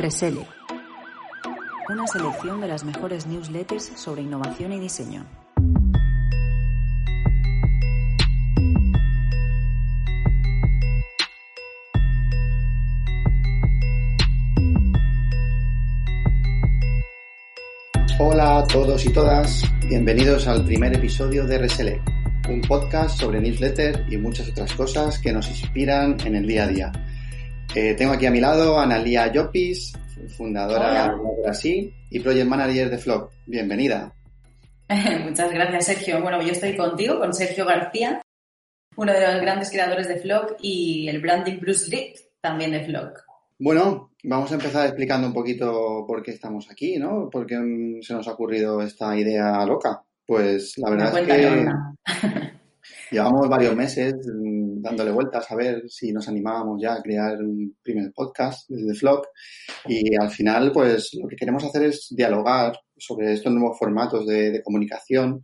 Resele. 0.00 0.46
Una 1.90 2.06
selección 2.06 2.62
de 2.62 2.68
las 2.68 2.84
mejores 2.84 3.26
newsletters 3.26 3.84
sobre 3.96 4.22
innovación 4.22 4.72
y 4.72 4.80
diseño. 4.80 5.26
Hola 18.18 18.58
a 18.58 18.66
todos 18.68 19.04
y 19.04 19.12
todas, 19.12 19.64
bienvenidos 19.86 20.48
al 20.48 20.64
primer 20.64 20.94
episodio 20.94 21.44
de 21.44 21.58
Resele, 21.58 22.00
un 22.48 22.62
podcast 22.62 23.20
sobre 23.20 23.38
newsletter 23.38 24.06
y 24.08 24.16
muchas 24.16 24.48
otras 24.48 24.72
cosas 24.72 25.18
que 25.18 25.30
nos 25.30 25.46
inspiran 25.50 26.16
en 26.24 26.36
el 26.36 26.46
día 26.46 26.64
a 26.64 26.68
día. 26.68 26.92
Eh, 27.74 27.94
tengo 27.94 28.12
aquí 28.12 28.26
a 28.26 28.32
mi 28.32 28.40
lado 28.40 28.78
a 28.78 28.82
Analia 28.82 29.32
Llopis, 29.32 29.92
fundadora 30.36 31.14
de 31.14 31.42
Brasil 31.42 31.94
y 32.10 32.18
Project 32.18 32.48
Manager 32.48 32.90
de 32.90 32.98
Flock. 32.98 33.30
Bienvenida. 33.46 34.12
Muchas 35.24 35.52
gracias, 35.52 35.86
Sergio. 35.86 36.20
Bueno, 36.20 36.42
yo 36.42 36.50
estoy 36.50 36.76
contigo, 36.76 37.20
con 37.20 37.32
Sergio 37.32 37.64
García, 37.64 38.20
uno 38.96 39.12
de 39.12 39.20
los 39.20 39.40
grandes 39.40 39.70
creadores 39.70 40.08
de 40.08 40.18
Flock 40.18 40.56
y 40.60 41.08
el 41.08 41.20
Branding 41.20 41.60
Bruce 41.60 41.88
Lee, 41.88 42.12
también 42.40 42.72
de 42.72 42.84
Flock. 42.84 43.20
Bueno, 43.56 44.10
vamos 44.24 44.50
a 44.50 44.54
empezar 44.54 44.86
explicando 44.86 45.28
un 45.28 45.34
poquito 45.34 46.04
por 46.08 46.24
qué 46.24 46.32
estamos 46.32 46.68
aquí, 46.72 46.98
¿no? 46.98 47.30
¿Por 47.30 47.46
qué 47.46 47.54
se 48.02 48.14
nos 48.14 48.26
ha 48.26 48.32
ocurrido 48.32 48.82
esta 48.82 49.16
idea 49.16 49.64
loca? 49.64 50.02
Pues 50.26 50.76
la 50.76 50.90
verdad 50.90 51.18
es 51.18 51.26
que 51.26 52.50
llevamos 53.10 53.48
varios 53.48 53.74
meses 53.76 54.14
mm, 54.14 54.80
dándole 54.82 55.10
vueltas 55.10 55.50
a 55.50 55.56
ver 55.56 55.82
si 55.88 56.12
nos 56.12 56.28
animábamos 56.28 56.80
ya 56.80 56.94
a 56.94 57.02
crear 57.02 57.38
un 57.42 57.76
primer 57.82 58.12
podcast 58.12 58.68
desde 58.68 58.94
Flock 58.94 59.28
y 59.86 60.14
al 60.20 60.30
final 60.30 60.72
pues 60.72 61.14
lo 61.14 61.28
que 61.28 61.36
queremos 61.36 61.64
hacer 61.64 61.84
es 61.84 62.08
dialogar 62.10 62.78
sobre 62.96 63.32
estos 63.32 63.52
nuevos 63.52 63.78
formatos 63.78 64.26
de, 64.26 64.62
comunicación, 64.62 65.42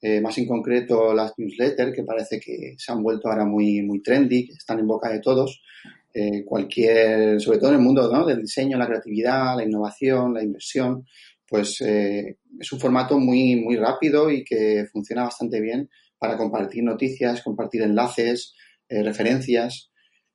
eh, 0.00 0.20
más 0.20 0.36
en 0.38 0.46
concreto 0.46 1.12
las 1.12 1.32
newsletters 1.36 1.94
que 1.94 2.04
parece 2.04 2.38
que 2.40 2.74
se 2.78 2.92
han 2.92 3.02
vuelto 3.02 3.28
ahora 3.28 3.44
muy, 3.44 3.82
muy 3.82 4.02
trendy, 4.02 4.48
están 4.56 4.78
en 4.78 4.86
boca 4.86 5.10
de 5.10 5.20
todos. 5.20 5.62
Eh, 6.14 6.44
cualquier, 6.44 7.40
sobre 7.40 7.56
todo 7.58 7.70
en 7.70 7.76
el 7.76 7.82
mundo 7.82 8.12
¿no? 8.12 8.26
del 8.26 8.42
diseño, 8.42 8.76
la 8.76 8.86
creatividad, 8.86 9.56
la 9.56 9.64
innovación, 9.64 10.34
la 10.34 10.42
inversión, 10.42 11.06
pues 11.48 11.80
eh, 11.80 12.38
es 12.60 12.72
un 12.72 12.80
formato 12.80 13.18
muy, 13.18 13.56
muy 13.56 13.76
rápido 13.76 14.30
y 14.30 14.44
que 14.44 14.86
funciona 14.92 15.24
bastante 15.24 15.60
bien 15.60 15.88
para 16.22 16.36
compartir 16.36 16.84
noticias, 16.84 17.42
compartir 17.42 17.82
enlaces, 17.82 18.54
eh, 18.88 19.02
referencias. 19.02 19.90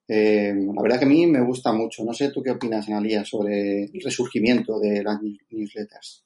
Eh, 0.05 0.53
la 0.53 0.81
verdad 0.81 0.99
que 0.99 1.05
a 1.05 1.07
mí 1.07 1.25
me 1.27 1.41
gusta 1.41 1.71
mucho. 1.71 2.03
No 2.03 2.13
sé 2.13 2.29
tú 2.29 2.43
qué 2.43 2.51
opinas, 2.51 2.89
Analia, 2.89 3.23
sobre 3.23 3.85
el 3.85 4.01
resurgimiento 4.03 4.81
de 4.81 5.01
las 5.01 5.17
newsletters. 5.49 6.25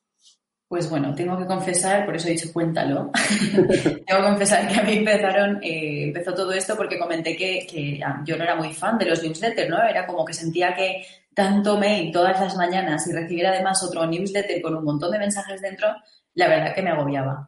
Pues 0.68 0.90
bueno, 0.90 1.14
tengo 1.14 1.38
que 1.38 1.46
confesar, 1.46 2.06
por 2.06 2.16
eso 2.16 2.28
he 2.28 2.32
dicho 2.32 2.52
cuéntalo, 2.52 3.12
tengo 4.08 4.22
que 4.22 4.30
confesar 4.30 4.68
que 4.68 4.80
a 4.80 4.84
mí 4.84 4.94
empezaron, 4.94 5.62
eh, 5.62 6.06
empezó 6.06 6.34
todo 6.34 6.54
esto 6.54 6.78
porque 6.78 6.98
comenté 6.98 7.36
que, 7.36 7.68
que, 7.70 8.00
yo 8.26 8.38
no 8.38 8.44
era 8.44 8.56
muy 8.56 8.74
fan 8.74 8.98
de 8.98 9.06
los 9.06 9.22
newsletters, 9.22 9.70
¿no? 9.70 9.84
Era 9.84 10.08
como 10.08 10.24
que 10.24 10.34
sentía 10.34 10.74
que 10.74 11.04
tanto 11.36 11.78
mail 11.78 12.12
todas 12.12 12.40
las 12.40 12.56
mañanas 12.56 13.06
y 13.06 13.12
recibir 13.12 13.46
además 13.46 13.84
otro 13.84 14.08
newsletter 14.08 14.62
con 14.62 14.76
un 14.76 14.86
montón 14.86 15.12
de 15.12 15.20
mensajes 15.20 15.62
dentro, 15.62 15.90
la 16.34 16.48
verdad 16.48 16.74
que 16.74 16.82
me 16.82 16.92
agobiaba. 16.92 17.48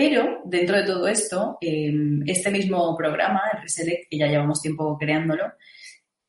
Pero 0.00 0.40
dentro 0.46 0.78
de 0.78 0.84
todo 0.84 1.06
esto, 1.08 1.58
em, 1.60 2.22
este 2.26 2.50
mismo 2.50 2.96
programa, 2.96 3.42
el 3.52 3.60
Reselect, 3.60 4.08
que 4.08 4.16
ya 4.16 4.28
llevamos 4.28 4.62
tiempo 4.62 4.96
creándolo, 4.98 5.52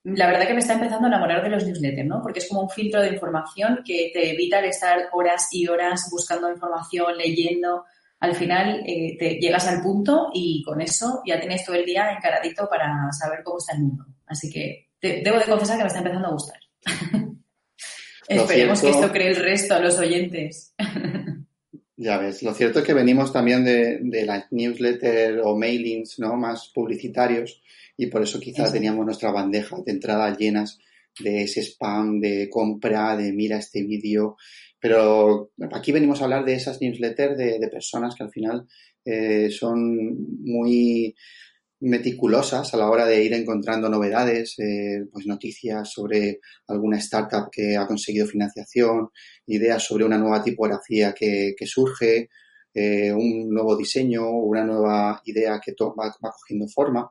la 0.03 0.27
verdad 0.27 0.45
que 0.45 0.53
me 0.53 0.59
está 0.59 0.73
empezando 0.73 1.05
a 1.05 1.07
enamorar 1.07 1.41
de 1.41 1.47
los 1.47 1.65
newsletters, 1.65 2.05
¿no? 2.05 2.21
Porque 2.21 2.39
es 2.39 2.49
como 2.49 2.63
un 2.63 2.69
filtro 2.69 3.01
de 3.01 3.13
información 3.13 3.79
que 3.85 4.11
te 4.13 4.31
evita 4.31 4.59
el 4.59 4.65
estar 4.65 5.07
horas 5.13 5.47
y 5.53 5.69
horas 5.69 6.09
buscando 6.11 6.51
información, 6.51 7.17
leyendo. 7.17 7.85
Al 8.19 8.35
final 8.35 8.83
eh, 8.85 9.15
te 9.17 9.35
llegas 9.35 9.65
al 9.69 9.81
punto 9.81 10.31
y 10.33 10.61
con 10.63 10.81
eso 10.81 11.21
ya 11.25 11.39
tienes 11.39 11.63
todo 11.63 11.77
el 11.77 11.85
día 11.85 12.11
encaradito 12.11 12.67
para 12.67 13.09
saber 13.13 13.39
cómo 13.41 13.59
está 13.59 13.77
el 13.77 13.83
mundo. 13.83 14.05
Así 14.27 14.51
que 14.51 14.89
debo 14.99 15.39
de 15.39 15.45
confesar 15.45 15.77
que 15.77 15.83
me 15.83 15.87
está 15.87 15.99
empezando 15.99 16.27
a 16.27 16.31
gustar. 16.31 16.59
Esperemos 18.27 18.81
que 18.81 18.89
esto 18.89 19.11
cree 19.13 19.29
el 19.29 19.37
resto 19.37 19.75
a 19.75 19.79
los 19.79 19.97
oyentes. 19.97 20.75
Ya 22.03 22.17
ves, 22.17 22.41
lo 22.41 22.51
cierto 22.55 22.79
es 22.79 22.85
que 22.85 22.95
venimos 22.95 23.31
también 23.31 23.63
de, 23.63 23.99
de 24.01 24.25
las 24.25 24.51
newsletters 24.51 25.39
o 25.43 25.55
mailings 25.55 26.17
¿no? 26.17 26.35
más 26.35 26.71
publicitarios 26.73 27.61
y 27.95 28.07
por 28.07 28.23
eso 28.23 28.39
quizás 28.39 28.73
teníamos 28.73 29.05
nuestra 29.05 29.29
bandeja 29.29 29.77
de 29.85 29.91
entradas 29.91 30.35
llenas 30.35 30.79
de 31.19 31.43
ese 31.43 31.61
spam, 31.61 32.19
de 32.19 32.49
compra, 32.49 33.15
de 33.15 33.31
mira 33.31 33.57
este 33.57 33.83
vídeo. 33.83 34.35
Pero 34.79 35.51
aquí 35.73 35.91
venimos 35.91 36.19
a 36.19 36.23
hablar 36.23 36.43
de 36.43 36.55
esas 36.55 36.81
newsletters 36.81 37.37
de, 37.37 37.59
de 37.59 37.67
personas 37.67 38.15
que 38.15 38.23
al 38.23 38.31
final 38.31 38.67
eh, 39.05 39.51
son 39.51 40.41
muy 40.43 41.15
meticulosas 41.81 42.73
a 42.73 42.77
la 42.77 42.89
hora 42.89 43.05
de 43.05 43.23
ir 43.23 43.33
encontrando 43.33 43.89
novedades, 43.89 44.57
eh, 44.59 45.03
pues 45.11 45.25
noticias 45.25 45.91
sobre 45.91 46.39
alguna 46.67 46.97
startup 46.97 47.49
que 47.51 47.75
ha 47.75 47.87
conseguido 47.87 48.27
financiación, 48.27 49.09
ideas 49.47 49.83
sobre 49.83 50.05
una 50.05 50.17
nueva 50.17 50.43
tipografía 50.43 51.13
que, 51.13 51.55
surge, 51.65 52.29
eh, 52.73 53.11
un 53.11 53.49
nuevo 53.49 53.75
diseño, 53.75 54.29
una 54.29 54.63
nueva 54.63 55.21
idea 55.25 55.59
que 55.63 55.73
va, 55.73 56.15
cogiendo 56.39 56.67
forma. 56.67 57.09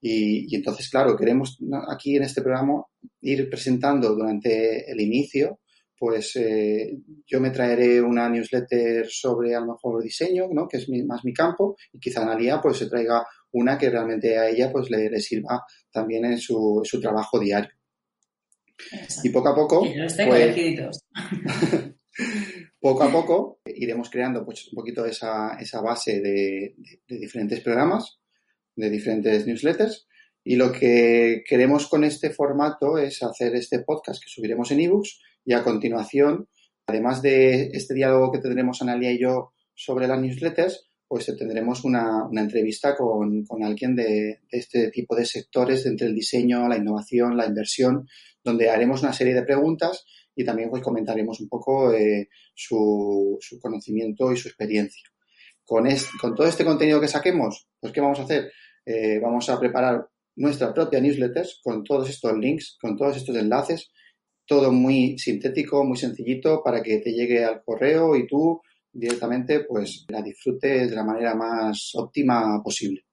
Y, 0.00 0.54
entonces, 0.54 0.88
claro, 0.88 1.16
queremos 1.16 1.58
aquí 1.88 2.16
en 2.16 2.22
este 2.22 2.40
programa 2.40 2.84
ir 3.20 3.48
presentando 3.50 4.14
durante 4.14 4.90
el 4.90 5.00
inicio, 5.00 5.60
pues 5.98 6.36
eh, 6.36 6.98
yo 7.26 7.40
me 7.40 7.50
traeré 7.50 8.02
una 8.02 8.28
newsletter 8.28 9.06
sobre 9.08 9.54
a 9.54 9.60
lo 9.60 9.72
mejor 9.72 10.02
diseño, 10.02 10.46
¿no? 10.52 10.68
que 10.68 10.76
es 10.76 10.88
más 11.06 11.24
mi 11.24 11.32
campo, 11.32 11.76
y 11.92 11.98
quizá 11.98 12.22
Analia 12.22 12.60
pues 12.60 12.76
se 12.76 12.88
traiga 12.88 13.24
una 13.56 13.78
que 13.78 13.90
realmente 13.90 14.38
a 14.38 14.48
ella 14.48 14.70
pues 14.70 14.90
le, 14.90 15.20
sirva 15.20 15.64
también 15.90 16.24
en 16.24 16.38
su, 16.38 16.82
su 16.84 17.00
trabajo 17.00 17.38
diario. 17.38 17.70
Y 19.24 19.30
poco 19.30 19.48
a 19.48 19.54
poco, 19.54 19.80
pues, 19.80 20.16
poco 22.80 23.02
a 23.02 23.10
poco 23.10 23.60
iremos 23.64 24.10
creando 24.10 24.44
pues, 24.44 24.68
un 24.68 24.76
poquito 24.76 25.06
esa, 25.06 25.56
esa 25.58 25.80
base 25.80 26.20
de, 26.20 26.74
diferentes 27.08 27.60
programas, 27.60 28.18
de 28.74 28.90
diferentes 28.90 29.46
newsletters. 29.46 30.06
Y 30.44 30.56
lo 30.56 30.70
que 30.70 31.42
queremos 31.48 31.88
con 31.88 32.04
este 32.04 32.30
formato 32.30 32.98
es 32.98 33.22
hacer 33.22 33.56
este 33.56 33.80
podcast 33.80 34.22
que 34.22 34.28
subiremos 34.28 34.70
en 34.70 34.80
ebooks 34.80 35.20
y 35.44 35.54
a 35.54 35.64
continuación, 35.64 36.48
además 36.86 37.22
de 37.22 37.70
este 37.72 37.94
diálogo 37.94 38.30
que 38.30 38.38
tendremos 38.38 38.82
Analia 38.82 39.10
y 39.10 39.18
yo 39.18 39.52
sobre 39.74 40.06
las 40.06 40.20
newsletters, 40.20 40.85
pues 41.08 41.26
tendremos 41.36 41.84
una, 41.84 42.28
entrevista 42.32 42.96
con, 42.96 43.44
alguien 43.62 43.94
de, 43.94 44.40
este 44.50 44.90
tipo 44.90 45.14
de 45.14 45.24
sectores, 45.24 45.86
entre 45.86 46.08
el 46.08 46.14
diseño, 46.14 46.68
la 46.68 46.76
innovación, 46.76 47.36
la 47.36 47.46
inversión, 47.46 48.08
donde 48.42 48.70
haremos 48.70 49.02
una 49.02 49.12
serie 49.12 49.34
de 49.34 49.42
preguntas 49.42 50.04
y 50.34 50.44
también 50.44 50.70
pues 50.70 50.82
comentaremos 50.82 51.40
un 51.40 51.48
poco 51.48 51.92
eh, 51.92 52.28
su, 52.54 53.38
conocimiento 53.60 54.32
y 54.32 54.36
su 54.36 54.48
experiencia. 54.48 55.08
Con, 55.64 55.86
con 56.20 56.34
todo 56.34 56.46
este 56.46 56.64
contenido 56.64 57.00
que 57.00 57.08
saquemos, 57.08 57.68
pues 57.80 57.92
¿qué 57.92 58.00
vamos 58.00 58.20
a 58.20 58.22
hacer? 58.22 58.52
Eh, 58.84 59.18
vamos 59.20 59.48
a 59.48 59.58
preparar 59.58 60.08
nuestra 60.36 60.72
propia 60.72 61.00
newsletter 61.00 61.46
con 61.62 61.82
todos 61.82 62.08
estos 62.08 62.36
links, 62.38 62.76
con 62.80 62.96
todos 62.96 63.16
estos 63.16 63.34
enlaces, 63.36 63.90
todo 64.46 64.70
muy 64.70 65.18
sintético, 65.18 65.84
muy 65.84 65.96
sencillito 65.96 66.62
para 66.62 66.82
que 66.82 66.98
te 66.98 67.12
llegue 67.12 67.44
al 67.44 67.62
correo 67.64 68.14
y 68.16 68.26
tú 68.26 68.60
directamente 68.98 69.60
pues 69.60 70.04
la 70.08 70.22
disfrutes 70.22 70.90
de 70.90 70.96
la 70.96 71.04
manera 71.04 71.34
más 71.34 71.92
óptima 71.94 72.62
posible. 72.62 73.04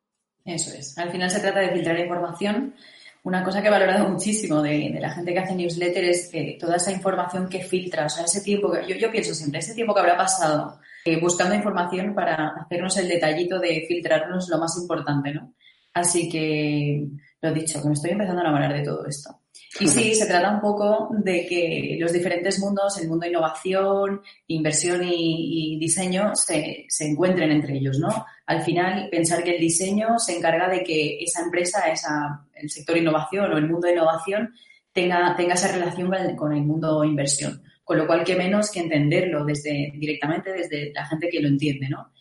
Eso 0.45 0.73
es. 0.75 0.97
Al 0.97 1.11
final 1.11 1.29
se 1.29 1.39
trata 1.39 1.59
de 1.59 1.71
filtrar 1.71 1.99
información. 1.99 2.75
Una 3.23 3.43
cosa 3.43 3.61
que 3.61 3.69
he 3.69 3.71
valorado 3.71 4.09
muchísimo 4.09 4.61
de, 4.61 4.97
la 4.99 5.11
gente 5.11 5.33
que 5.33 5.39
hace 5.39 5.55
newsletter 5.55 6.03
es 6.03 6.29
que 6.29 6.57
toda 6.59 6.75
esa 6.75 6.91
información 6.91 7.47
que 7.47 7.61
filtra, 7.61 8.05
o 8.05 8.09
sea, 8.09 8.25
ese 8.25 8.41
tiempo 8.41 8.71
que 8.71 8.99
yo, 8.99 9.09
pienso 9.09 9.33
siempre, 9.33 9.59
ese 9.59 9.73
tiempo 9.73 9.93
que 9.93 10.01
habrá 10.01 10.17
pasado 10.17 10.79
eh, 11.05 11.19
buscando 11.21 11.55
información 11.55 12.13
para 12.13 12.49
hacernos 12.49 12.97
el 12.97 13.07
detallito 13.07 13.59
de 13.59 13.85
filtrarnos 13.87 14.49
lo 14.49 14.57
más 14.57 14.77
importante, 14.81 15.33
¿no? 15.33 15.53
Así 15.93 16.27
que, 16.27 17.07
lo 17.41 17.53
dicho, 17.53 17.81
que 17.81 17.87
me 17.87 17.93
estoy 17.93 18.11
empezando 18.11 18.41
a 18.41 18.45
enamorar 18.45 18.73
de 18.73 18.83
todo 18.83 19.05
esto. 19.05 19.42
Y 19.79 19.87
sí, 19.87 20.13
se 20.13 20.27
trata 20.27 20.51
un 20.51 20.61
poco 20.61 21.09
de 21.17 21.47
que 21.47 21.97
los 21.99 22.13
diferentes 22.13 22.59
mundos, 22.59 22.99
el 22.99 23.07
mundo 23.07 23.23
de 23.23 23.31
innovación, 23.31 24.21
inversión 24.47 25.01
y, 25.03 25.79
diseño, 25.79 26.35
se, 26.35 26.85
se, 26.87 27.07
encuentren 27.07 27.51
entre 27.51 27.77
ellos, 27.77 27.97
¿no? 27.97 28.25
Al 28.45 28.61
final, 28.61 29.09
pensar 29.09 29.43
que 29.43 29.55
el 29.55 29.61
diseño 29.61 30.19
se 30.19 30.37
encarga 30.37 30.69
de 30.69 30.83
que 30.83 31.23
esa 31.23 31.41
empresa, 31.41 31.89
esa, 31.91 32.45
el 32.53 32.69
sector 32.69 32.97
innovación 32.97 33.51
o 33.51 33.57
el 33.57 33.67
mundo 33.67 33.87
de 33.87 33.93
innovación 33.93 34.53
tenga, 34.91 35.35
tenga 35.35 35.55
esa 35.55 35.71
relación 35.71 36.11
con 36.35 36.53
el, 36.53 36.63
mundo 36.63 37.03
inversión. 37.03 37.63
Con 37.83 37.97
lo 37.97 38.05
cual, 38.05 38.23
qué 38.23 38.35
menos 38.35 38.71
que 38.71 38.79
entenderlo 38.79 39.43
desde, 39.43 39.91
directamente 39.95 40.53
desde 40.53 40.93
la 40.93 41.05
gente 41.05 41.29
que 41.29 41.41
lo 41.41 41.47
entiende, 41.47 41.89
¿no? 41.89 42.11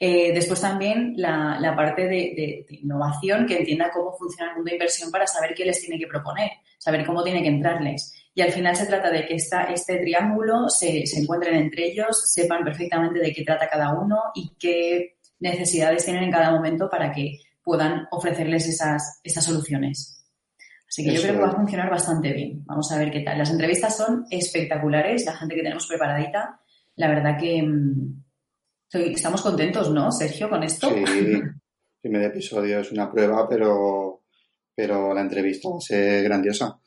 Eh, 0.00 0.32
después 0.32 0.60
también 0.60 1.14
la, 1.16 1.74
parte 1.76 2.06
de, 2.06 2.64
innovación 2.70 3.46
que 3.46 3.58
entienda 3.58 3.90
cómo 3.92 4.12
funciona 4.16 4.50
el 4.50 4.56
mundo 4.56 4.68
de 4.70 4.76
inversión 4.76 5.10
para 5.10 5.26
saber 5.26 5.54
qué 5.54 5.64
les 5.64 5.80
tiene 5.80 5.98
que 5.98 6.06
proponer, 6.06 6.50
saber 6.78 7.04
cómo 7.04 7.24
tiene 7.24 7.42
que 7.42 7.48
entrarles. 7.48 8.14
Y 8.32 8.42
al 8.42 8.52
final 8.52 8.76
se 8.76 8.86
trata 8.86 9.10
de 9.10 9.26
que 9.26 9.34
esta, 9.34 9.64
este 9.64 9.98
triángulo 9.98 10.68
se, 10.68 11.04
se 11.06 11.20
encuentren 11.20 11.56
entre 11.56 11.86
ellos, 11.86 12.30
sepan 12.30 12.62
perfectamente 12.62 13.18
de 13.18 13.32
qué 13.32 13.42
trata 13.42 13.68
cada 13.68 13.92
uno 13.98 14.22
y 14.34 14.52
qué 14.58 15.16
necesidades 15.40 16.04
tienen 16.04 16.24
en 16.24 16.30
cada 16.30 16.52
momento 16.52 16.88
para 16.88 17.10
que 17.10 17.40
puedan 17.64 18.06
ofrecerles 18.12 18.68
esas, 18.68 19.20
esas 19.24 19.44
soluciones. 19.44 20.24
Así 20.88 21.04
que 21.04 21.12
yo 21.12 21.20
creo 21.20 21.34
que 21.34 21.40
va 21.40 21.48
a 21.48 21.56
funcionar 21.56 21.90
bastante 21.90 22.32
bien. 22.32 22.64
Vamos 22.64 22.90
a 22.92 22.98
ver 22.98 23.10
qué 23.10 23.20
tal. 23.20 23.36
Las 23.36 23.50
entrevistas 23.50 23.96
son 23.96 24.24
espectaculares, 24.30 25.26
la 25.26 25.36
gente 25.36 25.54
que 25.54 25.62
tenemos 25.62 25.86
preparadita. 25.86 26.60
La 26.96 27.08
verdad 27.08 27.36
que 27.38 27.62
mm, 27.62 28.22
estamos 28.92 29.42
contentos, 29.42 29.90
¿no, 29.90 30.10
Sergio, 30.10 30.48
con 30.48 30.62
esto? 30.62 30.88
Sí, 30.88 31.02
el 31.04 31.52
primer 32.00 32.22
episodio 32.22 32.80
es 32.80 32.92
una 32.92 33.10
prueba, 33.10 33.48
pero, 33.48 34.22
pero 34.74 35.14
la 35.14 35.20
entrevista 35.20 35.68
va 35.68 35.76
a 35.76 35.80
ser 35.80 36.24
grandiosa. 36.24 36.80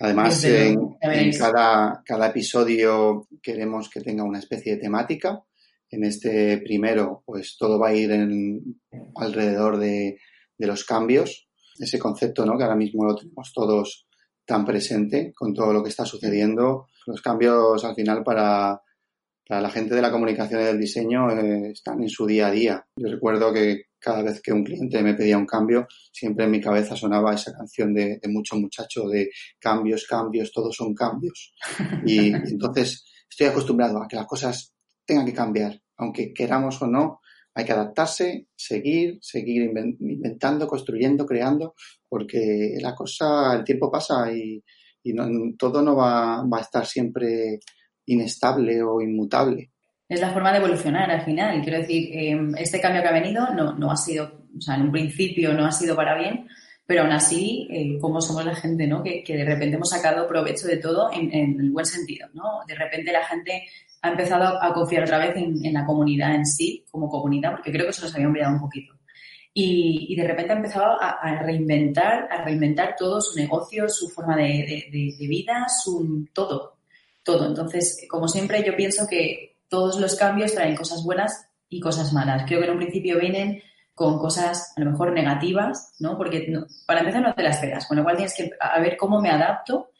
Además, 0.00 0.42
en, 0.44 0.96
cada, 1.38 2.02
cada, 2.04 2.26
episodio 2.28 3.28
queremos 3.40 3.88
que 3.88 4.00
tenga 4.00 4.24
una 4.24 4.40
especie 4.40 4.74
de 4.74 4.80
temática. 4.80 5.44
En 5.90 6.04
este 6.04 6.58
primero, 6.58 7.22
pues 7.24 7.56
todo 7.56 7.78
va 7.78 7.88
a 7.88 7.94
ir 7.94 8.10
en, 8.10 8.80
alrededor 9.14 9.78
de, 9.78 10.18
de 10.58 10.66
los 10.66 10.84
cambios 10.84 11.48
ese 11.78 11.98
concepto, 11.98 12.44
¿no? 12.44 12.56
Que 12.56 12.64
ahora 12.64 12.76
mismo 12.76 13.04
lo 13.04 13.16
tenemos 13.16 13.52
todos 13.52 14.06
tan 14.44 14.64
presente 14.64 15.32
con 15.34 15.54
todo 15.54 15.72
lo 15.72 15.82
que 15.82 15.88
está 15.88 16.04
sucediendo. 16.04 16.88
Los 17.06 17.22
cambios 17.22 17.84
al 17.84 17.94
final 17.94 18.22
para, 18.22 18.80
la 19.48 19.70
gente 19.70 19.94
de 19.94 20.02
la 20.02 20.10
comunicación 20.10 20.60
y 20.60 20.64
del 20.64 20.80
diseño 20.80 21.30
eh, 21.30 21.70
están 21.72 22.02
en 22.02 22.08
su 22.08 22.26
día 22.26 22.48
a 22.48 22.50
día. 22.50 22.86
Yo 22.96 23.08
recuerdo 23.08 23.52
que 23.52 23.86
cada 23.98 24.22
vez 24.22 24.40
que 24.42 24.52
un 24.52 24.64
cliente 24.64 25.02
me 25.02 25.14
pedía 25.14 25.38
un 25.38 25.46
cambio, 25.46 25.86
siempre 26.12 26.44
en 26.44 26.50
mi 26.50 26.60
cabeza 26.60 26.96
sonaba 26.96 27.34
esa 27.34 27.52
canción 27.52 27.92
de, 27.94 28.18
de 28.22 28.28
mucho 28.28 28.56
muchacho 28.56 29.08
de 29.08 29.30
cambios, 29.58 30.06
cambios, 30.06 30.52
todos 30.52 30.74
son 30.74 30.94
cambios. 30.94 31.54
y 32.06 32.32
entonces 32.32 33.04
estoy 33.28 33.46
acostumbrado 33.46 34.02
a 34.02 34.08
que 34.08 34.16
las 34.16 34.26
cosas 34.26 34.74
tengan 35.04 35.26
que 35.26 35.34
cambiar, 35.34 35.80
aunque 35.96 36.32
queramos 36.32 36.80
o 36.82 36.86
no, 36.86 37.20
hay 37.54 37.64
que 37.64 37.72
adaptarse, 37.72 38.48
seguir, 38.56 39.18
seguir 39.20 39.70
inventando, 40.00 40.66
construyendo, 40.66 41.24
creando, 41.24 41.74
porque 42.08 42.76
la 42.80 42.94
cosa, 42.94 43.54
el 43.54 43.64
tiempo 43.64 43.90
pasa 43.90 44.32
y, 44.32 44.62
todo 45.58 45.82
no 45.82 45.96
va, 45.96 46.40
a 46.40 46.60
estar 46.60 46.86
siempre 46.86 47.60
inestable 48.06 48.82
o 48.82 49.00
inmutable. 49.00 49.70
Es 50.08 50.20
la 50.20 50.30
forma 50.30 50.52
de 50.52 50.58
evolucionar 50.58 51.10
al 51.10 51.22
final. 51.22 51.62
Quiero 51.62 51.78
decir, 51.78 52.10
em, 52.12 52.54
este 52.56 52.80
cambio 52.80 53.02
que 53.02 53.08
ha 53.08 53.12
venido 53.12 53.48
no, 53.54 53.74
no 53.74 53.90
ha 53.90 53.96
sido, 53.96 54.46
o 54.56 54.60
sea, 54.60 54.76
en 54.76 54.82
un 54.82 54.92
principio 54.92 55.52
no 55.54 55.64
ha 55.64 55.72
sido 55.72 55.96
para 55.96 56.16
bien, 56.16 56.46
pero 56.86 57.02
aún 57.02 57.12
así, 57.12 57.66
eh, 57.70 57.98
como 58.00 58.20
somos 58.20 58.44
la 58.44 58.54
gente, 58.54 58.86
¿no? 58.86 59.02
Que, 59.02 59.24
de 59.26 59.44
repente 59.44 59.76
hemos 59.76 59.88
sacado 59.88 60.28
provecho 60.28 60.66
de 60.66 60.76
todo 60.76 61.10
en, 61.12 61.32
en, 61.32 61.58
el 61.58 61.70
buen 61.70 61.86
sentido, 61.86 62.28
¿no? 62.34 62.60
De 62.68 62.74
repente 62.74 63.10
la 63.10 63.24
gente 63.24 63.64
ha 64.04 64.10
empezado 64.10 64.62
a 64.62 64.74
confiar 64.74 65.04
otra 65.04 65.16
vez 65.16 65.34
en, 65.34 65.72
la 65.72 65.86
comunidad 65.86 66.34
en 66.34 66.44
sí, 66.44 66.84
como 66.90 67.08
comunidad, 67.08 67.52
porque 67.52 67.72
creo 67.72 67.86
que 67.86 67.92
se 67.94 68.02
nos 68.02 68.14
había 68.14 68.28
olvidado 68.28 68.52
un 68.52 68.60
poquito. 68.60 68.92
Y, 69.54 70.14
de 70.14 70.28
repente 70.28 70.52
ha 70.52 70.56
empezado 70.56 71.00
a, 71.00 71.42
reinventar, 71.42 72.28
a 72.30 72.44
reinventar 72.44 72.96
todo 72.98 73.22
su 73.22 73.38
negocio, 73.38 73.88
su 73.88 74.10
forma 74.10 74.36
de, 74.36 75.16
vida, 75.26 75.66
su 75.82 76.28
todo, 76.34 76.73
todo. 77.24 77.46
Entonces, 77.46 78.06
como 78.08 78.28
siempre, 78.28 78.62
yo 78.64 78.76
pienso 78.76 79.06
que 79.08 79.56
todos 79.68 79.98
los 79.98 80.14
cambios 80.14 80.54
traen 80.54 80.76
cosas 80.76 81.02
buenas 81.02 81.48
y 81.68 81.80
cosas 81.80 82.12
malas. 82.12 82.44
Creo 82.46 82.60
que 82.60 82.66
en 82.66 82.72
un 82.72 82.78
principio 82.78 83.18
vienen 83.18 83.62
con 83.94 84.18
cosas 84.18 84.72
a 84.76 84.80
lo 84.80 84.90
mejor 84.90 85.12
negativas, 85.12 85.94
¿no? 85.98 86.16
Porque 86.16 86.52
para 86.86 87.00
empezar 87.00 87.22
no 87.22 87.34
te 87.34 87.42
las 87.42 87.56
esperas, 87.56 87.86
con 87.86 87.96
lo 87.96 88.02
cual 88.04 88.16
tienes 88.16 88.34
que 88.34 88.50
a 88.60 88.80
ver 88.80 88.96
cómo 88.96 89.20
me 89.20 89.30
adapto 89.30 89.90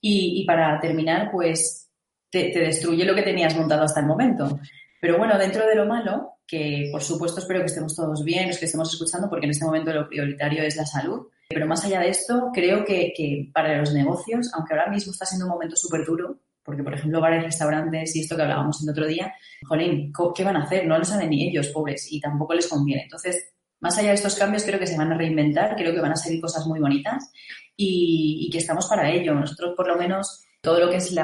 y, 0.00 0.40
y 0.40 0.44
para 0.44 0.78
terminar, 0.80 1.30
pues 1.32 1.88
te, 2.30 2.50
destruye 2.50 3.04
lo 3.04 3.14
que 3.14 3.22
tenías 3.22 3.56
montado 3.56 3.84
hasta 3.84 4.00
el 4.00 4.06
momento. 4.06 4.60
Pero 5.00 5.18
bueno, 5.18 5.38
dentro 5.38 5.66
de 5.66 5.74
lo 5.74 5.86
malo, 5.86 6.34
que 6.46 6.88
por 6.92 7.02
supuesto 7.02 7.40
espero 7.40 7.60
que 7.60 7.66
estemos 7.66 7.94
todos 7.94 8.24
bien, 8.24 8.48
los 8.48 8.58
que 8.58 8.66
estemos 8.66 8.92
escuchando, 8.92 9.28
porque 9.28 9.46
en 9.46 9.50
este 9.50 9.64
momento 9.64 9.92
lo 9.92 10.08
prioritario 10.08 10.62
es 10.62 10.76
la 10.76 10.86
salud. 10.86 11.26
Pero 11.48 11.66
más 11.66 11.84
allá 11.84 12.00
de 12.00 12.10
esto, 12.10 12.50
creo 12.52 12.84
que, 12.84 13.12
que 13.16 13.50
para 13.54 13.78
los 13.78 13.94
negocios, 13.94 14.50
aunque 14.54 14.74
ahora 14.74 14.90
mismo 14.90 15.12
está 15.12 15.24
siendo 15.24 15.46
un 15.46 15.52
momento 15.52 15.76
súper 15.76 16.04
duro, 16.04 16.38
porque 16.68 16.82
por 16.82 16.92
ejemplo 16.92 17.18
bares, 17.18 17.44
restaurantes 17.44 18.14
y 18.14 18.20
esto 18.20 18.36
que 18.36 18.42
hablábamos 18.42 18.82
el 18.82 18.90
otro 18.90 19.06
día, 19.06 19.32
jolín, 19.66 20.12
¿qué 20.36 20.44
van 20.44 20.56
a 20.56 20.64
hacer? 20.64 20.86
No 20.86 20.98
lo 20.98 21.04
saben 21.04 21.30
ni 21.30 21.48
ellos, 21.48 21.68
pobres, 21.68 22.12
y 22.12 22.20
tampoco 22.20 22.52
les 22.52 22.68
conviene. 22.68 23.04
Entonces, 23.04 23.54
más 23.80 23.96
allá 23.96 24.08
de 24.08 24.16
estos 24.16 24.34
cambios, 24.34 24.64
creo 24.64 24.78
que 24.78 24.86
se 24.86 24.98
van 24.98 25.10
a 25.10 25.16
reinventar, 25.16 25.74
creo 25.76 25.94
que 25.94 26.00
van 26.02 26.12
a 26.12 26.16
salir 26.16 26.42
cosas 26.42 26.66
muy 26.66 26.78
bonitas 26.78 27.32
y, 27.74 28.46
y 28.46 28.50
que 28.50 28.58
estamos 28.58 28.86
para 28.86 29.10
ello. 29.10 29.34
Nosotros, 29.34 29.72
por 29.74 29.88
lo 29.88 29.96
menos, 29.96 30.44
todo 30.60 30.80
lo 30.80 30.90
que 30.90 30.96
es 30.96 31.14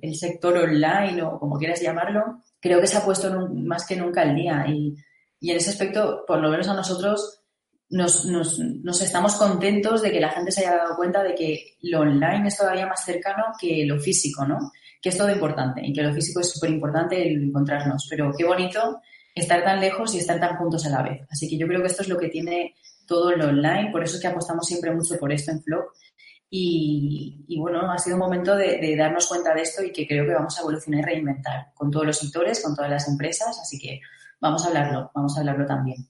el 0.00 0.14
sector 0.14 0.56
online 0.56 1.22
o 1.22 1.38
como 1.38 1.58
quieras 1.58 1.82
llamarlo, 1.82 2.40
creo 2.60 2.80
que 2.80 2.86
se 2.86 2.96
ha 2.96 3.04
puesto 3.04 3.50
más 3.50 3.86
que 3.86 3.96
nunca 3.96 4.22
al 4.22 4.34
día. 4.34 4.64
Y, 4.68 4.96
en 5.42 5.56
ese 5.58 5.68
aspecto, 5.68 6.24
por 6.26 6.40
lo 6.40 6.48
menos 6.48 6.68
a 6.68 6.74
nosotros, 6.74 7.42
nos, 7.90 8.24
nos, 8.24 9.02
estamos 9.02 9.34
contentos 9.34 10.00
de 10.00 10.10
que 10.10 10.20
la 10.20 10.30
gente 10.30 10.50
se 10.50 10.62
haya 10.62 10.76
dado 10.76 10.96
cuenta 10.96 11.22
de 11.22 11.34
que 11.34 11.76
lo 11.82 12.00
online 12.00 12.48
es 12.48 12.56
todavía 12.56 12.86
más 12.86 13.04
cercano 13.04 13.44
que 13.60 13.84
lo 13.84 14.00
físico, 14.00 14.46
¿no? 14.46 14.72
Que 15.04 15.10
es 15.10 15.18
todo 15.18 15.30
importante 15.30 15.82
y 15.84 15.92
que 15.92 16.02
lo 16.02 16.14
físico 16.14 16.40
es 16.40 16.50
súper 16.50 16.70
importante 16.70 17.20
el 17.20 17.44
encontrarnos. 17.44 18.06
Pero 18.08 18.32
qué 18.36 18.44
bonito 18.44 19.02
estar 19.34 19.62
tan 19.62 19.80
lejos 19.80 20.14
y 20.14 20.18
estar 20.18 20.40
tan 20.40 20.56
juntos 20.56 20.86
a 20.86 20.88
la 20.88 21.02
vez. 21.02 21.26
Así 21.30 21.48
que 21.48 21.58
yo 21.58 21.66
creo 21.66 21.80
que 21.82 21.88
esto 21.88 22.02
es 22.02 22.08
lo 22.08 22.16
que 22.16 22.28
tiene 22.28 22.74
todo 23.06 23.36
lo 23.36 23.48
online, 23.48 23.90
por 23.92 24.02
eso 24.02 24.16
es 24.16 24.22
que 24.22 24.28
apostamos 24.28 24.66
siempre 24.66 24.90
mucho 24.94 25.18
por 25.18 25.30
esto 25.30 25.50
en 25.50 25.62
Flock 25.62 25.92
y, 26.56 27.58
bueno, 27.58 27.90
ha 27.90 27.98
sido 27.98 28.14
un 28.14 28.20
momento 28.20 28.54
de, 28.54 28.94
darnos 28.96 29.26
cuenta 29.26 29.52
de 29.52 29.62
esto 29.62 29.82
y 29.82 29.90
que 29.90 30.06
creo 30.06 30.24
que 30.24 30.34
vamos 30.34 30.56
a 30.56 30.60
evolucionar 30.60 31.00
y 31.00 31.04
reinventar 31.04 31.72
con 31.74 31.90
todos 31.90 32.06
los 32.06 32.18
sectores, 32.18 32.62
con 32.62 32.76
todas 32.76 32.90
las 32.90 33.08
empresas, 33.08 33.58
así 33.60 33.76
que 33.76 34.00
vamos 34.40 34.64
a 34.64 34.68
hablarlo, 34.68 35.10
vamos 35.14 35.36
a 35.36 35.40
hablarlo 35.40 35.66
también. 35.66 36.06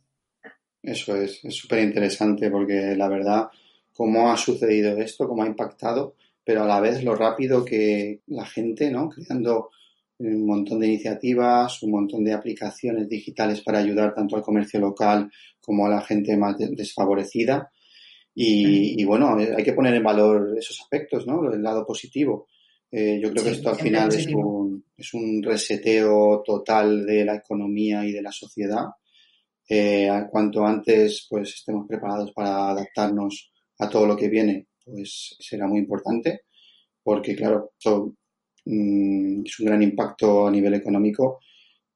Eso 0.82 1.17
es, 1.17 1.43
es 1.44 1.55
súper 1.55 1.79
interesante 1.79 2.50
porque 2.50 2.94
la 2.94 3.08
verdad, 3.08 3.49
cómo 3.94 4.31
ha 4.31 4.37
sucedido 4.37 4.99
esto, 4.99 5.26
cómo 5.26 5.44
ha 5.44 5.46
impactado, 5.46 6.14
pero 6.44 6.62
a 6.62 6.67
la 6.67 6.81
vez 6.81 7.02
lo 7.02 7.14
rápido 7.14 7.64
que 7.64 8.20
la 8.26 8.44
gente, 8.44 8.91
¿no? 8.91 9.08
Creando 9.08 9.70
un 10.19 10.46
montón 10.46 10.81
de 10.81 10.87
iniciativas, 10.87 11.82
un 11.82 11.91
montón 11.91 12.25
de 12.25 12.32
aplicaciones 12.32 13.08
digitales 13.08 13.62
para 13.62 13.79
ayudar 13.79 14.14
tanto 14.14 14.37
al 14.37 14.43
comercio 14.43 14.79
local 14.79 15.31
como 15.61 15.87
a 15.87 15.91
la 15.91 16.00
gente 16.02 16.37
más 16.37 16.56
desfavorecida 16.58 17.70
y, 18.35 19.05
bueno, 19.05 19.37
hay 19.37 19.63
que 19.63 19.72
poner 19.72 19.94
en 19.94 20.03
valor 20.03 20.56
esos 20.58 20.81
aspectos, 20.81 21.27
¿no? 21.27 21.53
El 21.53 21.63
lado 21.63 21.86
positivo. 21.86 22.48
Eh, 22.91 23.20
yo 23.22 23.31
creo 23.31 23.44
que 23.44 23.51
esto 23.51 23.70
al 23.70 23.77
final 23.77 24.13
es 24.13 24.27
un, 24.27 24.84
es 24.96 25.15
un 25.15 25.43
reseteo 25.43 26.43
total 26.44 27.06
de 27.06 27.24
la 27.24 27.36
economía 27.36 28.05
y 28.05 28.13
de 28.13 28.22
la 28.22 28.32
sociedad. 28.32 28.86
Eh, 29.69 30.10
cuanto 30.31 30.65
antes 30.67 31.27
pues 31.31 31.55
estemos 31.55 31.86
preparados 31.89 32.32
para 32.32 32.70
adaptarnos 32.70 33.51
a 33.79 33.89
todo 33.89 34.06
lo 34.06 34.17
que 34.17 34.29
viene, 34.29 34.67
pues 34.84 35.36
será 35.38 35.67
muy 35.67 35.81
importante, 35.81 36.43
porque 37.03 37.34
claro, 37.34 37.72
esto 37.79 38.14
mm, 38.64 39.43
es 39.44 39.60
un 39.60 39.67
gran 39.67 39.82
impacto 39.82 40.46
a 40.46 40.50
nivel 40.50 40.74
económico 40.74 41.41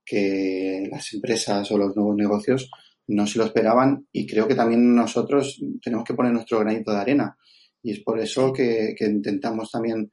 que 0.04 0.88
las 0.90 1.12
empresas 1.12 1.70
o 1.70 1.78
los 1.78 1.94
nuevos 1.94 2.16
negocios 2.16 2.70
no 3.08 3.26
se 3.26 3.38
lo 3.38 3.44
esperaban 3.44 4.06
y 4.12 4.26
creo 4.26 4.46
que 4.48 4.54
también 4.54 4.94
nosotros 4.94 5.60
tenemos 5.82 6.04
que 6.04 6.14
poner 6.14 6.32
nuestro 6.32 6.60
granito 6.60 6.92
de 6.92 6.98
arena. 6.98 7.36
Y 7.82 7.92
es 7.92 8.00
por 8.00 8.18
eso 8.18 8.52
que, 8.52 8.94
intentamos 9.00 9.70
también 9.70 10.10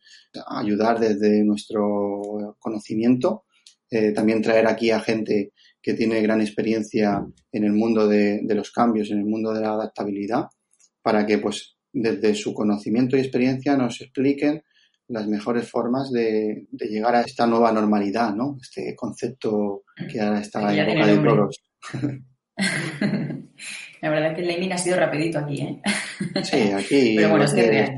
ayudar 0.47 0.99
desde 0.99 1.43
nuestro 1.43 2.55
conocimiento, 2.59 3.45
eh, 3.89 4.11
también 4.11 4.41
traer 4.41 4.67
aquí 4.67 4.91
a 4.91 4.99
gente 4.99 5.51
que 5.81 5.93
tiene 5.93 6.21
gran 6.21 6.41
experiencia 6.41 7.25
en 7.51 7.63
el 7.63 7.73
mundo 7.73 8.07
de, 8.07 8.41
los 8.49 8.71
cambios, 8.71 9.11
en 9.11 9.19
el 9.19 9.25
mundo 9.25 9.53
de 9.53 9.61
la 9.61 9.73
adaptabilidad, 9.73 10.45
para 11.01 11.25
que 11.25 11.37
pues 11.37 11.74
desde 11.95 12.35
su 12.35 12.53
conocimiento 12.53 13.15
y 13.15 13.21
experiencia 13.21 13.77
nos 13.77 14.01
expliquen 14.01 14.61
las 15.07 15.27
mejores 15.27 15.69
formas 15.69 16.11
de, 16.11 16.67
llegar 16.71 17.15
a 17.15 17.21
esta 17.21 17.47
nueva 17.47 17.71
normalidad, 17.71 18.35
¿no? 18.35 18.57
Este 18.61 18.93
concepto 18.95 19.83
que 20.11 20.19
ahora 20.19 20.41
está 20.41 20.73
en 20.73 20.85
boca 20.85 21.07
de 21.07 21.17
todos. 21.17 21.63
La 24.01 24.09
verdad 24.09 24.31
es 24.31 24.35
que 24.35 24.41
el 24.41 24.47
naming 24.49 24.73
ha 24.73 24.77
sido 24.77 24.97
rapidito 24.97 25.39
aquí, 25.39 25.61
¿eh? 25.61 25.81
Sí, 26.43 26.71
aquí. 26.71 27.13
Pero 27.15 27.29
bueno, 27.29 27.45
es 27.45 27.53
que 27.53 27.95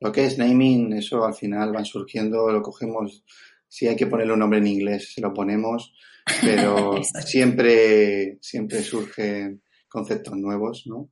Lo 0.00 0.10
que 0.10 0.24
es 0.24 0.36
naming, 0.36 0.94
eso 0.94 1.24
al 1.24 1.34
final 1.34 1.72
van 1.72 1.84
surgiendo, 1.84 2.50
lo 2.50 2.60
cogemos. 2.60 3.22
Si 3.68 3.86
hay 3.86 3.94
que 3.94 4.08
ponerle 4.08 4.32
un 4.32 4.40
nombre 4.40 4.58
en 4.58 4.66
inglés, 4.66 5.12
se 5.14 5.20
lo 5.20 5.32
ponemos, 5.32 5.94
pero 6.42 7.02
siempre, 7.02 8.38
siempre 8.42 8.82
surgen 8.82 9.62
conceptos 9.88 10.36
nuevos, 10.36 10.84
¿no? 10.86 11.08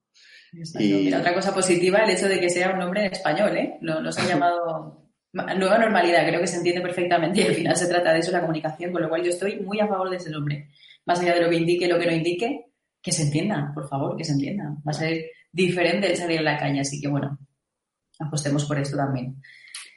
Y... 0.53 1.13
otra 1.13 1.35
cosa 1.35 1.55
positiva, 1.55 1.99
el 1.99 2.11
hecho 2.11 2.29
de 2.29 2.41
que 2.41 2.51
sea 2.51 2.73
un 2.73 2.79
nombre 2.79 3.07
en 3.07 3.13
español, 3.13 3.57
¿eh? 3.57 3.79
No, 3.81 4.01
no 4.01 4.13
se 4.13 4.21
ha 4.21 4.29
llamado 4.29 5.09
nueva 5.33 5.79
normalidad, 5.79 6.27
creo 6.27 6.41
que 6.41 6.47
se 6.47 6.57
entiende 6.57 6.81
perfectamente 6.81 7.41
y 7.41 7.47
al 7.47 7.55
final 7.55 7.77
se 7.77 7.87
trata 7.87 8.13
de 8.13 8.19
eso, 8.19 8.33
la 8.33 8.41
comunicación, 8.41 8.93
con 8.93 9.03
lo 9.03 9.09
cual 9.09 9.23
yo 9.23 9.31
estoy 9.31 9.61
muy 9.61 9.79
a 9.79 9.87
favor 9.87 10.11
de 10.11 10.17
ese 10.17 10.31
nombre. 10.31 10.71
más 11.07 11.21
allá 11.21 11.35
de 11.35 11.43
lo 11.43 11.51
que 11.51 11.57
indique, 11.57 11.87
lo 11.87 11.99
que 11.99 12.07
no 12.07 12.13
indique, 12.13 12.67
que 13.01 13.13
se 13.13 13.23
entienda, 13.23 13.71
por 13.75 13.89
favor, 13.89 14.17
que 14.17 14.25
se 14.25 14.33
entienda. 14.33 14.75
Va 14.87 14.91
a 14.91 14.93
ser 14.93 15.27
diferente 15.53 16.11
el 16.11 16.17
salir 16.17 16.41
a 16.41 16.43
la 16.43 16.59
calle, 16.59 16.81
así 16.81 17.01
que 17.01 17.09
bueno, 17.09 17.39
apostemos 18.19 18.65
por 18.65 18.79
esto 18.79 18.97
también. 18.97 19.41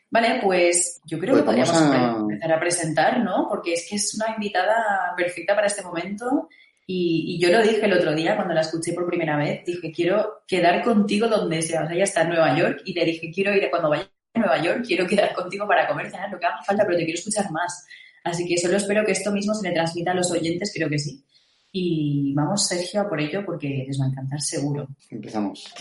Vale, 0.10 0.40
pues 0.44 1.02
yo 1.06 1.18
creo 1.18 1.36
que 1.36 1.42
pues 1.42 1.58
podríamos 1.66 2.22
empezar 2.22 2.54
a 2.54 2.60
presentar, 2.60 3.20
¿no? 3.24 3.48
Porque 3.50 3.74
es 3.74 3.88
que 3.90 3.96
es 3.96 4.14
una 4.14 4.36
invitada 4.36 5.14
perfecta 5.18 5.56
para 5.56 5.66
este 5.66 5.82
momento 5.82 6.48
y, 6.86 7.40
yo 7.40 7.50
lo 7.50 7.62
dije 7.62 7.86
el 7.86 7.94
otro 7.94 8.14
día 8.14 8.36
cuando 8.36 8.54
la 8.54 8.62
escuché 8.62 8.94
por 8.94 9.08
primera 9.08 9.38
vez, 9.38 9.64
dije, 9.66 9.92
quiero 9.92 10.44
quedar 10.48 10.84
contigo 10.84 11.28
donde 11.28 11.62
sea. 11.62 11.84
O 11.84 11.86
sea, 11.86 11.96
ella 11.96 12.04
está 12.04 12.22
en 12.22 12.30
Nueva 12.30 12.58
York 12.58 12.82
y 12.86 12.94
le 12.94 13.06
dije, 13.06 13.32
quiero 13.34 13.56
ir 13.56 13.70
cuando 13.70 13.90
vaya 13.90 14.10
a 14.34 14.40
Nueva 14.40 14.62
York, 14.62 14.84
quiero 14.86 15.08
quedar 15.08 15.34
contigo 15.36 15.68
para 15.68 15.88
comer, 15.88 16.12
cenar, 16.12 16.32
lo 16.32 16.40
que 16.40 16.46
haga 16.46 16.62
falta, 16.66 16.84
pero 16.86 16.98
te 16.98 17.06
quiero 17.06 17.20
escuchar 17.20 17.50
más. 17.52 17.86
Así 18.24 18.46
que 18.48 18.58
solo 18.58 18.78
espero 18.78 19.06
que 19.06 19.12
esto 19.12 19.32
mismo 19.32 19.54
se 19.54 19.68
le 19.68 19.74
transmita 19.74 20.12
a 20.12 20.16
los 20.16 20.32
oyentes, 20.32 20.72
creo 20.74 20.90
que 20.90 21.00
sí. 21.00 21.24
Y 21.72 22.34
vamos, 22.36 22.68
Sergio, 22.68 23.08
por 23.10 23.20
ello 23.20 23.44
porque 23.46 23.86
les 23.88 24.00
va 24.00 24.06
a 24.06 24.10
encantar 24.10 24.42
seguro. 24.42 24.88
Empezamos. 25.10 25.74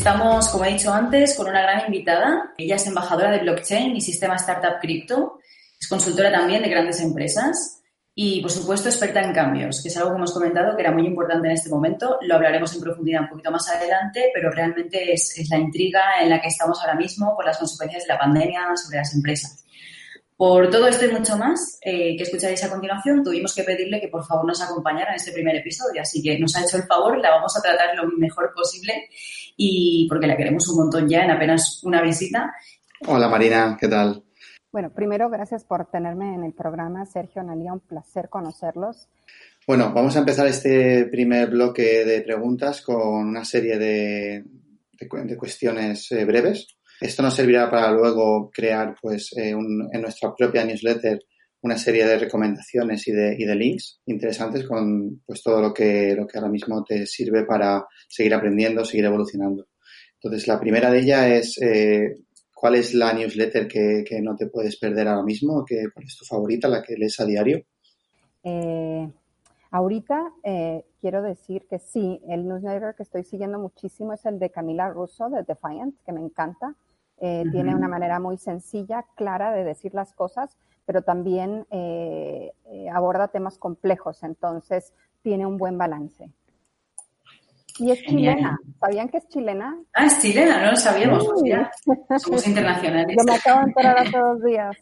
Estamos, 0.00 0.48
como 0.48 0.64
he 0.64 0.72
dicho 0.72 0.90
antes, 0.90 1.34
con 1.36 1.46
una 1.46 1.60
gran 1.60 1.84
invitada. 1.84 2.54
Ella 2.56 2.76
es 2.76 2.86
embajadora 2.86 3.32
de 3.32 3.40
blockchain 3.40 3.94
y 3.94 4.00
sistema 4.00 4.36
startup 4.36 4.80
cripto. 4.80 5.40
Es 5.78 5.86
consultora 5.88 6.32
también 6.32 6.62
de 6.62 6.70
grandes 6.70 7.02
empresas 7.02 7.82
y, 8.14 8.40
por 8.40 8.50
supuesto, 8.50 8.88
experta 8.88 9.20
en 9.20 9.34
cambios, 9.34 9.82
que 9.82 9.90
es 9.90 9.96
algo 9.98 10.12
que 10.12 10.16
hemos 10.16 10.32
comentado 10.32 10.74
que 10.74 10.80
era 10.80 10.90
muy 10.90 11.06
importante 11.06 11.48
en 11.48 11.52
este 11.52 11.68
momento. 11.68 12.16
Lo 12.22 12.36
hablaremos 12.36 12.74
en 12.74 12.80
profundidad 12.80 13.24
un 13.24 13.28
poquito 13.28 13.50
más 13.50 13.68
adelante, 13.68 14.30
pero 14.32 14.50
realmente 14.50 15.12
es, 15.12 15.38
es 15.38 15.50
la 15.50 15.58
intriga 15.58 16.02
en 16.22 16.30
la 16.30 16.40
que 16.40 16.48
estamos 16.48 16.80
ahora 16.80 16.94
mismo 16.94 17.36
por 17.36 17.44
las 17.44 17.58
consecuencias 17.58 18.04
de 18.04 18.14
la 18.14 18.18
pandemia 18.18 18.74
sobre 18.76 18.96
las 18.96 19.14
empresas. 19.14 19.66
Por 20.40 20.70
todo 20.70 20.86
esto 20.88 21.04
y 21.04 21.12
mucho 21.12 21.36
más 21.36 21.78
eh, 21.82 22.16
que 22.16 22.22
escucharéis 22.22 22.64
a 22.64 22.70
continuación, 22.70 23.22
tuvimos 23.22 23.54
que 23.54 23.62
pedirle 23.62 24.00
que 24.00 24.08
por 24.08 24.24
favor 24.24 24.46
nos 24.46 24.62
acompañara 24.62 25.10
en 25.10 25.16
este 25.16 25.32
primer 25.32 25.54
episodio, 25.56 26.00
así 26.00 26.22
que 26.22 26.38
nos 26.38 26.56
ha 26.56 26.62
hecho 26.62 26.78
el 26.78 26.84
favor, 26.84 27.18
la 27.18 27.28
vamos 27.28 27.54
a 27.58 27.60
tratar 27.60 27.94
lo 27.94 28.08
mejor 28.16 28.50
posible 28.54 29.10
y 29.58 30.06
porque 30.08 30.26
la 30.26 30.38
queremos 30.38 30.66
un 30.70 30.78
montón 30.78 31.06
ya 31.06 31.24
en 31.24 31.32
apenas 31.32 31.84
una 31.84 32.00
visita. 32.00 32.54
Hola 33.06 33.28
Marina, 33.28 33.76
¿qué 33.78 33.86
tal? 33.86 34.24
Bueno, 34.72 34.90
primero 34.94 35.28
gracias 35.28 35.62
por 35.62 35.90
tenerme 35.90 36.34
en 36.34 36.44
el 36.44 36.54
programa, 36.54 37.04
Sergio 37.04 37.42
Analia, 37.42 37.74
un 37.74 37.80
placer 37.80 38.30
conocerlos. 38.30 39.10
Bueno, 39.66 39.92
vamos 39.92 40.16
a 40.16 40.20
empezar 40.20 40.46
este 40.46 41.04
primer 41.04 41.50
bloque 41.50 42.06
de 42.06 42.22
preguntas 42.22 42.80
con 42.80 43.28
una 43.28 43.44
serie 43.44 43.76
de, 43.76 44.42
de, 44.98 45.36
cuestiones 45.36 46.10
eh, 46.12 46.24
breves 46.24 46.79
esto 47.00 47.22
nos 47.22 47.34
servirá 47.34 47.70
para 47.70 47.92
luego 47.92 48.50
crear, 48.52 48.94
pues, 49.00 49.32
eh, 49.36 49.50
en 49.50 50.02
nuestra 50.02 50.34
propia 50.34 50.64
newsletter 50.64 51.18
una 51.62 51.76
serie 51.76 52.06
de 52.06 52.18
recomendaciones 52.18 53.06
y 53.08 53.12
de, 53.12 53.54
links 53.54 54.00
interesantes 54.06 54.66
con 54.66 55.20
pues 55.26 55.42
todo 55.42 55.60
lo 55.60 55.74
que, 55.74 56.14
lo 56.14 56.26
que 56.26 56.38
ahora 56.38 56.50
mismo 56.50 56.82
te 56.84 57.06
sirve 57.06 57.44
para 57.44 57.86
seguir 58.08 58.34
aprendiendo, 58.34 58.84
seguir 58.84 59.04
evolucionando. 59.04 59.66
Entonces, 60.14 60.48
la 60.48 60.58
primera 60.58 60.90
de 60.90 61.00
ellas 61.00 61.26
es 61.26 61.62
eh, 61.62 62.14
cuál 62.54 62.76
es 62.76 62.94
la 62.94 63.12
newsletter 63.12 63.68
que, 63.68 64.04
que, 64.06 64.20
no 64.22 64.36
te 64.36 64.46
puedes 64.46 64.78
perder 64.78 65.08
ahora 65.08 65.22
mismo, 65.22 65.64
¿Qué, 65.66 65.84
cuál 65.92 66.06
es 66.06 66.16
tu 66.16 66.24
favorita, 66.24 66.68
la 66.68 66.82
que 66.82 66.96
lees 66.96 67.18
a 67.20 67.26
diario. 67.26 67.62
Eh, 68.42 69.10
ahorita 69.70 70.32
quiero 71.00 71.22
decir 71.22 71.66
que 71.68 71.78
sí, 71.78 72.20
el 72.28 72.46
newsletter 72.46 72.94
que 72.94 73.02
estoy 73.02 73.24
siguiendo 73.24 73.58
muchísimo 73.58 74.14
es 74.14 74.24
el 74.24 74.38
de 74.38 74.50
Camila 74.50 74.88
Russo 74.88 75.28
de 75.28 75.42
Defiant, 75.42 75.94
que 76.04 76.12
me 76.12 76.20
encanta. 76.20 76.74
Eh, 77.22 77.44
tiene 77.52 77.74
una 77.74 77.86
manera 77.86 78.18
muy 78.18 78.38
sencilla, 78.38 79.04
clara 79.14 79.52
de 79.52 79.62
decir 79.62 79.92
las 79.92 80.14
cosas, 80.14 80.56
pero 80.86 81.02
también 81.02 81.66
eh, 81.70 82.52
eh, 82.64 82.88
aborda 82.90 83.28
temas 83.28 83.58
complejos, 83.58 84.22
entonces 84.22 84.94
tiene 85.22 85.44
un 85.44 85.58
buen 85.58 85.76
balance. 85.76 86.30
Y 87.78 87.90
es 87.90 88.00
chilena. 88.02 88.58
¿Sabían 88.80 89.08
que 89.08 89.18
es 89.18 89.28
chilena? 89.28 89.78
Ah, 89.94 90.06
es 90.06 90.18
chilena, 90.20 90.64
no 90.64 90.70
lo 90.70 90.76
sabíamos. 90.76 91.24
Somos 92.18 92.46
internacionales. 92.46 93.16
Yo 93.18 93.24
me 93.24 93.34
acabo 93.34 93.60
de 93.60 93.66
enterar 93.66 93.98
hace 93.98 94.18
dos 94.18 94.42
días. 94.42 94.76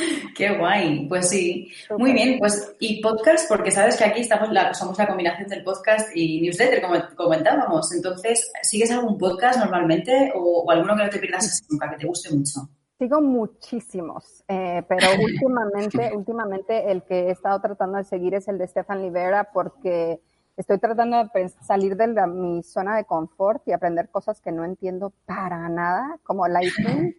Qué 0.36 0.56
guay, 0.56 1.06
pues 1.08 1.28
sí. 1.28 1.70
Muy 1.96 2.12
bien, 2.12 2.38
pues 2.38 2.74
y 2.78 3.00
podcast, 3.00 3.48
porque 3.48 3.70
sabes 3.70 3.96
que 3.96 4.04
aquí 4.04 4.20
estamos 4.20 4.50
la, 4.50 4.74
somos 4.74 4.98
la 4.98 5.06
combinación 5.06 5.48
del 5.48 5.62
podcast 5.62 6.14
y 6.14 6.40
newsletter, 6.40 6.82
como 6.82 6.96
comentábamos. 7.16 7.92
Entonces, 7.92 8.50
¿sigues 8.62 8.90
algún 8.90 9.18
podcast 9.18 9.58
normalmente 9.58 10.32
o, 10.34 10.70
alguno 10.70 10.96
que 10.96 11.04
no 11.04 11.10
te 11.10 11.18
pierdas 11.18 11.62
nunca, 11.68 11.90
que 11.90 11.96
te 11.96 12.06
guste 12.06 12.34
mucho? 12.34 12.68
Sigo 12.98 13.20
muchísimos, 13.20 14.44
eh, 14.46 14.82
pero 14.86 15.06
últimamente, 15.22 16.12
últimamente 16.14 16.90
el 16.90 17.02
que 17.02 17.28
he 17.28 17.30
estado 17.30 17.60
tratando 17.60 17.98
de 17.98 18.04
seguir 18.04 18.34
es 18.34 18.46
el 18.48 18.58
de 18.58 18.68
Stefan 18.68 19.02
Livera 19.02 19.48
porque 19.52 20.20
estoy 20.56 20.78
tratando 20.78 21.24
de 21.24 21.48
salir 21.66 21.96
de 21.96 22.26
mi 22.26 22.62
zona 22.62 22.96
de 22.96 23.04
confort 23.04 23.66
y 23.66 23.72
aprender 23.72 24.10
cosas 24.10 24.40
que 24.42 24.52
no 24.52 24.64
entiendo 24.64 25.14
para 25.24 25.68
nada, 25.70 26.18
como 26.22 26.46
Lightning 26.48 27.16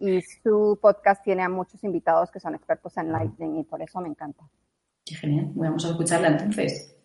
y 0.00 0.22
su 0.22 0.78
podcast 0.80 1.22
tiene 1.22 1.42
a 1.42 1.48
muchos 1.48 1.84
invitados 1.84 2.30
que 2.30 2.40
son 2.40 2.54
expertos 2.54 2.96
en 2.96 3.12
Lightning 3.12 3.58
y 3.58 3.64
por 3.64 3.82
eso 3.82 4.00
me 4.00 4.08
encanta. 4.08 4.48
Qué 5.04 5.14
genial, 5.14 5.52
vamos 5.54 5.84
a 5.84 5.90
escucharla 5.90 6.28
entonces. 6.28 6.96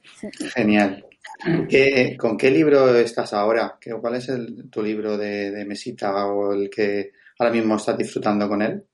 Genial. 0.55 1.05
¿Con 2.17 2.37
qué 2.37 2.49
libro 2.51 2.95
estás 2.95 3.33
ahora? 3.33 3.77
¿Cuál 3.99 4.15
es 4.15 4.31
tu 4.71 4.81
libro 4.81 5.17
de, 5.17 5.65
mesita 5.67 6.25
o 6.27 6.53
el 6.53 6.69
que 6.69 7.11
ahora 7.37 7.51
mismo 7.51 7.75
estás 7.75 7.97
disfrutando 7.97 8.47
con 8.47 8.61
él? 8.61 8.85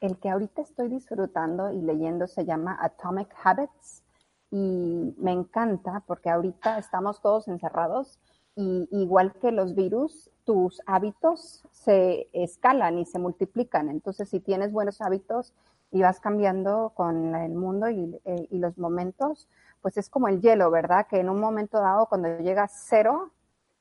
El 0.00 0.18
que 0.18 0.28
ahorita 0.28 0.62
estoy 0.62 0.88
disfrutando 0.88 1.72
y 1.72 1.80
leyendo 1.80 2.26
se 2.26 2.44
llama 2.44 2.78
Atomic 2.80 3.34
Habits 3.42 4.04
y 4.50 5.14
me 5.18 5.32
encanta 5.32 6.04
porque 6.06 6.28
ahorita 6.28 6.78
estamos 6.78 7.20
todos 7.20 7.48
encerrados 7.48 8.18
y 8.54 8.88
igual 8.90 9.34
que 9.40 9.52
los 9.52 9.74
virus, 9.74 10.30
tus 10.48 10.80
hábitos 10.86 11.62
se 11.72 12.30
escalan 12.32 12.98
y 12.98 13.04
se 13.04 13.18
multiplican. 13.18 13.90
Entonces, 13.90 14.30
si 14.30 14.40
tienes 14.40 14.72
buenos 14.72 15.02
hábitos 15.02 15.52
y 15.90 16.00
vas 16.00 16.20
cambiando 16.20 16.92
con 16.94 17.34
el 17.34 17.52
mundo 17.52 17.90
y, 17.90 18.18
eh, 18.24 18.48
los 18.52 18.78
momentos, 18.78 19.46
pues 19.82 19.98
es 19.98 20.08
como 20.08 20.26
el 20.26 20.40
hielo, 20.40 20.70
¿verdad? 20.70 21.06
Que 21.06 21.20
en 21.20 21.28
un 21.28 21.38
momento 21.38 21.80
dado, 21.80 22.06
cuando 22.06 22.38
llega 22.38 22.62
a 22.62 22.68
cero, 22.68 23.30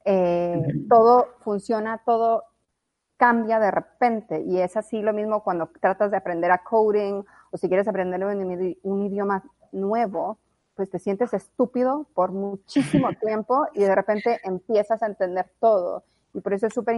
eh, 0.03 0.61
todo 0.89 1.35
funciona, 1.39 2.01
todo 2.05 2.43
cambia 3.15 3.61
de 3.61 3.71
repente. 3.71 4.41
Y 4.41 4.59
es 4.59 4.75
así 4.75 5.01
lo 5.01 5.13
mismo 5.13 5.45
cuando 5.45 5.69
tratas 5.79 6.11
de 6.11 6.17
aprender 6.17 6.51
a 6.51 6.65
coding 6.65 7.23
o 7.51 7.57
si 7.57 7.69
quieres 7.69 7.87
aprender 7.87 8.25
un 8.83 9.01
idioma 9.03 9.41
nuevo, 9.71 10.37
pues 10.75 10.89
te 10.89 10.99
sientes 10.99 11.33
estúpido 11.33 12.07
por 12.13 12.33
muchísimo 12.33 13.07
tiempo 13.21 13.67
y 13.73 13.83
de 13.83 13.95
repente 13.95 14.41
empiezas 14.43 15.01
a 15.01 15.05
entender 15.05 15.49
todo. 15.61 16.03
Y 16.33 16.41
por 16.41 16.53
eso 16.53 16.67
es 16.67 16.73
súper 16.73 16.95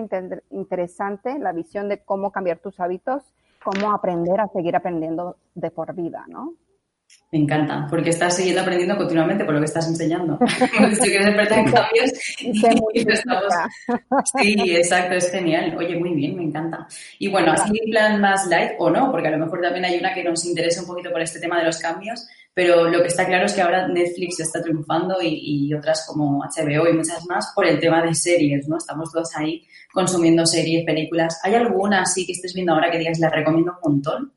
interesante 0.50 1.40
la 1.40 1.52
visión 1.54 1.88
de 1.90 2.04
cómo 2.04 2.32
cambiar 2.32 2.60
tus 2.60 2.80
hábitos, 2.80 3.24
cómo 3.64 3.92
aprender 3.92 4.40
a 4.40 4.48
seguir 4.48 4.76
aprendiendo 4.76 5.38
de 5.56 5.72
por 5.72 5.94
vida, 5.94 6.26
¿no? 6.28 6.56
Me 7.32 7.38
encanta, 7.38 7.86
porque 7.90 8.10
estás 8.10 8.36
siguiendo 8.36 8.62
aprendiendo 8.62 8.98
continuamente 8.98 9.46
por 9.46 9.54
lo 9.54 9.60
que 9.60 9.68
estás 9.68 9.88
enseñando. 9.88 10.40
si 10.50 11.10
quieres 11.10 11.28
en 11.28 11.72
cambios 11.72 12.12
Sí, 14.42 14.76
exacto, 14.76 15.16
es 15.16 15.30
genial. 15.30 15.76
Oye, 15.78 15.96
muy 15.96 16.16
bien, 16.16 16.36
me 16.36 16.44
encanta. 16.44 16.88
Y 17.20 17.28
bueno, 17.28 17.52
así 17.52 17.72
en 17.84 17.92
plan 17.92 18.20
más 18.20 18.48
light 18.48 18.72
o 18.80 18.90
no, 18.90 19.12
porque 19.12 19.28
a 19.28 19.32
lo 19.32 19.38
mejor 19.38 19.62
también 19.62 19.86
hay 19.86 20.00
una 20.00 20.14
que 20.14 20.24
nos 20.24 20.44
interesa 20.44 20.82
un 20.82 20.88
poquito 20.88 21.12
por 21.12 21.22
este 21.22 21.40
tema 21.40 21.60
de 21.60 21.66
los 21.66 21.78
cambios, 21.78 22.28
pero 22.52 22.90
lo 22.90 23.00
que 23.02 23.08
está 23.08 23.28
claro 23.28 23.46
es 23.46 23.54
que 23.54 23.62
ahora 23.62 23.88
Netflix 23.88 24.40
está 24.40 24.64
triunfando 24.64 25.18
y, 25.22 25.72
otras 25.74 26.08
como 26.08 26.44
HBO 26.44 26.90
y 26.90 26.94
muchas 26.94 27.24
más 27.28 27.52
por 27.54 27.68
el 27.68 27.80
tema 27.80 28.02
de 28.02 28.16
series, 28.16 28.68
¿no? 28.68 28.78
Estamos 28.78 29.12
todos 29.12 29.36
ahí 29.36 29.68
consumiendo 29.94 30.48
series, 30.48 30.84
películas. 30.84 31.40
¿Hay 31.44 31.54
alguna 31.54 32.02
así 32.02 32.26
que 32.26 32.32
estés 32.32 32.56
viendo 32.56 32.74
ahora 32.74 32.90
que 32.90 32.98
digas, 32.98 33.20
la 33.20 33.30
recomiendo 33.30 33.74
un 33.84 33.92
montón? 33.92 34.34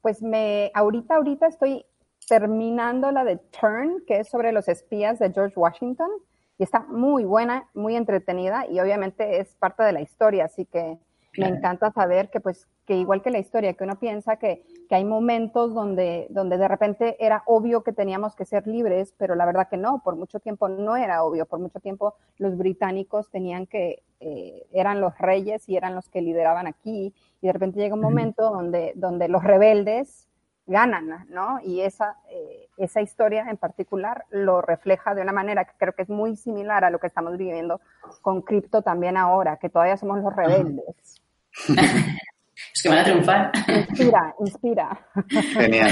Pues 0.00 0.22
me, 0.22 0.70
ahorita, 0.74 1.16
ahorita 1.16 1.48
estoy 1.48 1.84
terminando 2.26 3.10
la 3.10 3.24
de 3.24 3.36
Turn, 3.36 4.02
que 4.06 4.20
es 4.20 4.28
sobre 4.28 4.52
los 4.52 4.68
espías 4.68 5.18
de 5.18 5.32
George 5.32 5.58
Washington, 5.58 6.10
y 6.58 6.62
está 6.62 6.80
muy 6.80 7.24
buena, 7.24 7.68
muy 7.74 7.96
entretenida, 7.96 8.66
y 8.68 8.80
obviamente 8.80 9.40
es 9.40 9.54
parte 9.56 9.82
de 9.82 9.92
la 9.92 10.00
historia, 10.00 10.44
así 10.44 10.66
que 10.66 10.98
me 11.36 11.48
encanta 11.48 11.90
saber 11.90 12.30
que 12.30 12.40
pues 12.40 12.68
que 12.86 12.96
igual 12.96 13.22
que 13.22 13.30
la 13.30 13.38
historia, 13.38 13.72
que 13.72 13.84
uno 13.84 13.98
piensa 13.98 14.36
que, 14.36 14.62
que, 14.88 14.94
hay 14.94 15.04
momentos 15.04 15.72
donde, 15.74 16.26
donde 16.30 16.58
de 16.58 16.68
repente 16.68 17.16
era 17.18 17.42
obvio 17.46 17.82
que 17.82 17.92
teníamos 17.92 18.36
que 18.36 18.44
ser 18.44 18.66
libres, 18.66 19.14
pero 19.16 19.34
la 19.34 19.46
verdad 19.46 19.68
que 19.68 19.76
no, 19.76 20.02
por 20.04 20.16
mucho 20.16 20.38
tiempo 20.38 20.68
no 20.68 20.96
era 20.96 21.24
obvio, 21.24 21.46
por 21.46 21.60
mucho 21.60 21.80
tiempo 21.80 22.14
los 22.36 22.56
británicos 22.58 23.30
tenían 23.30 23.66
que, 23.66 24.02
eh, 24.20 24.66
eran 24.72 25.00
los 25.00 25.16
reyes 25.18 25.68
y 25.68 25.76
eran 25.76 25.94
los 25.94 26.08
que 26.08 26.20
lideraban 26.20 26.66
aquí, 26.66 27.14
y 27.40 27.46
de 27.46 27.52
repente 27.52 27.80
llega 27.80 27.94
un 27.94 28.02
momento 28.02 28.50
donde, 28.50 28.92
donde 28.96 29.28
los 29.28 29.42
rebeldes 29.42 30.28
ganan, 30.66 31.26
¿no? 31.28 31.58
Y 31.62 31.80
esa, 31.80 32.16
eh, 32.30 32.68
esa 32.76 33.00
historia 33.00 33.46
en 33.50 33.56
particular 33.56 34.24
lo 34.30 34.62
refleja 34.62 35.14
de 35.14 35.22
una 35.22 35.32
manera 35.32 35.64
que 35.64 35.72
creo 35.78 35.92
que 35.92 36.02
es 36.02 36.08
muy 36.08 36.36
similar 36.36 36.84
a 36.84 36.90
lo 36.90 36.98
que 36.98 37.06
estamos 37.06 37.36
viviendo 37.36 37.80
con 38.22 38.42
cripto 38.42 38.82
también 38.82 39.16
ahora, 39.16 39.58
que 39.58 39.68
todavía 39.68 39.96
somos 39.96 40.22
los 40.22 40.34
rebeldes. 40.34 41.22
es 41.68 42.82
que 42.82 42.88
van 42.88 42.98
a 42.98 43.04
triunfar. 43.04 43.52
Inspira, 43.68 44.34
inspira. 44.40 45.06
Genial. 45.28 45.90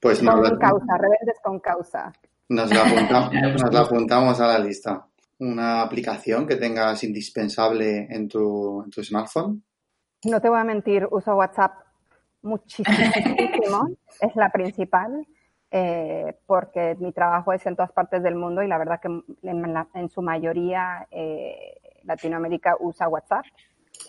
Pues 0.00 0.20
con 0.20 0.58
causa, 0.58 0.96
rebeldes 0.98 1.40
con 1.42 1.60
causa. 1.60 2.12
Nos 2.48 2.72
la, 2.72 2.82
apuntamos, 2.82 3.32
nos 3.62 3.72
la 3.72 3.80
apuntamos 3.80 4.40
a 4.40 4.46
la 4.46 4.58
lista. 4.58 5.06
¿Una 5.38 5.82
aplicación 5.82 6.46
que 6.46 6.56
tengas 6.56 7.02
indispensable 7.02 8.06
en 8.10 8.28
tu, 8.28 8.82
en 8.82 8.90
tu 8.90 9.02
smartphone? 9.02 9.64
No 10.24 10.40
te 10.40 10.50
voy 10.50 10.58
a 10.58 10.64
mentir, 10.64 11.08
uso 11.10 11.34
WhatsApp 11.34 11.72
muchísimo, 12.42 13.88
es 14.20 14.36
la 14.36 14.50
principal, 14.50 15.26
eh, 15.70 16.36
porque 16.46 16.96
mi 16.98 17.12
trabajo 17.12 17.52
es 17.52 17.64
en 17.66 17.76
todas 17.76 17.92
partes 17.92 18.22
del 18.22 18.34
mundo 18.34 18.62
y 18.62 18.68
la 18.68 18.78
verdad 18.78 19.00
que 19.00 19.22
en, 19.42 20.08
su 20.08 20.22
mayoría 20.22 21.06
eh, 21.10 21.80
Latinoamérica 22.04 22.76
usa 22.80 23.08
WhatsApp. 23.08 23.44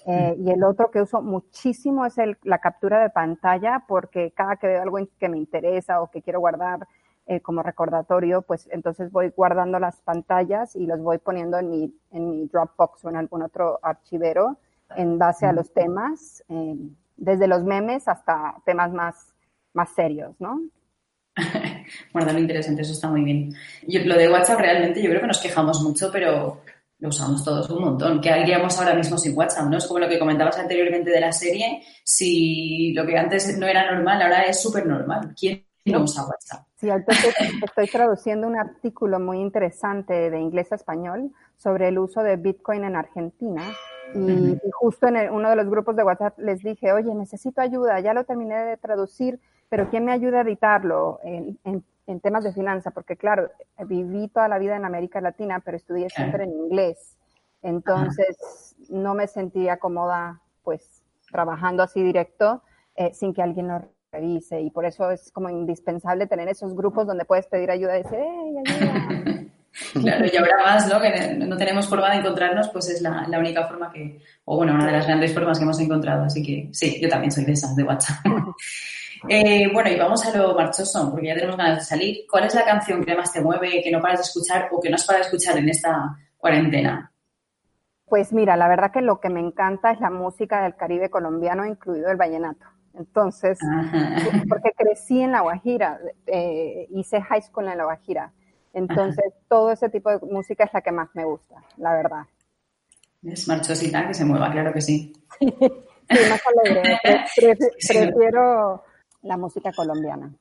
Eh, 0.08 0.36
y 0.40 0.50
el 0.50 0.64
otro 0.64 0.90
que 0.90 1.02
uso 1.02 1.22
muchísimo 1.22 2.06
es 2.06 2.18
el, 2.18 2.38
la 2.44 2.60
captura 2.60 3.02
de 3.02 3.10
pantalla, 3.10 3.84
porque 3.88 4.32
cada 4.32 4.56
que 4.56 4.68
veo 4.68 4.82
algo 4.82 4.98
que 5.20 5.30
me 5.30 5.38
interesa 5.38 6.02
o 6.02 6.10
que 6.10 6.22
quiero 6.22 6.40
guardar 6.40 6.88
como 7.44 7.64
recordatorio, 7.64 8.42
pues 8.42 8.68
entonces 8.74 9.10
voy 9.10 9.30
guardando 9.30 9.80
las 9.80 10.02
pantallas 10.02 10.76
y 10.76 10.86
los 10.86 11.00
voy 11.00 11.18
poniendo 11.18 11.58
en 11.60 11.70
mi, 11.70 11.96
en 12.10 12.30
mi 12.30 12.46
Dropbox 12.48 13.06
o 13.06 13.10
en 13.10 13.16
algún 13.16 13.42
otro 13.42 13.80
archivero 13.82 14.58
en 14.98 15.18
base 15.18 15.46
a 15.46 15.54
los 15.54 15.72
temas 15.72 16.44
desde 17.18 17.48
los 17.48 17.64
memes 17.64 18.08
hasta 18.08 18.56
temas 18.66 18.92
más, 18.92 19.34
más 19.74 19.94
serios, 19.94 20.36
¿no? 20.40 20.62
bueno, 22.14 22.34
lo 22.34 22.40
interesante, 22.40 22.82
eso 22.82 22.94
está 22.94 23.10
muy 23.10 23.24
bien. 23.24 23.54
lo 23.88 24.16
de 24.16 24.30
WhatsApp 24.30 24.60
realmente 24.60 25.02
yo 25.02 25.10
creo 25.10 25.22
que 25.22 25.28
nos 25.28 25.42
quejamos 25.42 25.82
mucho, 25.82 26.10
pero 26.12 26.62
lo 27.00 27.10
usamos 27.10 27.44
todos 27.44 27.70
un 27.70 27.84
montón. 27.84 28.22
¿Qué 28.22 28.30
haríamos 28.30 28.78
ahora 28.78 28.94
mismo 28.94 29.18
sin 29.18 29.36
WhatsApp? 29.36 29.68
¿no? 29.68 29.78
Es 29.78 29.88
como 29.88 30.00
lo 30.00 30.08
que 30.08 30.20
comentabas 30.20 30.58
anteriormente 30.60 31.10
de 31.10 31.20
la 31.20 31.32
serie, 31.32 31.84
si 32.04 32.94
lo 32.94 33.06
que 33.06 33.18
antes 33.18 33.58
no 33.58 33.68
era 33.68 33.92
normal, 33.92 34.22
ahora 34.22 34.44
es 34.44 34.62
súper 34.62 34.86
normal. 34.86 35.34
¿Quién 35.38 35.66
no 35.86 36.04
usa 36.04 36.26
WhatsApp? 36.26 36.66
Sí, 36.76 36.90
entonces 36.90 37.36
estoy 37.64 37.88
traduciendo 37.88 38.48
un 38.48 38.56
artículo 38.56 39.20
muy 39.20 39.40
interesante 39.40 40.30
de 40.30 40.40
inglés 40.40 40.72
a 40.72 40.76
español 40.76 41.32
sobre 41.58 41.88
el 41.88 41.98
uso 41.98 42.22
de 42.22 42.36
Bitcoin 42.36 42.84
en 42.84 42.96
Argentina 42.96 43.64
y, 44.14 44.60
justo 44.72 45.08
en 45.08 45.32
uno 45.32 45.50
de 45.50 45.56
los 45.56 45.70
grupos 45.70 45.96
de 45.96 46.04
WhatsApp 46.04 46.38
les 46.40 46.62
dije, 46.62 46.92
oye, 46.92 47.14
necesito 47.14 47.62
ayuda, 47.62 48.00
ya 48.00 48.14
lo 48.14 48.24
terminé 48.24 48.58
de 48.66 48.78
traducir, 48.78 49.40
pero 49.70 49.90
¿quién 49.90 50.06
me 50.06 50.12
ayuda 50.12 50.40
a 50.40 50.42
editarlo 50.42 51.20
en, 51.24 51.58
temas 52.22 52.44
de 52.44 52.52
finanzas? 52.52 52.94
Porque 52.94 53.16
claro, 53.16 53.50
viví 53.86 54.28
toda 54.28 54.48
la 54.48 54.60
vida 54.60 54.76
en 54.76 54.86
América 54.86 55.22
Latina, 55.22 55.62
pero 55.64 55.78
estudié 55.78 56.10
siempre 56.10 56.44
en 56.44 56.52
inglés. 56.52 57.18
Entonces, 57.62 58.76
no 58.90 59.14
me 59.14 59.28
sentía 59.28 59.78
cómoda, 59.78 60.42
pues, 60.64 61.04
trabajando 61.32 61.84
así 61.84 62.04
directo, 62.04 62.64
eh, 62.96 63.14
sin 63.14 63.34
que 63.34 63.42
alguien 63.42 63.70
lo 63.70 63.82
revise. 64.12 64.60
Y 64.62 64.72
por 64.72 64.86
eso 64.86 65.10
es 65.10 65.32
como 65.32 65.50
indispensable 65.50 66.28
tener 66.28 66.50
esos 66.50 66.76
grupos 66.76 67.08
donde 67.08 67.24
puedes 67.24 67.48
pedir 67.48 67.72
ayuda 67.72 67.98
y 67.98 68.04
decir, 68.04 68.20
¡hey, 68.20 68.56
ayuda! 68.66 69.52
Claro, 69.94 70.26
y 70.26 70.36
ahora 70.36 70.58
más, 70.58 70.88
¿no? 70.88 71.00
Que 71.00 71.34
no 71.38 71.58
tenemos 71.58 71.88
forma 71.88 72.10
de 72.12 72.18
encontrarnos, 72.18 72.70
pues 72.70 72.90
es 72.90 73.02
la, 73.02 73.26
única 73.40 73.66
forma 73.68 73.92
que, 73.92 74.20
o 74.46 74.58
bueno, 74.58 74.74
una 74.74 74.86
de 74.86 74.92
las 74.92 75.08
grandes 75.08 75.34
formas 75.34 75.58
que 75.58 75.64
hemos 75.64 75.80
encontrado. 75.80 76.26
Así 76.26 76.44
que 76.44 76.70
sí, 76.74 77.00
yo 77.02 77.08
también 77.08 77.32
soy 77.32 77.46
de 77.46 77.54
esas, 77.54 77.76
de 77.76 77.84
WhatsApp. 77.84 78.18
Eh, 79.30 79.70
bueno, 79.72 79.88
y 79.92 80.00
vamos 80.00 80.26
a 80.26 80.36
lo 80.36 80.56
marchoso, 80.56 81.12
porque 81.12 81.28
ya 81.28 81.36
tenemos 81.36 81.56
ganas 81.56 81.78
de 81.78 81.86
salir. 81.86 82.26
¿Cuál 82.28 82.46
es 82.46 82.56
la 82.56 82.66
canción 82.66 83.06
que 83.06 83.16
más 83.16 83.32
te 83.32 83.40
mueve, 83.40 83.80
que 83.84 83.92
no 83.92 84.02
paras 84.02 84.18
de 84.18 84.24
escuchar 84.24 84.70
o 84.72 84.82
que 84.82 84.90
no 84.90 84.96
has 84.96 85.06
parado 85.06 85.24
de 85.24 85.28
escuchar 85.30 85.60
en 85.60 85.70
esta 85.70 86.18
cuarentena? 86.38 87.12
Pues 88.08 88.34
mira, 88.34 88.58
la 88.58 88.68
verdad 88.68 88.92
que 88.92 89.02
lo 89.02 89.20
que 89.20 89.30
me 89.30 89.40
encanta 89.40 89.92
es 89.92 90.00
la 90.00 90.10
música 90.10 90.64
del 90.64 90.76
Caribe 90.76 91.12
colombiano, 91.12 91.68
incluido 91.68 92.10
el 92.10 92.18
vallenato. 92.18 92.66
Entonces, 92.94 93.60
porque 94.50 94.72
crecí 94.76 95.22
en 95.22 95.32
La 95.32 95.42
Guajira, 95.42 96.00
eh, 96.26 96.88
hice 96.90 97.22
high 97.22 97.42
school 97.42 97.68
en 97.68 97.78
La 97.78 97.86
Guajira. 97.86 98.34
Entonces, 98.74 99.34
todo 99.50 99.72
ese 99.72 99.90
tipo 99.90 100.10
de 100.10 100.20
música 100.26 100.64
es 100.64 100.74
la 100.74 100.82
que 100.82 100.92
más 100.92 101.10
me 101.14 101.26
gusta, 101.26 101.56
la 101.78 101.94
verdad. 101.94 102.24
Es 103.24 103.48
marchosita, 103.48 104.08
que 104.08 104.14
se 104.14 104.26
mueva, 104.26 104.52
claro 104.52 104.74
que 104.74 104.82
sí. 104.82 105.14
sí, 105.40 105.54
más 106.10 106.42
alegre. 106.64 107.00
prefiero 107.36 108.84
la 109.22 109.38
música 109.38 109.72
colombiana. 109.74 110.32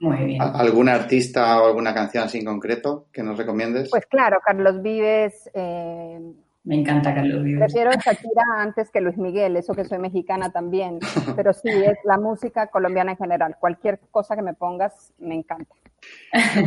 Muy 0.00 0.24
bien. 0.24 0.42
¿Algún 0.42 0.88
artista 0.88 1.60
o 1.60 1.66
alguna 1.66 1.94
canción 1.94 2.24
así 2.24 2.38
en 2.38 2.44
concreto 2.44 3.06
que 3.12 3.22
nos 3.22 3.36
recomiendes? 3.36 3.90
Pues 3.90 4.06
claro, 4.06 4.38
Carlos 4.44 4.80
Vives. 4.82 5.50
Eh, 5.54 6.20
me 6.64 6.74
encanta 6.76 7.14
Carlos 7.14 7.42
Vives. 7.42 7.72
Prefiero 7.72 7.90
Shakira 7.92 8.44
antes 8.58 8.90
que 8.90 9.00
Luis 9.00 9.16
Miguel, 9.16 9.56
eso 9.56 9.74
que 9.74 9.84
soy 9.84 9.98
mexicana 9.98 10.50
también. 10.50 10.98
Pero 11.36 11.52
sí, 11.52 11.68
es 11.68 11.98
la 12.04 12.18
música 12.18 12.68
colombiana 12.68 13.12
en 13.12 13.18
general. 13.18 13.56
Cualquier 13.58 13.98
cosa 14.10 14.36
que 14.36 14.42
me 14.42 14.54
pongas, 14.54 15.12
me 15.18 15.34
encanta. 15.34 15.74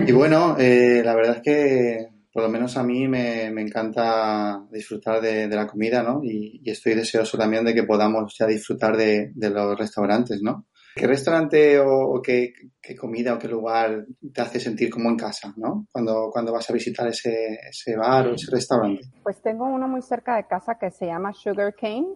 Y 0.08 0.12
bueno, 0.12 0.58
eh, 0.58 1.02
la 1.04 1.16
verdad 1.16 1.38
es 1.38 1.42
que 1.42 2.10
por 2.32 2.44
lo 2.44 2.50
menos 2.50 2.78
a 2.78 2.84
mí 2.84 3.08
me, 3.08 3.48
encanta 3.48 4.64
disfrutar 4.72 5.20
de, 5.20 5.48
la 5.48 5.68
comida, 5.68 6.04
¿no? 6.04 6.22
Y, 6.24 6.62
estoy 6.70 6.94
deseoso 6.94 7.38
también 7.38 7.66
de 7.66 7.74
que 7.74 7.84
podamos 7.84 8.36
ya 8.38 8.46
disfrutar 8.46 8.96
de, 8.96 9.32
los 9.36 9.78
restaurantes, 9.78 10.42
¿no? 10.42 10.68
¿Qué 10.96 11.08
restaurante 11.08 11.80
o, 11.80 12.22
qué, 12.22 12.54
comida 13.00 13.34
o 13.34 13.40
qué 13.40 13.48
lugar 13.48 14.06
te 14.34 14.42
hace 14.42 14.60
sentir 14.60 14.90
como 14.90 15.10
en 15.10 15.18
casa, 15.18 15.54
¿no? 15.58 15.88
Cuando, 15.92 16.30
cuando 16.32 16.52
vas 16.52 16.70
a 16.70 16.74
visitar 16.74 17.08
ese, 17.08 17.58
ese 17.70 17.96
bar 17.96 18.28
o 18.28 18.34
ese 18.36 18.52
restaurante. 18.52 19.02
Pues 19.24 19.42
tengo 19.42 19.66
uno 19.66 19.88
muy 19.88 20.02
cerca 20.02 20.36
de 20.36 20.46
casa 20.46 20.78
que 20.78 20.92
se 20.92 21.08
llama 21.08 21.34
Sugar 21.34 21.74
Cane. 21.76 22.08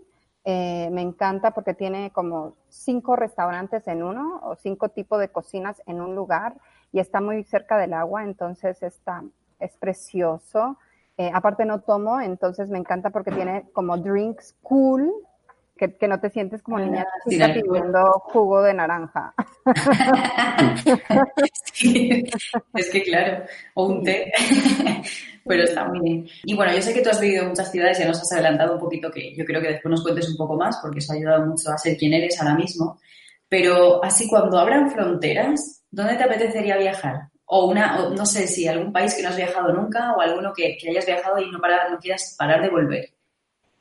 Eh, 0.46 0.90
me 0.92 1.02
encanta 1.02 1.52
porque 1.52 1.74
tiene 1.74 2.12
como 2.12 2.58
cinco 2.68 3.16
restaurantes 3.16 3.88
en 3.88 4.04
uno 4.04 4.42
o 4.44 4.56
cinco 4.56 4.90
tipos 4.90 5.20
de 5.20 5.30
cocinas 5.30 5.82
en 5.86 6.02
un 6.02 6.16
lugar 6.16 6.56
y 6.94 7.00
está 7.00 7.20
muy 7.20 7.44
cerca 7.44 7.78
del 7.78 7.94
agua, 7.94 8.24
entonces 8.24 8.82
está, 8.84 9.24
es 9.60 9.76
precioso. 9.78 10.78
Eh, 11.18 11.32
aparte 11.34 11.66
no 11.66 11.82
tomo, 11.82 12.22
entonces 12.22 12.70
me 12.70 12.78
encanta 12.78 13.10
porque 13.10 13.32
tiene 13.32 13.66
como 13.74 13.98
drinks 13.98 14.56
cool, 14.62 15.12
que, 15.76 15.96
que 15.96 16.08
no 16.08 16.20
te 16.20 16.30
sientes 16.30 16.62
como 16.62 16.78
niña 16.78 17.04
ah, 17.08 17.12
chiquita 17.24 17.52
pidiendo 17.52 18.22
jugo 18.26 18.62
de 18.62 18.76
naranja. 18.76 19.34
es 22.76 22.90
que 22.92 23.04
claro, 23.04 23.44
o 23.74 23.88
un 23.88 24.04
té, 24.04 24.32
pero 25.46 25.64
está 25.64 25.86
muy 25.86 26.00
bien. 26.00 26.28
Y 26.46 26.56
bueno, 26.56 26.74
yo 26.74 26.82
sé 26.82 26.94
que 26.94 27.02
tú 27.02 27.10
has 27.10 27.20
vivido 27.20 27.42
en 27.42 27.50
muchas 27.50 27.72
ciudades, 27.72 27.98
ya 27.98 28.08
nos 28.08 28.22
has 28.22 28.32
adelantado 28.34 28.76
un 28.76 28.80
poquito, 28.80 29.10
que 29.10 29.36
yo 29.36 29.44
creo 29.46 29.62
que 29.62 29.70
después 29.70 29.90
nos 29.90 30.04
cuentes 30.04 30.30
un 30.30 30.38
poco 30.38 30.56
más, 30.56 30.78
porque 30.78 31.00
eso 31.00 31.14
ha 31.14 31.16
ayudado 31.16 31.48
mucho 31.48 31.72
a 31.72 31.78
ser 31.78 31.98
quien 31.98 32.14
eres 32.14 32.40
ahora 32.40 32.54
mismo. 32.54 33.00
Pero 33.54 34.04
así 34.04 34.28
cuando 34.28 34.58
abran 34.58 34.90
fronteras, 34.90 35.86
¿dónde 35.92 36.16
te 36.16 36.24
apetecería 36.24 36.76
viajar? 36.76 37.30
O 37.46 37.70
una, 37.70 38.10
no 38.10 38.26
sé 38.26 38.48
si 38.48 38.68
algún 38.68 38.92
país 38.92 39.14
que 39.14 39.22
no 39.22 39.30
has 39.30 39.38
viajado 39.38 39.72
nunca 39.72 40.12
o 40.14 40.22
alguno 40.22 40.54
que, 40.54 40.76
hayas 40.90 41.06
viajado 41.06 41.38
y 41.38 41.52
no, 41.52 41.60
no 41.60 42.00
quieras 42.00 42.36
parar 42.36 42.64
de 42.64 42.72
volver. 42.72 43.10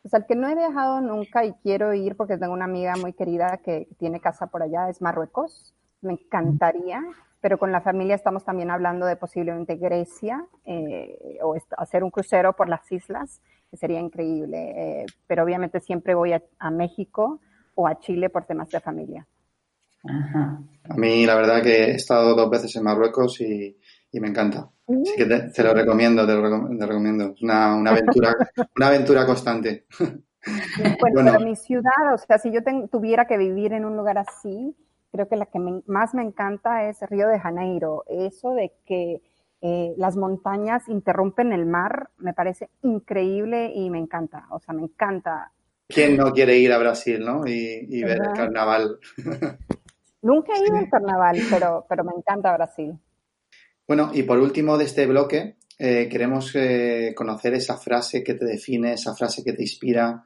Pues 0.03 0.13
al 0.13 0.27
que 0.27 0.35
no 0.35 0.47
he 0.47 0.55
viajado 0.55 1.01
nunca 1.01 1.47
y 1.47 1.55
quiero 1.63 1.95
ir 1.95 2.19
porque 2.19 2.37
tengo 2.37 2.53
una 2.53 2.67
amiga 2.67 2.97
muy 2.97 3.15
querida 3.15 3.61
que 3.65 3.89
tiene 3.99 4.21
casa 4.21 4.49
por 4.49 4.63
allá, 4.63 4.91
es 4.91 5.01
Marruecos. 5.01 5.73
Me 6.03 6.13
encantaría, 6.13 7.03
pero 7.41 7.57
con 7.57 7.73
la 7.73 7.81
familia 7.81 8.15
estamos 8.15 8.45
también 8.45 8.71
hablando 8.71 9.07
de 9.07 9.17
posiblemente 9.17 9.77
Grecia 9.77 10.45
eh, 10.67 11.39
o 11.43 11.57
hacer 11.79 12.05
un 12.05 12.11
crucero 12.11 12.53
por 12.53 12.69
las 12.69 12.93
islas, 12.93 13.41
que 13.71 13.79
sería 13.79 14.01
increíble. 14.01 14.75
Eh, 14.77 15.07
pero 15.27 15.45
obviamente 15.45 15.81
siempre 15.81 16.15
voy 16.15 16.35
a 16.35 16.71
México 16.71 17.41
o 17.75 17.87
a 17.89 17.99
Chile 17.99 18.29
por 18.29 18.45
temas 18.45 18.69
de 18.69 18.79
familia. 18.79 19.27
A 20.05 20.95
mí 20.97 21.25
la 21.27 21.35
verdad 21.37 21.63
que 21.63 21.85
he 21.85 21.95
estado 21.95 22.35
dos 22.35 22.51
veces 22.51 22.75
en 22.77 22.85
Marruecos 22.85 23.41
y, 23.41 23.77
me 24.13 24.29
encanta. 24.29 24.69
Así 24.87 25.17
que 25.17 25.25
te, 25.25 25.63
lo 25.63 25.73
recomiendo, 25.73 26.27
te 26.27 26.35
lo, 26.35 26.43
recomiendo. 26.87 27.33
Es 27.35 27.43
una, 27.43 27.75
aventura, 27.75 28.35
una 28.77 28.89
aventura 28.89 29.27
constante. 29.27 29.87
Pues 29.97 31.13
bueno, 31.15 31.39
mi 31.41 31.57
ciudad, 31.57 32.15
o 32.15 32.19
sea, 32.19 32.39
si 32.39 32.53
yo 32.53 32.61
tuviera 32.91 33.27
que 33.27 33.39
vivir 33.39 33.73
en 33.73 33.85
un 33.85 33.97
lugar 33.97 34.19
así, 34.19 34.77
creo 35.13 35.29
que 35.29 35.37
la 35.37 35.47
que 35.47 35.59
más 35.87 36.15
me 36.15 36.23
encanta 36.23 36.89
es 36.89 37.01
Río 37.03 37.29
de 37.29 37.39
Janeiro. 37.39 38.05
Eso 38.09 38.55
de 38.55 38.73
que 38.85 39.23
eh, 39.63 39.95
las 39.97 40.17
montañas 40.17 40.89
interrumpen 40.89 41.53
el 41.53 41.65
mar 41.65 42.11
me 42.19 42.35
parece 42.35 42.69
increíble 42.83 43.73
y 43.75 43.89
me 43.89 43.99
encanta. 43.99 44.47
O 44.51 44.59
sea, 44.59 44.75
me 44.75 44.83
encanta 44.83 45.53
¿Quién 45.93 46.17
no 46.17 46.33
quiere 46.33 46.57
ir 46.59 46.73
a 46.73 46.79
Brasil, 46.79 47.21
no? 47.25 47.47
Y, 47.47 48.03
ver 48.03 48.19
el 48.19 48.33
carnaval. 48.35 48.99
Nunca 50.23 50.53
he 50.55 50.65
ido 50.65 50.77
al 50.77 50.89
carnaval, 50.89 51.39
pero, 51.51 51.85
pero 51.89 52.05
me 52.05 52.13
encanta 52.17 52.55
Brasil. 52.55 52.99
Bueno, 53.87 54.11
y 54.15 54.23
por 54.23 54.39
último 54.39 54.79
de 54.79 54.85
este 54.85 55.07
bloque, 55.07 55.57
eh, 55.79 56.09
queremos 56.09 56.55
eh, 56.55 57.13
conocer 57.17 57.55
esa 57.55 57.77
frase 57.77 58.23
que 58.23 58.35
te 58.35 58.45
define, 58.45 58.93
esa 58.93 59.15
frase 59.15 59.43
que 59.43 59.53
te 59.53 59.63
inspira, 59.63 60.23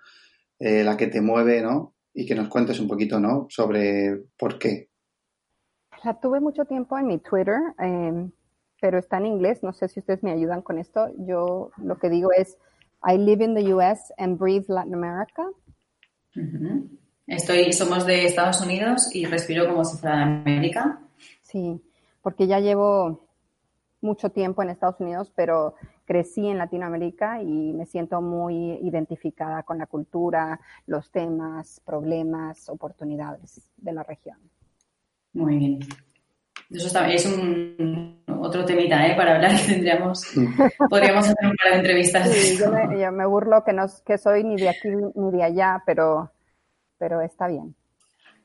eh, 0.59 0.85
la 0.85 0.97
que 0.97 1.07
te 1.07 1.23
mueve, 1.23 1.63
¿no? 1.63 1.95
Y 2.13 2.27
que 2.27 2.35
nos 2.35 2.49
cuentes 2.49 2.79
un 2.79 2.89
poquito, 2.89 3.19
¿no? 3.19 3.47
Sobre 3.49 4.25
por 4.39 4.59
qué. 4.59 4.91
La 6.05 6.21
tuve 6.21 6.41
mucho 6.41 6.67
tiempo 6.67 6.99
en 6.99 7.07
mi 7.07 7.19
Twitter, 7.19 7.59
em, 7.79 8.31
pero 8.81 8.99
está 8.99 9.17
en 9.17 9.27
inglés. 9.27 9.63
No 9.63 9.73
sé 9.73 9.89
si 9.89 10.01
ustedes 10.01 10.23
me 10.23 10.33
ayudan 10.33 10.61
con 10.61 10.79
esto. 10.79 11.09
Yo 11.19 11.71
lo 11.79 11.99
que 11.99 12.11
digo 12.11 12.31
es, 12.37 12.59
I 13.03 13.17
live 13.17 13.43
in 13.43 13.55
the 13.55 13.73
US 13.75 14.13
and 14.19 14.39
breathe 14.39 14.67
Latin 14.69 14.95
America. 14.95 15.43
Estoy, 17.27 17.73
somos 17.73 18.07
de 18.07 18.25
Estados 18.25 18.61
Unidos 18.61 19.15
y 19.15 19.27
respiro 19.27 19.67
como 19.69 19.85
si 19.85 19.99
fuera 19.99 20.17
de 20.17 20.23
América. 20.23 21.01
Sí, 21.43 21.81
porque 22.23 22.47
ya 22.47 22.61
llevo 22.61 23.29
mucho 24.01 24.31
tiempo 24.31 24.63
en 24.63 24.71
Estados 24.71 25.01
Unidos, 25.01 25.33
pero 25.35 25.75
crecí 26.05 26.47
en 26.47 26.59
Latinoamérica 26.59 27.43
y 27.43 27.73
me 27.73 27.87
siento 27.87 28.21
muy 28.23 28.75
identificada 28.83 29.65
con 29.65 29.79
la 29.79 29.87
cultura, 29.87 30.61
los 30.87 31.11
temas, 31.11 31.81
problemas, 31.85 32.69
oportunidades 32.69 33.71
de 33.77 33.93
la 33.93 34.03
región. 34.05 34.39
Muy 35.33 35.59
bien. 35.59 35.81
Eso 36.71 36.87
está, 36.87 37.11
es 37.13 37.27
un 37.27 38.23
otro 38.41 38.65
temita, 38.65 39.07
¿eh? 39.07 39.15
Para 39.17 39.37
hablar 39.37 39.53
que 39.57 39.67
tendríamos, 39.73 40.25
podríamos 40.91 41.25
hacer 41.25 41.45
un 41.45 41.57
par 41.57 41.73
de 41.73 41.79
entrevistas. 41.79 42.31
Sí, 42.31 42.59
yo 42.59 43.13
me, 43.13 43.27
burlo 43.27 43.65
que 43.65 43.73
no 43.73 43.87
que 44.05 44.19
soy 44.19 44.45
ni 44.45 44.57
de 44.57 44.69
aquí 44.69 44.89
ni 45.15 45.31
de 45.31 45.43
allá, 45.43 45.83
pero, 45.87 46.31
pero 46.99 47.21
está 47.21 47.49
bien. 47.49 47.75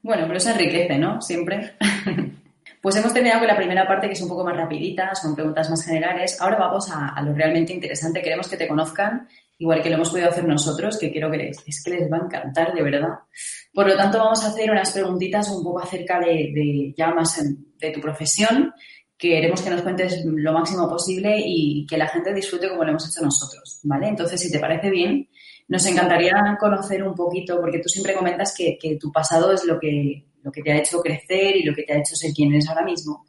Bueno, 0.01 0.23
pero 0.25 0.37
eso 0.37 0.49
enriquece, 0.49 0.97
¿no? 0.97 1.21
Siempre. 1.21 1.73
Pues 2.81 2.95
hemos 2.95 3.13
terminado 3.13 3.41
con 3.41 3.47
la 3.47 3.55
primera 3.55 3.87
parte 3.87 4.07
que 4.07 4.13
es 4.13 4.21
un 4.23 4.27
poco 4.27 4.43
más 4.43 4.57
rapidita, 4.57 5.13
son 5.13 5.35
preguntas 5.35 5.69
más 5.69 5.85
generales. 5.85 6.41
Ahora 6.41 6.57
vamos 6.57 6.89
a, 6.91 7.21
lo 7.21 7.31
realmente 7.31 7.73
interesante. 7.73 8.23
Queremos 8.23 8.47
que 8.47 8.57
te 8.57 8.67
conozcan, 8.67 9.27
igual 9.59 9.83
que 9.83 9.89
lo 9.91 9.97
hemos 9.97 10.09
podido 10.09 10.29
hacer 10.29 10.47
nosotros, 10.47 10.97
que 10.97 11.11
quiero 11.11 11.29
que 11.29 11.49
es 11.49 11.83
que 11.83 11.91
les 11.91 12.11
va 12.11 12.17
a 12.17 12.25
encantar, 12.25 12.73
de 12.73 12.81
verdad. 12.81 13.19
Por 13.71 13.87
lo 13.87 13.95
tanto, 13.95 14.17
vamos 14.17 14.43
a 14.43 14.47
hacer 14.47 14.71
unas 14.71 14.91
preguntitas 14.91 15.47
un 15.51 15.63
poco 15.63 15.79
acerca 15.79 16.19
de, 16.19 16.91
ya 16.97 17.13
más 17.13 17.39
de 17.77 17.91
tu 17.91 18.01
profesión. 18.01 18.73
Queremos 19.15 19.61
que 19.61 19.69
nos 19.69 19.83
cuentes 19.83 20.25
lo 20.25 20.51
máximo 20.51 20.89
posible 20.89 21.39
y 21.39 21.85
que 21.85 21.99
la 21.99 22.07
gente 22.07 22.33
disfrute 22.33 22.67
como 22.67 22.83
lo 22.83 22.89
hemos 22.89 23.07
hecho 23.07 23.23
nosotros, 23.23 23.79
¿vale? 23.83 24.07
Entonces, 24.07 24.41
si 24.41 24.51
te 24.51 24.59
parece 24.59 24.89
bien, 24.89 25.29
nos 25.71 25.85
encantaría 25.85 26.57
conocer 26.59 27.01
un 27.01 27.15
poquito, 27.15 27.61
porque 27.61 27.79
tú 27.79 27.87
siempre 27.87 28.13
comentas 28.13 28.53
que, 28.53 28.77
tu 28.99 29.09
pasado 29.09 29.53
es 29.53 29.63
lo 29.63 29.79
que 29.79 30.25
lo 30.43 30.51
que 30.51 30.61
te 30.61 30.73
ha 30.73 30.77
hecho 30.77 30.99
crecer 30.99 31.55
y 31.55 31.63
lo 31.63 31.73
que 31.73 31.83
te 31.83 31.93
ha 31.93 31.99
hecho 31.99 32.13
ser 32.13 32.33
quien 32.33 32.51
eres 32.51 32.67
ahora 32.67 32.83
mismo, 32.83 33.25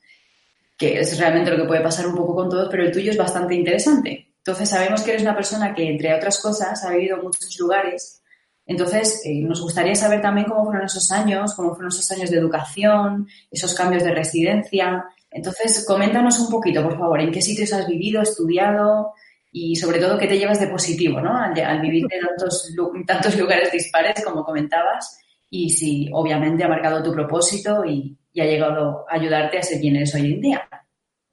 que 0.76 0.98
es 0.98 1.16
realmente 1.20 1.52
lo 1.52 1.58
que 1.58 1.68
puede 1.68 1.82
pasar 1.82 2.08
un 2.08 2.16
poco 2.16 2.34
con 2.34 2.48
todos, 2.48 2.68
pero 2.68 2.82
el 2.82 2.90
tuyo 2.90 3.12
es 3.12 3.16
bastante 3.16 3.54
interesante. 3.54 4.34
Entonces 4.38 4.68
sabemos 4.68 5.02
que 5.02 5.10
eres 5.12 5.22
una 5.22 5.36
persona 5.36 5.72
que, 5.72 5.86
entre 5.86 6.12
otras 6.12 6.40
cosas, 6.40 6.82
ha 6.82 6.90
vivido 6.90 7.18
en 7.18 7.22
muchos 7.22 7.56
lugares. 7.60 8.22
Entonces, 8.66 9.22
eh, 9.24 9.40
nos 9.42 9.60
gustaría 9.60 9.94
saber 9.94 10.20
también 10.20 10.48
cómo 10.48 10.64
fueron 10.64 10.86
esos 10.86 11.12
años, 11.12 11.54
cómo 11.54 11.74
fueron 11.74 11.92
esos 11.92 12.10
años 12.10 12.28
de 12.28 12.38
educación, 12.38 13.28
esos 13.52 13.72
cambios 13.72 14.02
de 14.02 14.14
residencia. 14.14 15.04
Entonces, 15.30 15.84
coméntanos 15.86 16.40
un 16.40 16.50
poquito, 16.50 16.82
por 16.82 16.98
favor, 16.98 17.20
en 17.20 17.30
qué 17.30 17.40
sitios 17.40 17.72
has 17.72 17.86
vivido, 17.86 18.20
estudiado 18.20 19.12
y 19.52 19.76
sobre 19.76 20.00
todo 20.00 20.18
qué 20.18 20.26
te 20.26 20.38
llevas 20.38 20.58
de 20.58 20.68
positivo, 20.68 21.20
¿no? 21.20 21.36
Al, 21.36 21.58
al 21.60 21.80
vivir 21.80 22.06
en 22.10 22.26
tantos, 22.26 22.74
tantos 23.06 23.38
lugares 23.38 23.70
dispares, 23.70 24.24
como 24.24 24.44
comentabas, 24.44 25.20
y 25.50 25.68
si 25.68 26.08
obviamente 26.14 26.64
ha 26.64 26.68
marcado 26.68 27.02
tu 27.02 27.12
propósito 27.12 27.84
y, 27.84 28.18
ha 28.40 28.44
llegado 28.44 29.04
a 29.10 29.16
ayudarte 29.16 29.58
a 29.58 29.62
ser 29.62 29.78
quien 29.78 29.96
eres 29.96 30.14
hoy 30.14 30.32
en 30.32 30.40
día. 30.40 30.62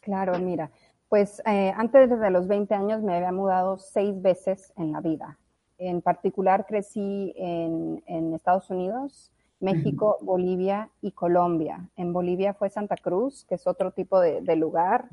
Claro, 0.02 0.38
mira, 0.38 0.70
pues 1.08 1.42
eh, 1.46 1.72
antes 1.74 2.10
de 2.10 2.30
los 2.30 2.46
20 2.50 2.76
años 2.76 3.02
me 3.02 3.16
había 3.16 3.32
mudado 3.32 3.78
seis 3.78 4.22
veces 4.22 4.74
en 4.76 4.92
la 4.92 5.00
vida. 5.00 5.40
En 5.78 6.02
particular 6.02 6.66
crecí 6.68 7.34
en, 7.38 8.34
Estados 8.34 8.70
Unidos, 8.70 9.32
México, 9.62 10.18
Bolivia 10.22 10.90
y 11.02 11.12
Colombia. 11.12 11.90
En 11.96 12.12
Bolivia 12.12 12.54
fue 12.54 12.70
Santa 12.70 12.98
Cruz, 12.98 13.46
que 13.48 13.56
es 13.56 13.66
otro 13.66 13.92
tipo 13.92 14.20
de, 14.20 14.56
lugar. 14.58 15.06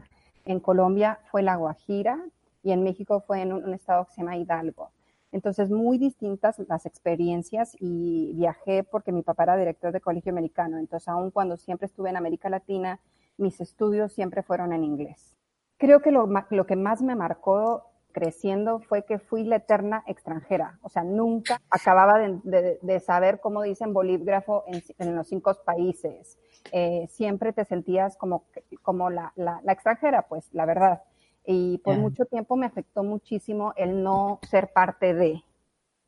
En 0.44 0.58
Colombia 0.58 1.20
fue 1.30 1.44
La 1.44 1.54
Guajira 1.54 2.18
y 2.66 2.72
en 2.72 2.82
México 2.82 3.20
fue 3.20 3.42
en 3.42 3.52
un 3.52 3.72
estado 3.74 4.06
que 4.06 4.14
se 4.14 4.20
llama 4.22 4.36
Hidalgo. 4.36 4.90
Entonces, 5.30 5.70
muy 5.70 5.98
distintas 5.98 6.58
las 6.68 6.84
experiencias 6.84 7.76
y 7.78 8.32
viajé 8.34 8.82
porque 8.82 9.12
mi 9.12 9.22
papá 9.22 9.44
era 9.44 9.56
director 9.56 9.92
de 9.92 10.00
colegio 10.00 10.32
americano. 10.32 10.76
Entonces, 10.76 11.06
aun 11.06 11.30
cuando 11.30 11.56
siempre 11.56 11.86
estuve 11.86 12.10
en 12.10 12.16
América 12.16 12.50
Latina, 12.50 12.98
mis 13.36 13.60
estudios 13.60 14.12
siempre 14.12 14.42
fueron 14.42 14.72
en 14.72 14.82
inglés. 14.82 15.36
Creo 15.76 16.02
que 16.02 16.10
lo, 16.10 16.26
que 16.66 16.74
más 16.74 17.02
me 17.02 17.14
marcó 17.14 17.84
creciendo 18.10 18.80
fue 18.80 19.04
que 19.04 19.20
fui 19.20 19.44
la 19.44 19.56
eterna 19.56 20.02
extranjera. 20.08 20.80
O 20.82 20.88
sea, 20.88 21.04
nunca 21.04 21.62
acababa 21.70 22.18
de, 22.18 23.00
saber 23.00 23.38
cómo 23.38 23.62
dicen 23.62 23.92
bolígrafo 23.92 24.64
en, 24.98 25.14
los 25.14 25.28
cinco 25.28 25.54
países. 25.64 26.36
Eh, 26.72 27.06
siempre 27.10 27.52
te 27.52 27.64
sentías 27.64 28.16
como, 28.16 28.42
como 28.82 29.08
la, 29.08 29.32
la, 29.36 29.60
extranjera, 29.72 30.22
pues, 30.22 30.52
la 30.52 30.66
verdad 30.66 31.02
y 31.46 31.78
por 31.78 31.96
mucho 31.96 32.24
tiempo 32.24 32.56
me 32.56 32.66
afectó 32.66 33.04
muchísimo 33.04 33.72
el 33.76 34.02
no 34.02 34.40
ser 34.48 34.72
parte 34.72 35.14
de. 35.14 35.42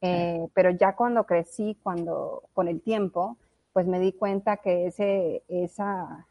Eh, 0.01 0.48
pero 0.55 0.70
ya 0.70 0.94
cuando 0.94 1.24
crecí, 1.24 1.77
cuando 1.83 2.44
con 2.55 2.68
el 2.68 2.81
tiempo, 2.81 3.37
pues 3.72 3.87
me 3.87 4.01
di 4.01 4.12
cuenta 4.12 4.59
que 4.59 4.87
ese, 4.87 5.42
esa, 5.48 6.27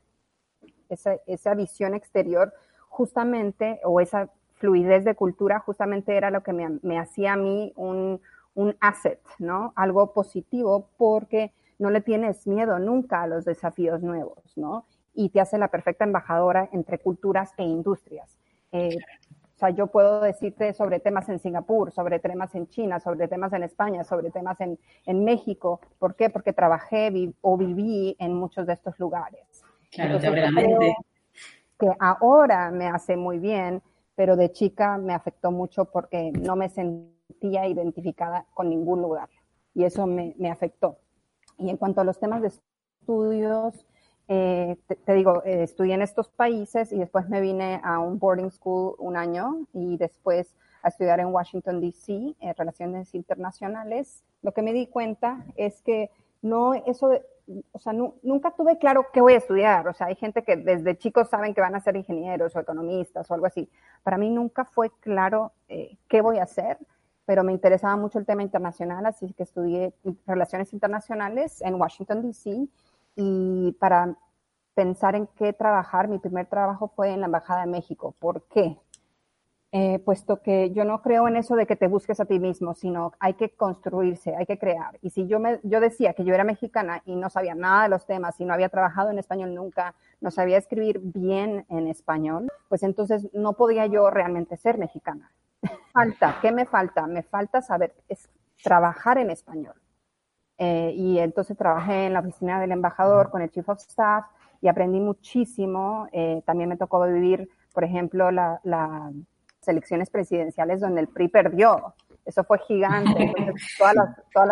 esa, 0.90 1.18
esa 1.26 1.54
visión 1.56 1.94
exterior 1.94 2.54
justamente, 2.90 3.80
o 3.84 4.02
esa 4.02 4.30
fluidez 4.56 5.06
de 5.06 5.16
cultura, 5.16 5.60
justamente 5.60 6.18
era 6.18 6.32
lo 6.32 6.44
que 6.44 6.54
me, 6.54 6.80
me 6.82 6.98
hacía 6.98 7.34
a 7.34 7.38
mí 7.38 7.74
un, 7.76 8.20
un 8.56 8.76
asset, 8.80 9.22
¿no? 9.40 9.72
Algo 9.76 10.14
positivo 10.14 10.90
porque 10.98 11.54
no 11.80 11.92
le 11.92 12.02
tienes 12.02 12.48
miedo 12.48 12.80
nunca 12.80 13.22
a 13.22 13.28
los 13.28 13.46
desafíos 13.46 14.02
nuevos, 14.02 14.58
¿no? 14.58 14.86
Y 15.14 15.30
te 15.30 15.40
hace 15.40 15.58
la 15.58 15.68
perfecta 15.68 16.06
embajadora 16.06 16.70
entre 16.72 17.00
culturas 17.00 17.54
e 17.58 17.64
industrias. 17.64 18.38
Eh, 18.72 18.98
o 19.58 19.60
sea, 19.60 19.72
yo 19.72 19.88
puedo 19.88 20.22
decirte 20.22 20.72
sobre 20.74 21.00
temas 21.00 21.28
en 21.30 21.40
Singapur, 21.40 21.92
sobre 21.92 22.20
temas 22.20 22.54
en 22.54 22.68
China, 22.68 23.00
sobre 23.00 23.28
temas 23.28 23.52
en 23.54 23.64
España, 23.64 24.04
sobre 24.04 24.30
temas 24.30 24.62
en, 24.62 24.78
en 25.06 25.24
México. 25.24 25.82
¿Por 25.98 26.16
qué? 26.16 26.30
Porque 26.30 26.54
trabajé 26.54 27.12
o 27.42 27.58
viví 27.58 28.16
en 28.20 28.36
muchos 28.36 28.68
de 28.68 28.74
estos 28.74 29.00
lugares. 29.00 29.64
Claro, 29.92 30.20
te 30.20 30.28
abre 30.28 30.52
mente. 30.52 30.96
Que 31.80 31.92
ahora 32.00 32.70
me 32.70 32.86
hace 32.88 33.18
muy 33.18 33.40
bien, 33.40 33.82
pero 34.14 34.36
de 34.36 34.52
chica 34.52 35.00
me 35.00 35.16
afectó 35.16 35.52
mucho 35.52 35.86
porque 35.86 36.32
no 36.32 36.56
me 36.56 36.70
sentía 36.70 37.66
identificada 37.68 38.46
con 38.54 38.70
ningún 38.70 39.02
lugar. 39.02 39.30
Y 39.74 39.86
eso 39.86 40.06
me, 40.06 40.36
me 40.38 40.52
afectó. 40.52 41.00
Y 41.58 41.72
en 41.72 41.78
cuanto 41.78 42.02
a 42.02 42.04
los 42.04 42.20
temas 42.20 42.44
de 42.44 42.50
estudios, 42.50 43.88
eh, 44.30 44.76
te, 45.06 45.14
digo, 45.14 45.42
eh, 45.46 45.64
estudié 45.64 45.94
en 45.94 46.02
estos 46.02 46.30
países 46.30 46.92
y 46.92 46.98
después 46.98 47.30
me 47.30 47.40
vine 47.40 47.80
a 47.84 48.00
un 48.00 48.20
boarding 48.20 48.52
school 48.52 48.96
un 49.00 49.16
año 49.16 49.66
y 49.74 49.96
después 49.98 50.54
a 50.84 50.90
estudiar 50.90 51.22
en 51.22 51.28
Washington, 51.28 51.80
D.C., 51.80 52.36
eh, 52.42 52.54
Relaciones 52.58 53.16
Internacionales. 53.16 54.24
Lo 54.42 54.54
que 54.54 54.62
me 54.62 54.74
di 54.74 54.88
cuenta 54.88 55.46
es 55.56 55.82
que 55.82 56.12
no, 56.42 56.74
eso, 56.74 57.12
o 57.72 57.80
sea, 57.80 57.94
nunca 57.94 58.52
tuve 58.52 58.78
claro 58.78 59.08
qué 59.14 59.22
voy 59.22 59.34
a 59.34 59.38
estudiar. 59.38 59.88
O 59.88 59.94
sea, 59.94 60.08
hay 60.08 60.16
gente 60.16 60.44
que 60.44 60.58
desde 60.58 60.98
chicos 60.98 61.30
saben 61.30 61.54
que 61.54 61.62
van 61.62 61.76
a 61.76 61.80
ser 61.80 61.96
ingenieros 61.96 62.54
o 62.56 62.60
economistas 62.60 63.32
o 63.32 63.34
algo 63.34 63.46
así. 63.46 63.70
Para 64.04 64.18
mí 64.18 64.30
nunca 64.30 64.66
fue 64.66 64.92
claro 65.00 65.54
qué 65.68 66.22
voy 66.22 66.38
a 66.38 66.44
hacer 66.44 66.78
pero 67.26 67.44
me 67.44 67.52
interesaba 67.52 67.98
mucho 67.98 68.20
el 68.20 68.26
tema 68.26 68.42
internacional, 68.42 69.06
así 69.06 69.34
que 69.34 69.44
estudié 69.44 69.94
Relaciones 70.26 70.72
Internacionales 70.72 71.62
en 71.62 71.76
Washington, 71.76 72.22
D.C 72.22 72.70
y 73.18 73.76
para 73.80 74.16
pensar 74.76 75.16
en 75.16 75.28
qué 75.36 75.52
trabajar, 75.52 76.08
mi 76.08 76.20
primer 76.20 76.46
trabajo 76.46 76.92
fue 76.96 77.10
en 77.10 77.22
la 77.22 77.26
Embajada 77.26 77.62
de 77.62 77.72
México. 77.72 78.14
¿Por 78.20 78.44
qué? 78.44 78.78
Eh, 79.74 80.00
puesto 80.00 80.42
que 80.42 80.72
yo 80.72 80.86
no 80.86 81.02
creo 81.02 81.28
en 81.28 81.36
eso 81.36 81.56
de 81.56 81.66
que 81.66 81.76
te 81.76 81.88
busques 81.88 82.20
a 82.20 82.26
ti 82.26 82.40
mismo, 82.40 82.74
sino 82.74 83.12
hay 83.20 83.34
que 83.34 83.50
construirse, 83.50 84.36
hay 84.36 84.46
que 84.46 84.58
crear. 84.58 84.98
Y 85.02 85.10
si 85.10 85.28
yo, 85.28 85.40
me, 85.40 85.60
yo 85.64 85.82
decía 85.82 86.14
que 86.14 86.24
yo 86.24 86.34
era 86.34 86.46
mexicana 86.46 87.02
y 87.06 87.16
no 87.16 87.30
sabía 87.30 87.54
nada 87.54 87.84
de 87.84 87.90
los 87.90 88.06
temas 88.06 88.40
y 88.40 88.46
no 88.46 88.54
había 88.54 88.70
trabajado 88.70 89.10
en 89.10 89.20
español 89.20 89.54
nunca, 89.54 89.94
no 90.22 90.32
sabía 90.32 90.58
escribir 90.58 91.02
bien 91.04 91.66
en 91.70 91.88
español, 91.88 92.48
pues 92.70 92.84
entonces 92.84 93.28
no 93.34 93.54
podía 93.54 93.88
yo 93.88 94.10
realmente 94.10 94.56
ser 94.58 94.78
mexicana. 94.78 95.32
Falta, 95.92 96.38
¿qué 96.42 96.52
me 96.52 96.66
falta? 96.66 97.08
Me 97.08 97.24
falta 97.24 97.62
saber 97.62 97.94
trabajar 98.64 99.18
en 99.18 99.32
español. 99.32 99.76
Eh, 100.58 100.94
y 100.96 101.20
entonces 101.20 101.56
trabajé 101.58 102.08
en 102.08 102.14
la 102.14 102.20
oficina 102.20 102.60
del 102.60 102.72
embajador 102.72 103.30
con 103.30 103.42
el 103.42 103.52
Chief 103.52 103.68
of 103.70 103.80
Staff 103.80 104.26
y 104.62 104.68
aprendí 104.68 105.00
muchísimo. 105.00 106.08
Eh, 106.12 106.42
también 106.46 106.70
me 106.70 106.78
tocó 106.78 107.06
vivir, 107.06 107.50
por 107.74 107.84
ejemplo, 107.84 108.32
las 108.32 108.60
elecciones 109.66 110.10
presidenciales 110.10 110.82
donde 110.82 111.02
el 111.02 111.08
PRI 111.08 111.28
perdió. 111.28 111.94
Eso 112.26 112.44
fue 112.44 112.60
gigante. 112.60 113.12
Entonces, 113.38 113.76
todas 113.78 113.96
las, 113.96 114.16
todas 114.34 114.50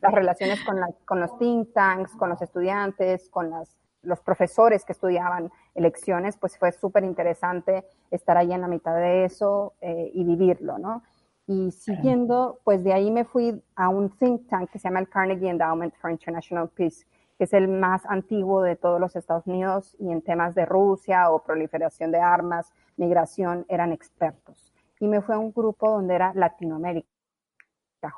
las, 0.00 0.12
relaciones 0.12 0.62
con, 0.64 0.76
con 1.04 1.20
los 1.20 1.38
think 1.38 1.72
tanks, 1.72 2.14
con 2.16 2.28
los 2.28 2.42
estudiantes, 2.42 3.28
con 3.30 3.50
las, 3.50 3.76
los 4.04 4.20
profesores 4.20 4.84
que 4.84 4.92
estudiaban 4.92 5.50
elecciones, 5.74 6.36
pues 6.36 6.58
fue 6.58 6.72
súper 6.72 7.04
interesante 7.04 7.84
estar 8.10 8.36
ahí 8.36 8.52
en 8.52 8.60
la 8.60 8.68
mitad 8.68 8.94
de 8.94 9.24
eso 9.24 9.74
eh, 9.80 10.10
y 10.12 10.24
vivirlo, 10.24 10.78
¿no? 10.78 11.02
Y 11.46 11.72
siguiendo, 11.72 12.60
pues 12.64 12.82
de 12.82 12.94
ahí 12.94 13.10
me 13.10 13.24
fui 13.24 13.62
a 13.76 13.88
un 13.90 14.10
think 14.10 14.48
tank 14.48 14.70
que 14.70 14.78
se 14.78 14.88
llama 14.88 15.00
el 15.00 15.08
Carnegie 15.08 15.50
Endowment 15.50 15.94
for 15.96 16.10
International 16.10 16.68
Peace, 16.70 17.06
que 17.36 17.44
es 17.44 17.52
el 17.52 17.68
más 17.68 18.06
antiguo 18.06 18.62
de 18.62 18.76
todos 18.76 18.98
los 18.98 19.14
Estados 19.14 19.46
Unidos 19.46 19.94
y 19.98 20.10
en 20.10 20.22
temas 20.22 20.54
de 20.54 20.64
Rusia 20.64 21.30
o 21.30 21.42
proliferación 21.42 22.12
de 22.12 22.20
armas, 22.20 22.72
migración, 22.96 23.66
eran 23.68 23.92
expertos. 23.92 24.72
Y 25.00 25.06
me 25.06 25.20
fui 25.20 25.34
a 25.34 25.38
un 25.38 25.52
grupo 25.52 25.90
donde 25.90 26.14
era 26.14 26.32
Latinoamérica. 26.34 27.08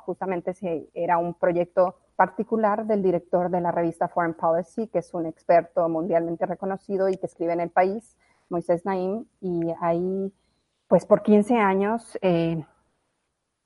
Justamente 0.05 0.53
era 0.93 1.17
un 1.17 1.33
proyecto 1.33 1.95
particular 2.15 2.85
del 2.85 3.03
director 3.03 3.49
de 3.49 3.61
la 3.61 3.71
revista 3.71 4.07
Foreign 4.07 4.35
Policy, 4.35 4.87
que 4.87 4.99
es 4.99 5.13
un 5.13 5.25
experto 5.25 5.87
mundialmente 5.89 6.45
reconocido 6.45 7.09
y 7.09 7.17
que 7.17 7.25
escribe 7.25 7.53
en 7.53 7.61
el 7.61 7.69
país, 7.69 8.17
Moisés 8.49 8.85
Naim, 8.85 9.25
y 9.39 9.73
ahí, 9.81 10.33
pues 10.87 11.05
por 11.05 11.21
15 11.21 11.57
años, 11.57 12.17
eh, 12.21 12.65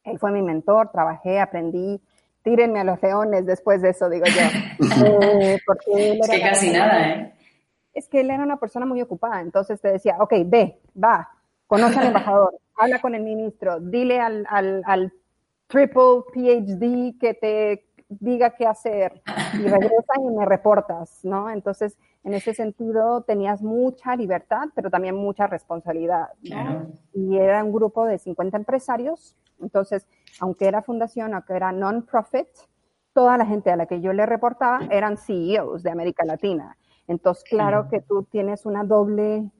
él 0.03 0.19
fue 0.19 0.31
mi 0.31 0.41
mentor, 0.41 0.89
trabajé, 0.91 1.39
aprendí, 1.39 2.01
tírenme 2.43 2.79
a 2.79 2.83
los 2.83 3.01
leones 3.01 3.45
después 3.45 3.81
de 3.81 3.89
eso, 3.89 4.09
digo 4.09 4.25
yo. 4.25 4.41
Eh, 5.21 5.59
porque 5.65 6.19
es 6.19 6.29
que 6.29 6.41
casi 6.41 6.71
nada, 6.71 7.09
¿eh? 7.09 7.33
Es 7.93 8.07
que 8.07 8.21
él 8.21 8.29
era 8.29 8.43
una 8.43 8.57
persona 8.57 8.85
muy 8.85 9.01
ocupada, 9.01 9.41
entonces 9.41 9.81
te 9.81 9.89
decía, 9.89 10.17
ok, 10.19 10.33
ve, 10.45 10.79
va, 11.01 11.29
conoce 11.67 11.99
al 11.99 12.07
embajador, 12.07 12.53
habla 12.77 12.99
con 12.99 13.15
el 13.15 13.23
ministro, 13.23 13.79
dile 13.79 14.19
al, 14.19 14.45
al, 14.49 14.81
al 14.85 15.13
triple 15.67 16.23
PhD 16.33 17.17
que 17.19 17.33
te 17.33 17.85
diga 18.09 18.55
qué 18.55 18.67
hacer 18.67 19.21
y 19.53 19.63
regresa 19.63 20.13
y 20.17 20.35
me 20.35 20.45
reportas, 20.45 21.23
¿no? 21.23 21.49
Entonces, 21.49 21.97
en 22.23 22.33
ese 22.33 22.53
sentido, 22.53 23.21
tenías 23.21 23.61
mucha 23.61 24.15
libertad, 24.15 24.69
pero 24.75 24.89
también 24.89 25.15
mucha 25.15 25.47
responsabilidad, 25.47 26.29
¿no? 26.43 26.87
Y 27.13 27.37
era 27.37 27.63
un 27.63 27.71
grupo 27.71 28.05
de 28.05 28.19
50 28.19 28.57
empresarios, 28.57 29.35
entonces, 29.59 30.07
aunque 30.39 30.67
era 30.67 30.81
fundación, 30.81 31.33
aunque 31.33 31.53
era 31.53 31.71
non-profit, 31.71 32.47
toda 33.13 33.37
la 33.37 33.45
gente 33.45 33.71
a 33.71 33.75
la 33.75 33.85
que 33.85 34.01
yo 34.01 34.13
le 34.13 34.25
reportaba 34.25 34.87
eran 34.89 35.17
CEOs 35.17 35.83
de 35.83 35.91
América 35.91 36.25
Latina. 36.25 36.77
Entonces, 37.07 37.43
claro 37.43 37.87
que 37.89 38.01
tú 38.01 38.23
tienes 38.23 38.65
una 38.65 38.83
doble 38.83 39.51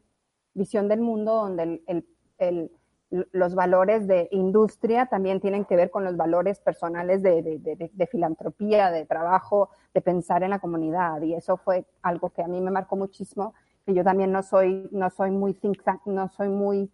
visión 0.54 0.88
del 0.88 1.02
mundo 1.02 1.34
donde 1.34 1.82
el, 1.86 2.06
el 2.38 2.72
los 3.12 3.56
valores 3.56 4.08
de 4.08 4.30
industria 4.32 5.06
también 5.08 5.42
tienen 5.42 5.66
que 5.66 5.76
ver 5.76 5.92
con 5.92 6.06
los 6.06 6.16
valores 6.16 6.60
personales 6.60 7.22
de, 7.22 8.08
filantropía, 8.10 8.90
de 8.90 9.06
trabajo, 9.06 9.70
de 9.94 10.02
pensar 10.02 10.44
en 10.44 10.52
la 10.52 10.60
comunidad. 10.60 11.22
Y 11.22 11.34
eso 11.34 11.58
fue 11.58 11.86
algo 12.02 12.30
que 12.30 12.42
a 12.42 12.48
mí 12.48 12.62
me 12.62 12.72
marcó 12.72 12.96
muchísimo, 12.96 13.54
que 13.86 13.94
yo 13.94 14.04
también 14.04 14.32
no 14.32 14.42
soy, 14.44 14.88
no 14.92 15.10
soy 15.10 15.32
muy 15.32 15.54
think 15.54 15.84
tank, 15.84 16.06
no 16.06 16.30
soy 16.30 16.48
muy 16.48 16.90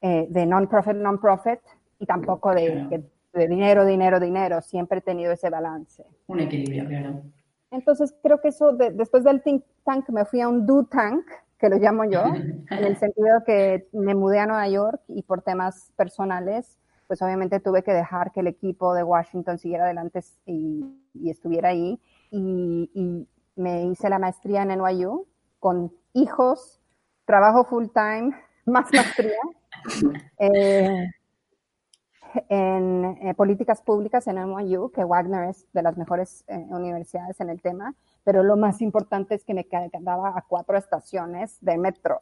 eh, 0.00 0.26
de 0.28 0.46
non-profit, 0.46 0.96
non-profit, 0.96 1.60
y 2.00 2.06
tampoco 2.06 2.52
de, 2.52 3.04
dinero, 3.32 3.86
dinero, 3.86 4.18
dinero. 4.18 4.60
Siempre 4.60 4.98
he 4.98 5.02
tenido 5.02 5.30
ese 5.32 5.48
balance. 5.48 6.04
Un 6.26 6.40
equilibrio, 6.40 6.86
claro. 6.86 7.22
Entonces 7.70 8.14
creo 8.20 8.40
que 8.40 8.48
eso, 8.48 8.72
después 8.72 9.22
del 9.22 9.42
think 9.42 9.64
tank 9.84 10.08
me 10.10 10.24
fui 10.24 10.40
a 10.40 10.48
un 10.48 10.66
do 10.66 10.84
tank, 10.84 11.24
que 11.62 11.68
lo 11.68 11.76
llamo 11.76 12.04
yo, 12.04 12.24
en 12.70 12.84
el 12.84 12.96
sentido 12.96 13.44
que 13.46 13.88
me 13.92 14.16
mudé 14.16 14.40
a 14.40 14.46
Nueva 14.46 14.68
York 14.68 15.00
y 15.06 15.22
por 15.22 15.42
temas 15.42 15.92
personales, 15.96 16.76
pues 17.06 17.22
obviamente 17.22 17.60
tuve 17.60 17.84
que 17.84 17.92
dejar 17.92 18.32
que 18.32 18.40
el 18.40 18.48
equipo 18.48 18.94
de 18.94 19.04
Washington 19.04 19.58
siguiera 19.58 19.84
adelante 19.84 20.20
y, 20.44 20.84
estuviera 21.24 21.68
ahí. 21.68 22.00
Y, 22.30 23.28
me 23.54 23.84
hice 23.84 24.08
la 24.08 24.18
maestría 24.18 24.62
en 24.62 24.70
NYU 24.70 25.26
con 25.60 25.92
hijos, 26.14 26.80
trabajo 27.26 27.64
full 27.64 27.88
time, 27.94 28.34
más 28.66 28.92
maestría. 28.92 29.38
Eh, 30.38 31.10
en 32.48 33.04
eh, 33.20 33.34
políticas 33.34 33.82
públicas 33.82 34.26
en 34.26 34.36
NYU, 34.36 34.90
que 34.90 35.04
Wagner 35.04 35.50
es 35.50 35.66
de 35.72 35.82
las 35.82 35.96
mejores 35.96 36.44
eh, 36.46 36.66
universidades 36.70 37.40
en 37.40 37.50
el 37.50 37.60
tema, 37.60 37.94
pero 38.24 38.42
lo 38.42 38.56
más 38.56 38.80
importante 38.80 39.34
es 39.34 39.44
que 39.44 39.54
me 39.54 39.64
quedaba 39.64 40.36
a 40.36 40.44
cuatro 40.46 40.76
estaciones 40.76 41.58
de 41.60 41.78
metro. 41.78 42.18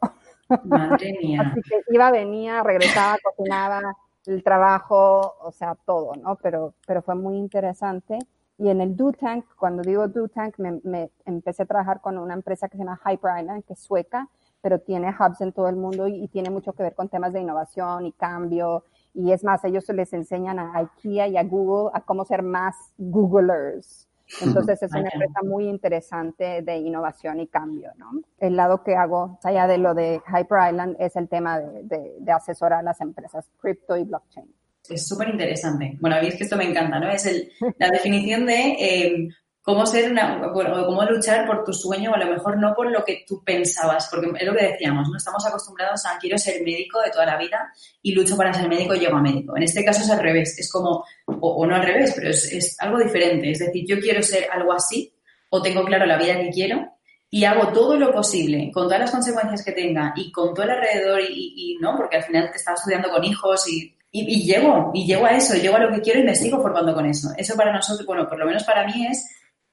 Madre 0.63 1.17
mía. 1.21 1.41
Así 1.45 1.61
que 1.61 1.81
iba, 1.89 2.11
venía, 2.11 2.63
regresaba, 2.63 3.17
cocinaba, 3.23 3.81
el 4.25 4.43
trabajo, 4.43 5.35
o 5.41 5.51
sea, 5.51 5.75
todo, 5.85 6.15
¿no? 6.15 6.35
Pero, 6.41 6.73
pero 6.85 7.01
fue 7.01 7.15
muy 7.15 7.37
interesante. 7.37 8.19
Y 8.57 8.69
en 8.69 8.81
el 8.81 8.95
Do 8.95 9.11
Tank, 9.11 9.45
cuando 9.57 9.81
digo 9.81 10.07
Do 10.07 10.27
Tank, 10.27 10.55
me, 10.57 10.79
me 10.83 11.11
empecé 11.25 11.63
a 11.63 11.65
trabajar 11.65 12.01
con 12.01 12.17
una 12.17 12.33
empresa 12.33 12.67
que 12.69 12.77
se 12.77 12.83
llama 12.83 12.99
Hyper 13.05 13.39
Island, 13.39 13.63
que 13.63 13.73
es 13.73 13.79
sueca, 13.79 14.29
pero 14.61 14.79
tiene 14.79 15.09
hubs 15.09 15.41
en 15.41 15.51
todo 15.51 15.67
el 15.67 15.75
mundo 15.75 16.07
y, 16.07 16.23
y, 16.23 16.27
tiene 16.27 16.51
mucho 16.51 16.73
que 16.73 16.83
ver 16.83 16.93
con 16.93 17.09
temas 17.09 17.33
de 17.33 17.41
innovación 17.41 18.05
y 18.05 18.11
cambio. 18.11 18.83
Y 19.13 19.31
es 19.31 19.43
más, 19.43 19.63
ellos 19.65 19.87
les 19.89 20.13
enseñan 20.13 20.59
a 20.59 20.77
IKEA 20.77 21.27
y 21.27 21.37
a 21.37 21.43
Google 21.43 21.89
a 21.93 22.01
cómo 22.01 22.23
ser 22.23 22.43
más 22.43 22.75
Googlers. 22.99 24.10
Entonces 24.39 24.81
es 24.81 24.91
una 24.91 25.09
empresa 25.11 25.41
muy 25.43 25.67
interesante 25.67 26.61
de 26.61 26.77
innovación 26.77 27.39
y 27.39 27.47
cambio, 27.47 27.91
¿no? 27.97 28.11
El 28.39 28.55
lado 28.55 28.83
que 28.83 28.95
hago, 28.95 29.39
allá 29.43 29.67
de 29.67 29.77
lo 29.77 29.93
de 29.93 30.21
Hyper 30.27 30.69
Island, 30.69 30.95
es 30.99 31.15
el 31.15 31.27
tema 31.27 31.59
de, 31.59 32.15
de, 32.19 32.31
asesorar 32.31 32.79
a 32.79 32.83
las 32.83 33.01
empresas 33.01 33.49
cripto 33.59 33.97
y 33.97 34.03
blockchain. 34.03 34.47
Es 34.89 35.07
súper 35.07 35.29
interesante. 35.29 35.97
Bueno, 35.99 36.15
a 36.15 36.21
mí 36.21 36.27
es 36.27 36.35
que 36.35 36.43
esto 36.43 36.57
me 36.57 36.69
encanta, 36.69 36.99
¿no? 36.99 37.09
Es 37.09 37.25
el, 37.25 37.51
la 37.77 37.89
definición 37.89 38.45
de 38.45 38.75
eh, 38.79 39.29
cómo 39.61 39.85
ser 39.85 40.11
una, 40.11 40.47
bueno, 40.53 40.85
cómo 40.85 41.03
luchar 41.03 41.45
por 41.45 41.63
tu 41.63 41.71
sueño 41.73 42.11
o 42.11 42.15
a 42.15 42.19
lo 42.19 42.31
mejor 42.31 42.57
no 42.59 42.73
por 42.73 42.89
lo 42.91 43.03
que 43.05 43.23
tú 43.27 43.43
pensabas, 43.43 44.07
porque 44.09 44.31
es 44.39 44.45
lo 44.45 44.55
que 44.55 44.65
decíamos, 44.65 45.07
¿no? 45.09 45.17
Estamos 45.17 45.45
acostumbrados 45.45 46.05
a 46.05 46.17
quiero 46.17 46.37
ser 46.37 46.63
médico 46.63 46.99
de 47.01 47.11
toda 47.11 47.25
la 47.25 47.37
vida 47.37 47.71
y 48.01 48.13
lucho 48.13 48.35
para 48.35 48.53
ser 48.53 48.67
médico 48.67 48.95
y 48.95 48.99
llego 48.99 49.17
a 49.17 49.21
médico. 49.21 49.55
En 49.55 49.63
este 49.63 49.85
caso 49.85 50.01
es 50.01 50.09
al 50.09 50.19
revés, 50.19 50.57
es 50.57 50.71
como, 50.71 51.05
o, 51.25 51.65
no 51.65 51.75
al 51.75 51.83
revés, 51.83 52.13
pero 52.15 52.29
es, 52.29 52.75
algo 52.79 52.97
diferente. 52.97 53.51
Es 53.51 53.59
decir, 53.59 53.85
yo 53.87 53.99
quiero 53.99 54.23
ser 54.23 54.47
algo 54.51 54.73
así 54.73 55.13
o 55.49 55.61
tengo 55.61 55.85
claro 55.85 56.05
la 56.05 56.17
vida 56.17 56.39
que 56.39 56.49
quiero 56.49 56.97
y 57.29 57.45
hago 57.45 57.71
todo 57.71 57.95
lo 57.97 58.11
posible 58.11 58.71
con 58.73 58.85
todas 58.85 58.99
las 58.99 59.11
consecuencias 59.11 59.63
que 59.63 59.71
tenga 59.71 60.13
y 60.15 60.31
con 60.31 60.53
todo 60.53 60.65
el 60.65 60.71
alrededor 60.71 61.21
y, 61.21 61.53
y 61.55 61.77
no, 61.79 61.95
porque 61.95 62.17
al 62.17 62.23
final 62.23 62.49
te 62.51 62.57
estás 62.57 62.79
estudiando 62.79 63.09
con 63.09 63.23
hijos 63.23 63.67
y 63.69 63.95
y, 64.13 64.39
y, 64.39 64.43
llego, 64.43 64.91
y 64.93 65.05
llego 65.05 65.25
a 65.25 65.31
eso, 65.31 65.55
llego 65.55 65.77
a 65.77 65.79
lo 65.79 65.89
que 65.89 66.01
quiero 66.01 66.19
y 66.19 66.23
me 66.23 66.35
sigo 66.35 66.61
formando 66.61 66.93
con 66.93 67.05
eso. 67.05 67.29
Eso 67.37 67.55
para 67.55 67.71
nosotros, 67.71 68.05
bueno, 68.05 68.27
por 68.27 68.37
lo 68.37 68.45
menos 68.45 68.63
para 68.65 68.85
mí 68.85 69.07
es 69.07 69.25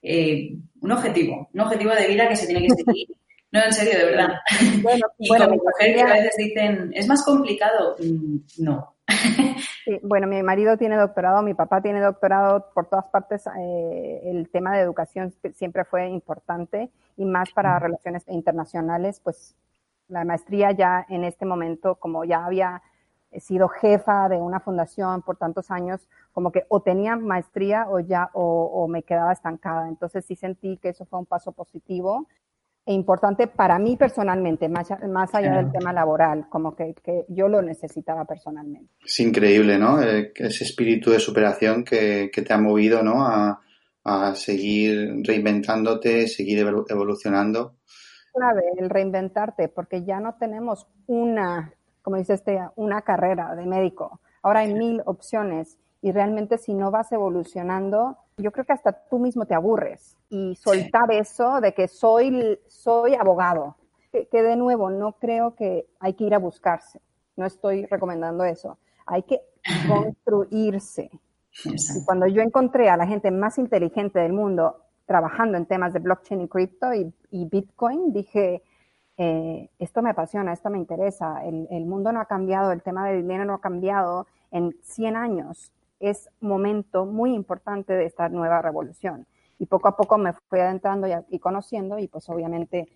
eh, 0.03 0.57
un 0.81 0.93
objetivo, 0.93 1.49
un 1.53 1.61
objetivo 1.61 1.93
de 1.95 2.09
vida 2.09 2.29
que 2.29 2.37
se 2.37 2.47
tiene 2.47 2.67
que 2.67 2.75
seguir. 2.75 3.09
No, 3.51 3.65
en 3.65 3.73
serio, 3.73 3.99
de 3.99 4.05
verdad. 4.05 4.29
Bueno, 4.83 5.07
y 5.19 5.27
bueno, 5.27 5.49
como 5.49 5.63
mujer 5.63 5.95
que 5.95 6.03
a 6.03 6.13
veces 6.13 6.35
dicen, 6.37 6.91
¿es 6.93 7.09
más 7.09 7.25
complicado? 7.25 7.97
Mm, 7.99 8.37
no. 8.59 8.95
Sí, 9.85 9.99
bueno, 10.03 10.27
mi 10.27 10.43
marido 10.43 10.77
tiene 10.77 10.97
doctorado, 10.97 11.43
mi 11.43 11.55
papá 11.55 11.81
tiene 11.81 12.03
doctorado, 12.03 12.67
por 12.75 12.91
todas 12.91 13.09
partes 13.09 13.47
eh, 13.59 14.21
el 14.25 14.51
tema 14.51 14.77
de 14.77 14.83
educación 14.83 15.33
siempre 15.55 15.87
fue 15.87 16.07
importante 16.09 16.91
y 17.17 17.25
más 17.25 17.51
para 17.53 17.79
relaciones 17.79 18.23
internacionales, 18.29 19.19
pues 19.25 19.57
la 20.09 20.25
maestría 20.27 20.73
ya 20.73 21.07
en 21.09 21.25
este 21.25 21.47
momento, 21.47 21.95
como 21.95 22.27
ya 22.27 22.45
había 22.45 22.83
he 23.31 23.41
sido 23.41 23.69
jefa 23.69 24.29
de 24.29 24.37
una 24.37 24.61
fundación 24.61 25.23
por 25.23 25.37
tantos 25.37 25.71
años, 25.71 26.01
como 26.33 26.51
que 26.51 26.64
o 26.69 26.81
tenía 26.81 27.17
maestría 27.17 27.87
o 27.88 28.01
ya, 28.01 28.31
o, 28.33 28.87
me 28.88 29.03
quedaba 29.03 29.33
estancada. 29.33 29.88
Entonces 29.88 30.25
sí 30.25 30.35
sentí 30.35 30.79
que 30.79 30.91
eso 30.91 31.05
fue 31.05 31.19
un 31.19 31.27
paso 31.27 31.53
positivo 31.53 32.27
e 32.87 32.95
importante 32.95 33.47
para 33.49 33.79
mí 33.79 33.97
personalmente, 33.99 34.67
más, 34.69 34.88
más 35.09 35.35
allá 35.35 35.57
del 35.57 35.71
tema 35.71 35.93
laboral, 35.93 36.47
como 36.49 36.75
que, 36.75 36.95
que, 36.95 37.27
yo 37.29 37.47
lo 37.47 37.61
necesitaba 37.61 38.25
personalmente. 38.25 38.91
Es 39.05 39.21
increíble, 39.21 39.79
¿no? 39.79 40.01
Eh, 40.01 40.33
ese 40.35 40.64
espíritu 40.64 41.11
de 41.11 41.21
superación 41.21 41.85
que, 41.85 42.31
que 42.33 42.41
te 42.41 42.55
ha 42.55 42.59
movido, 42.59 43.03
¿no? 43.03 43.27
A, 43.27 43.61
a 44.05 44.35
seguir 44.35 45.23
reinventándote, 45.23 46.29
seguir 46.29 46.61
evolucionando. 46.61 47.77
Clave, 48.33 48.62
el 48.79 48.88
reinventarte, 48.88 49.69
porque 49.69 50.05
ya 50.05 50.19
no 50.21 50.37
tenemos 50.38 50.87
una 51.07 51.75
como 52.09 52.16
dice 52.16 52.33
este, 52.33 52.59
una 52.77 53.03
carrera 53.03 53.55
de 53.55 53.66
médico. 53.66 54.18
Ahora 54.40 54.61
hay 54.61 54.73
mil 54.73 55.03
opciones 55.05 55.77
y 56.01 56.11
realmente 56.11 56.57
si 56.57 56.73
no 56.73 56.90
vas 56.90 57.12
evolucionando, 57.12 58.16
yo 58.38 58.51
creo 58.51 58.64
que 58.64 58.73
hasta 58.73 58.92
tú 58.92 59.18
mismo 59.18 59.44
te 59.44 59.55
aburres. 59.55 60.16
Y 60.31 60.57
soltar 60.57 61.12
eso 61.12 61.61
de 61.61 61.75
que 61.75 61.87
soy, 61.87 62.59
soy 62.66 63.14
abogado, 63.14 63.77
que, 64.11 64.42
de 64.42 64.57
nuevo 64.57 64.88
no 64.88 65.18
creo 65.18 65.55
que 65.55 65.87
hay 66.01 66.14
que 66.14 66.25
ir 66.25 66.35
a 66.35 66.38
buscarse, 66.38 67.03
no 67.37 67.44
estoy 67.44 67.85
recomendando 67.85 68.42
eso, 68.42 68.79
hay 69.05 69.25
que 69.25 69.42
construirse. 69.87 71.11
Y 71.66 72.05
cuando 72.07 72.27
yo 72.27 72.40
encontré 72.40 72.88
a 72.88 72.97
la 72.97 73.07
gente 73.07 73.31
más 73.31 73.59
inteligente 73.59 74.18
del 74.18 74.33
mundo 74.33 74.79
trabajando 75.05 75.59
en 75.59 75.66
temas 75.66 75.92
de 75.92 75.99
blockchain 75.99 76.40
y 76.40 76.49
cripto 76.49 76.94
y, 76.94 77.12
y 77.31 77.44
Bitcoin, 77.44 78.14
dije, 78.14 78.62
eh, 79.19 79.69
esto 79.81 80.01
me 80.01 80.11
apasiona, 80.11 80.53
esto 80.53 80.71
me 80.71 80.79
interesa, 80.79 81.45
el, 81.45 81.85
mundo 81.85 82.13
no 82.13 82.21
ha 82.21 82.27
cambiado, 82.27 82.71
el 82.71 82.83
tema 82.83 83.09
del 83.09 83.23
dinero 83.23 83.45
no 83.45 83.55
ha 83.55 83.61
cambiado 83.61 84.27
en 84.53 84.77
100 84.83 85.17
años 85.17 85.73
es 86.01 86.29
momento 86.41 87.05
muy 87.07 87.35
importante 87.35 87.93
de 87.93 88.07
esta 88.07 88.29
nueva 88.29 88.63
revolución. 88.63 89.27
Y 89.59 89.67
poco 89.67 89.89
a 89.89 89.97
poco 89.97 90.19
me 90.19 90.33
fui 90.49 90.61
adentrando 90.61 91.09
y, 91.29 91.39
conociendo 91.41 91.99
y 91.99 92.07
pues 92.07 92.29
obviamente, 92.29 92.89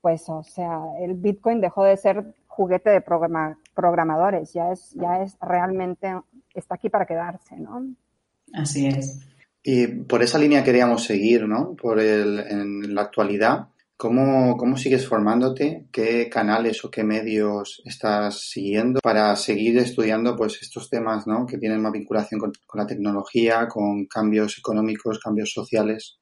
pues, 0.00 0.28
o 0.28 0.42
sea, 0.42 0.80
el 1.00 1.14
Bitcoin 1.14 1.60
dejó 1.60 1.84
de 1.84 1.96
ser 1.98 2.34
juguete 2.46 2.88
de 2.88 3.02
programadores, 3.74 4.54
ya 4.54 4.72
es, 4.72 4.92
ya 4.94 5.22
es 5.22 5.36
realmente, 5.42 6.14
está 6.54 6.76
aquí 6.76 6.88
para 6.88 7.04
quedarse, 7.04 7.58
¿no? 7.58 7.86
Así 8.54 8.86
es. 8.86 9.20
Y 9.62 9.88
por 9.88 10.22
esa 10.22 10.38
línea 10.38 10.64
queríamos 10.64 11.04
seguir, 11.04 11.46
¿no? 11.46 11.74
Por 11.74 12.00
el, 12.00 12.38
en 12.38 12.94
la 12.94 13.02
actualidad, 13.02 13.68
¿Cómo, 13.98 14.58
¿Cómo, 14.58 14.76
sigues 14.76 15.08
formándote? 15.08 15.86
¿Qué 15.90 16.28
canales 16.28 16.84
o 16.84 16.90
qué 16.90 17.02
medios 17.02 17.80
estás 17.86 18.50
siguiendo 18.50 19.00
para 19.02 19.34
seguir 19.36 19.78
estudiando 19.78 20.36
pues, 20.36 20.60
estos 20.60 20.90
temas 20.90 21.26
¿no? 21.26 21.46
que 21.46 21.56
tienen 21.56 21.80
más 21.80 21.92
vinculación 21.92 22.38
con, 22.38 22.52
la 22.74 22.86
tecnología, 22.86 23.66
con 23.68 24.04
cambios 24.04 24.58
económicos, 24.58 25.18
cambios 25.18 25.50
sociales? 25.50 26.20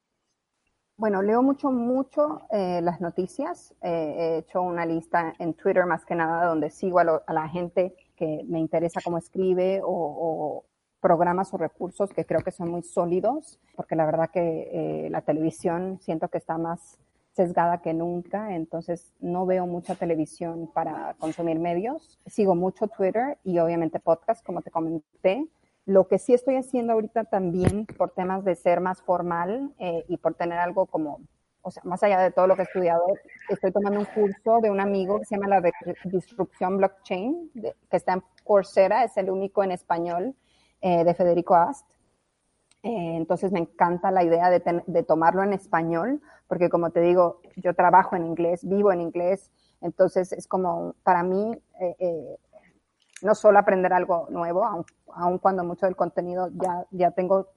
Bueno, 0.96 1.20
leo 1.20 1.42
mucho, 1.42 1.72
mucho 1.72 2.46
eh, 2.52 2.80
las 2.80 3.00
noticias. 3.00 3.74
Eh, 3.82 4.14
he 4.18 4.38
hecho 4.38 4.62
una 4.62 4.87
lista 4.87 5.34
en 5.40 5.54
Twitter 5.54 5.84
más 5.84 6.04
que 6.04 6.14
nada 6.14 6.46
donde 6.46 6.70
sigo 6.70 7.00
a, 7.00 7.04
la 7.04 7.48
gente 7.48 7.96
que 8.14 8.44
me 8.46 8.60
interesa 8.60 9.00
cómo 9.02 9.18
escribe 9.18 9.80
o, 9.82 9.88
o, 9.88 10.64
programas 11.00 11.52
o 11.52 11.58
recursos 11.58 12.10
que 12.12 12.24
creo 12.24 12.40
que 12.40 12.52
son 12.52 12.70
muy 12.70 12.82
sólidos, 12.82 13.58
porque 13.74 13.96
la 13.96 14.06
verdad 14.06 14.30
que 14.32 14.70
eh, 14.72 15.10
la 15.10 15.22
televisión 15.22 15.98
siento 16.00 16.28
que 16.28 16.38
está 16.38 16.56
más 16.56 16.98
sesgada 17.35 17.83
que 17.83 17.92
nunca, 17.92 18.55
entonces 18.55 19.12
no 19.20 19.44
veo 19.44 19.66
mucha 19.66 19.97
televisión 19.97 20.70
para 20.73 21.14
consumir 21.18 21.59
medios. 21.59 22.18
Sigo 22.27 22.55
mucho 22.55 22.87
Twitter 22.87 23.38
y 23.42 23.59
obviamente 23.59 23.99
podcast, 23.99 24.44
como 24.44 24.62
te 24.62 24.70
comenté. 24.70 25.47
Lo 25.85 26.07
que 26.07 26.18
sí 26.18 26.33
estoy 26.33 26.57
haciendo 26.57 26.92
ahorita 26.92 27.25
también 27.25 27.87
por 27.87 28.11
temas 28.11 28.44
de 28.44 28.55
ser 28.55 28.81
más 28.81 29.03
formal 29.03 29.73
eh, 29.79 30.05
y 30.09 30.16
por 30.16 30.35
tener 30.35 30.59
algo 30.59 30.87
como, 30.87 31.20
o 31.62 31.70
sea, 31.73 31.83
más 31.85 32.03
allá 32.05 32.20
de 32.20 32.31
todo 32.31 32.47
lo 32.47 32.55
que 32.55 32.62
he 32.62 32.66
estudiado, 32.66 33.05
estoy 33.49 33.73
tomando 33.73 33.99
un 33.99 34.07
curso 34.07 34.61
de 34.62 34.70
un 34.70 34.81
amigo 34.81 35.18
que 35.18 35.25
se 35.25 35.35
llama 35.35 35.49
la 35.49 35.73
disrupción 36.05 36.79
blockchain, 36.79 37.51
que 37.90 37.97
está 37.97 38.14
en 38.14 38.23
Coursera, 38.44 39.03
es 39.03 39.16
el 39.16 39.29
único 39.29 39.64
en 39.64 39.73
español 39.73 40.37
eh, 40.81 41.03
de 41.03 41.14
Federico 41.14 41.57
Ast. 41.57 41.87
Eh, 42.85 43.16
entonces 43.16 43.51
me 43.51 43.61
encanta 43.61 44.11
la 44.11 44.23
idea 44.23 44.51
de, 44.51 45.03
tomarlo 45.03 45.42
en 45.42 45.55
español, 45.55 46.20
porque 46.46 46.68
como 46.68 46.90
te 46.90 47.00
digo, 47.00 47.40
yo 47.57 47.74
trabajo 47.74 48.16
en 48.16 48.26
inglés, 48.26 48.66
vivo 48.66 48.92
en 48.92 49.00
inglés, 49.00 49.50
entonces 49.80 50.33
es 50.33 50.46
como 50.46 50.94
para 51.02 51.22
mí 51.22 51.52
eh, 51.80 51.96
eh, 51.98 52.37
no 53.22 53.35
solo 53.35 53.59
aprender 53.59 53.92
algo 53.92 54.26
nuevo, 54.30 54.64
aun, 55.14 55.38
cuando 55.38 55.64
mucho 55.64 55.87
del 55.87 55.96
contenido 55.96 56.50
ya, 56.52 56.87
ya 56.90 57.11
tengo 57.12 57.48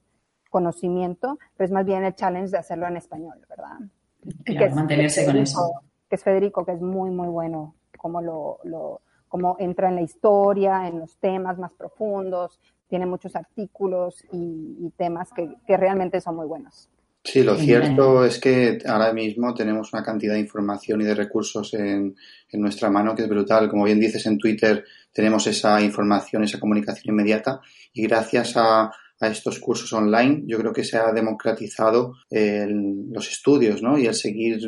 conocimiento, 0.50 1.38
pero 1.56 1.66
es 1.66 1.72
más 1.72 1.84
bien 1.84 2.04
el 2.04 2.14
challenge 2.14 2.50
de 2.50 2.58
hacerlo 2.58 2.86
en 2.86 2.96
español, 2.96 3.38
¿verdad? 3.48 3.78
y 4.22 4.56
que 4.56 4.68
mantenerse 4.70 5.24
con 5.24 5.36
eso. 5.36 5.82
Que 6.08 6.16
es 6.16 6.24
Federico, 6.24 6.64
que 6.64 6.72
es 6.72 6.80
muy, 6.80 7.10
muy 7.10 7.28
bueno, 7.28 7.74
como 7.98 8.22
lo, 8.22 8.60
lo 8.64 9.02
cómo 9.28 9.56
entra 9.58 9.88
en 9.88 9.96
la 9.96 10.02
historia, 10.02 10.88
en 10.88 11.00
los 11.00 11.16
temas 11.16 11.58
más 11.58 11.72
profundos, 11.74 12.58
tiene 12.88 13.06
muchos 13.06 13.36
artículos 13.36 14.24
y, 14.32 14.90
temas 14.96 15.30
que, 15.32 15.54
realmente 15.76 16.20
son 16.20 16.36
muy 16.36 16.46
buenos. 16.46 16.88
Sí, 17.30 17.42
lo 17.42 17.56
cierto 17.56 18.24
es 18.24 18.38
que 18.38 18.78
ahora 18.86 19.12
mismo 19.12 19.52
tenemos 19.52 19.92
una 19.92 20.02
cantidad 20.02 20.34
de 20.34 20.40
información 20.40 21.00
y 21.02 21.04
de 21.04 21.14
recursos 21.14 21.74
en, 21.74 22.16
nuestra 22.52 22.90
mano 22.90 23.14
que 23.14 23.22
es 23.22 23.28
brutal. 23.28 23.68
Como 23.68 23.84
bien 23.84 24.00
dices 24.00 24.24
en 24.26 24.38
Twitter, 24.38 24.84
tenemos 25.12 25.46
esa 25.46 25.80
información, 25.80 26.44
esa 26.44 26.58
comunicación 26.58 27.14
inmediata 27.14 27.60
y 27.92 28.06
gracias 28.06 28.54
a, 28.56 28.90
estos 29.20 29.58
cursos 29.58 29.92
online 29.92 30.44
yo 30.46 30.58
creo 30.58 30.72
que 30.72 30.84
se 30.84 30.96
ha 30.96 31.10
democratizado 31.10 32.14
los 32.30 33.28
estudios 33.28 33.82
¿no? 33.82 33.98
y 33.98 34.06
el 34.06 34.14
seguir, 34.14 34.60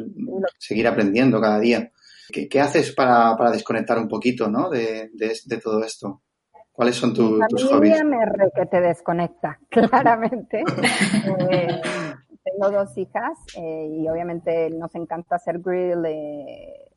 seguir 0.59 0.89
aprendiendo 0.89 1.41
cada 1.41 1.61
día. 1.61 1.93
¿Qué, 2.33 2.61
haces 2.61 2.93
para, 2.93 3.37
desconectar 3.53 3.97
un 3.97 4.09
poquito 4.09 4.49
¿no? 4.49 4.69
de 4.69 5.09
todo 5.63 5.85
esto? 5.85 6.23
¿Cuáles 6.81 6.97
son 6.97 7.13
tus 7.13 7.65
hobbies? 7.65 8.03
me 8.05 8.25
re 8.25 8.51
que 8.57 8.65
te 8.65 8.81
desconecta, 8.81 9.59
claramente. 9.71 10.65
Eh, 11.51 11.81
tengo 12.45 12.71
dos 12.71 12.97
hijas 12.97 13.39
eh, 13.57 13.89
y 13.91 14.09
obviamente 14.09 14.71
nos 14.71 14.95
encanta 14.95 15.37
hacer 15.37 15.59
grill, 15.59 16.05
eh, 16.07 16.91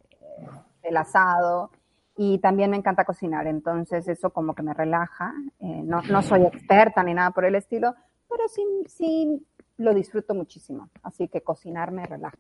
el 0.82 0.98
asado 0.98 1.72
y 2.16 2.38
también 2.40 2.72
me 2.72 2.78
encanta 2.78 3.06
cocinar, 3.06 3.48
entonces 3.48 4.08
eso 4.08 4.30
como 4.30 4.54
que 4.54 4.64
me 4.64 4.74
relaja. 4.74 5.34
no, 5.60 6.02
no 6.04 6.22
soy 6.22 6.44
experta 6.46 7.04
ni 7.04 7.14
nada 7.14 7.32
por 7.32 7.46
el 7.46 7.56
estilo, 7.56 7.96
pero 8.30 8.48
sí, 8.48 8.64
sí 8.88 9.46
lo 9.78 9.94
disfruto 9.94 10.36
muchísimo, 10.36 10.90
así 11.02 11.28
que 11.28 11.42
cocinar 11.42 11.92
me 11.92 12.06
relaja. 12.06 12.38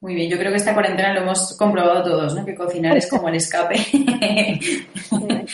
Muy 0.00 0.14
bien, 0.14 0.30
yo 0.30 0.38
creo 0.38 0.50
que 0.50 0.58
esta 0.58 0.74
cuarentena 0.74 1.14
lo 1.14 1.22
hemos 1.22 1.56
comprobado 1.56 2.04
todos, 2.04 2.34
¿no? 2.34 2.44
Que 2.44 2.54
cocinar 2.54 2.96
es 2.96 3.08
como 3.08 3.28
el 3.28 3.36
escape. 3.36 3.76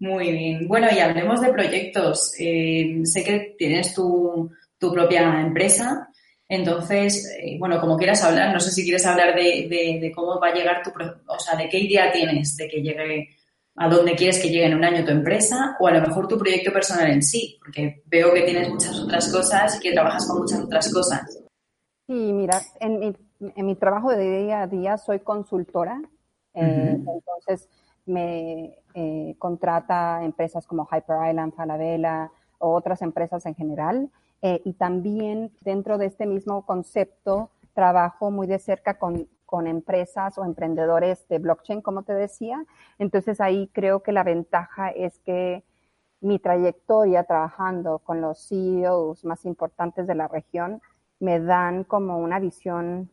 Muy 0.00 0.30
bien. 0.30 0.68
Bueno, 0.68 0.86
y 0.94 1.00
hablemos 1.00 1.40
de 1.40 1.52
proyectos. 1.52 2.32
Eh, 2.38 3.00
sé 3.04 3.24
que 3.24 3.56
tienes 3.58 3.94
tu, 3.94 4.50
tu 4.78 4.92
propia 4.92 5.40
empresa. 5.40 6.07
Entonces, 6.48 7.36
eh, 7.42 7.56
bueno, 7.58 7.78
como 7.80 7.96
quieras 7.96 8.24
hablar, 8.24 8.52
no 8.52 8.60
sé 8.60 8.70
si 8.70 8.82
quieres 8.82 9.04
hablar 9.04 9.34
de, 9.34 9.98
de, 10.00 10.12
cómo 10.14 10.40
va 10.40 10.48
a 10.48 10.54
llegar 10.54 10.82
tu, 10.82 10.90
o 10.90 11.38
sea, 11.38 11.58
de 11.58 11.68
qué 11.68 11.78
idea 11.78 12.10
tienes 12.10 12.56
de 12.56 12.68
que 12.68 12.80
llegue 12.80 13.28
a 13.76 13.88
dónde 13.88 14.16
quieres 14.16 14.40
que 14.40 14.48
llegue 14.48 14.66
en 14.66 14.74
un 14.74 14.84
año 14.84 15.04
tu 15.04 15.12
empresa 15.12 15.76
o 15.78 15.86
a 15.86 15.92
lo 15.92 16.00
mejor 16.00 16.26
tu 16.26 16.38
proyecto 16.38 16.72
personal 16.72 17.10
en 17.10 17.22
sí, 17.22 17.58
porque 17.60 18.02
veo 18.06 18.32
que 18.32 18.42
tienes 18.42 18.68
muchas 18.68 18.98
otras 18.98 19.30
cosas 19.30 19.76
y 19.76 19.80
que 19.80 19.92
trabajas 19.92 20.26
con 20.26 20.38
muchas 20.38 20.60
otras 20.60 20.92
cosas. 20.92 21.44
Sí, 22.06 22.32
mira, 22.32 22.60
en 22.80 22.98
mi, 22.98 23.14
en 23.54 23.66
mi 23.66 23.76
trabajo 23.76 24.10
de 24.10 24.44
día 24.44 24.62
a 24.62 24.66
día 24.66 24.96
soy 24.96 25.20
consultora, 25.20 26.00
eh, 26.54 26.96
entonces 26.96 27.68
me 28.06 28.74
eh, 28.94 29.34
contrata 29.38 30.24
empresas 30.24 30.66
como 30.66 30.88
Hyper 30.90 31.28
Island, 31.28 31.54
Falabella 31.54 32.32
o 32.58 32.74
otras 32.74 33.02
empresas 33.02 33.44
en 33.46 33.54
general. 33.54 34.10
Eh, 34.42 34.60
y 34.64 34.74
también 34.74 35.52
dentro 35.62 35.98
de 35.98 36.06
este 36.06 36.26
mismo 36.26 36.64
concepto 36.64 37.50
trabajo 37.74 38.30
muy 38.30 38.46
de 38.46 38.58
cerca 38.58 38.98
con, 38.98 39.28
con 39.46 39.66
empresas 39.66 40.38
o 40.38 40.44
emprendedores 40.44 41.26
de 41.28 41.38
blockchain, 41.38 41.80
como 41.80 42.02
te 42.02 42.12
decía. 42.12 42.64
Entonces 42.98 43.40
ahí 43.40 43.68
creo 43.72 44.02
que 44.02 44.12
la 44.12 44.22
ventaja 44.22 44.90
es 44.90 45.18
que 45.20 45.64
mi 46.20 46.38
trayectoria 46.38 47.24
trabajando 47.24 48.00
con 48.00 48.20
los 48.20 48.48
CEOs 48.48 49.24
más 49.24 49.44
importantes 49.44 50.06
de 50.06 50.14
la 50.14 50.28
región 50.28 50.82
me 51.20 51.40
dan 51.40 51.84
como 51.84 52.18
una 52.18 52.38
visión 52.38 53.10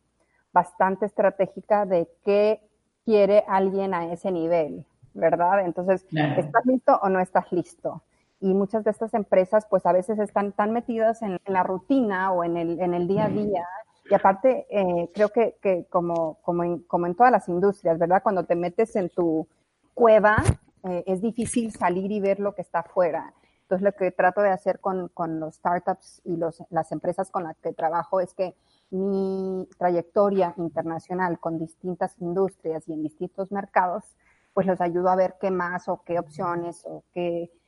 bastante 0.52 1.06
estratégica 1.06 1.86
de 1.86 2.10
qué 2.24 2.62
quiere 3.04 3.44
alguien 3.48 3.94
a 3.94 4.12
ese 4.12 4.32
nivel, 4.32 4.86
¿verdad? 5.14 5.66
Entonces, 5.66 6.06
¿estás 6.12 6.66
listo 6.66 7.00
o 7.02 7.10
no 7.10 7.20
estás 7.20 7.52
listo? 7.52 8.02
Y 8.40 8.54
muchas 8.54 8.84
de 8.84 8.92
estas 8.92 9.14
empresas, 9.14 9.66
pues 9.70 9.86
a 9.86 9.94
veces 9.94 10.20
están 10.20 10.52
tan 10.52 10.72
metidas 10.72 11.22
en, 11.22 11.40
la 11.46 11.64
rutina 11.64 12.32
o 12.32 12.44
en 12.44 12.58
el, 12.58 12.80
en 12.80 12.94
el 12.94 13.08
día 13.08 13.26
a 13.26 13.30
día. 13.30 13.66
Y 14.10 14.14
aparte, 14.14 14.68
eh, 14.70 15.10
creo 15.14 15.30
que, 15.30 15.58
que 15.62 15.86
como, 15.90 16.40
como, 16.42 16.64
en, 16.64 16.80
como 16.84 17.08
en 17.08 17.16
todas 17.16 17.32
las 17.32 17.48
industrias, 17.48 17.98
¿verdad? 17.98 18.22
Cuando 18.22 18.46
te 18.46 18.56
metes 18.56 18.96
en 18.96 19.10
tu 19.10 19.48
cueva, 19.94 20.38
eh, 20.84 21.04
es 21.08 21.22
difícil 21.22 21.72
salir 21.72 22.12
y 22.12 22.20
ver 22.20 22.40
lo 22.40 22.54
que 22.54 22.62
está 22.62 22.80
afuera. 22.80 23.34
Entonces, 23.62 23.84
lo 23.84 23.94
que 23.94 24.12
trato 24.12 24.42
de 24.42 24.50
hacer 24.50 24.80
con, 24.80 25.08
con 25.10 25.40
los 25.40 25.56
startups 25.56 26.22
y 26.24 26.38
los, 26.38 26.64
las 26.70 26.92
empresas 26.92 27.32
con 27.32 27.44
las 27.44 27.58
que 27.58 27.74
trabajo 27.74 28.20
es 28.20 28.36
que 28.36 28.56
mi 28.92 29.68
trayectoria 29.80 30.54
internacional 30.58 31.40
con 31.40 31.58
distintas 31.58 32.16
industrias 32.20 32.88
y 32.88 32.94
en 32.94 33.02
distintos 33.02 33.52
mercados, 33.52 34.16
pues 34.54 34.68
los 34.68 34.80
ayudo 34.82 35.10
a 35.10 35.16
ver 35.16 35.36
qué 35.42 35.50
más 35.50 35.90
o 35.90 36.04
qué 36.06 36.20
opciones 36.20 36.84
o 36.86 37.04
qué, 37.12 37.50
qué 37.52 37.65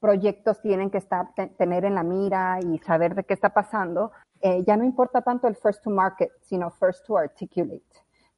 proyectos 0.00 0.60
tienen 0.60 0.90
que 0.90 0.98
estar, 0.98 1.32
tener 1.56 1.84
en 1.84 1.94
la 1.94 2.02
mira 2.02 2.60
y 2.60 2.78
saber 2.78 3.14
de 3.14 3.24
qué 3.24 3.34
está 3.34 3.50
pasando. 3.50 4.12
Eh, 4.40 4.62
ya 4.66 4.76
no 4.76 4.84
importa 4.84 5.22
tanto 5.22 5.48
el 5.48 5.56
first 5.56 5.82
to 5.82 5.90
market, 5.90 6.30
sino 6.42 6.70
first 6.70 7.06
to 7.06 7.16
articulate. 7.18 7.82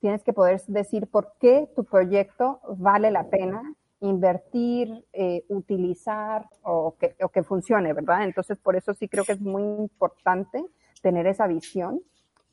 Tienes 0.01 0.23
que 0.23 0.33
poder 0.33 0.61
decir 0.67 1.07
por 1.09 1.35
qué 1.39 1.71
tu 1.77 1.85
proyecto 1.85 2.61
vale 2.77 3.11
la 3.11 3.29
pena 3.29 3.63
invertir, 4.01 5.07
eh, 5.13 5.45
utilizar 5.49 6.47
o 6.63 6.97
que, 6.99 7.15
o 7.23 7.29
que 7.29 7.43
funcione, 7.43 7.93
¿verdad? 7.93 8.25
Entonces, 8.25 8.57
por 8.57 8.77
eso 8.77 8.95
sí 8.95 9.09
creo 9.09 9.25
que 9.25 9.33
es 9.33 9.41
muy 9.41 9.63
importante 9.63 10.65
tener 11.03 11.27
esa 11.27 11.47
visión 11.47 12.01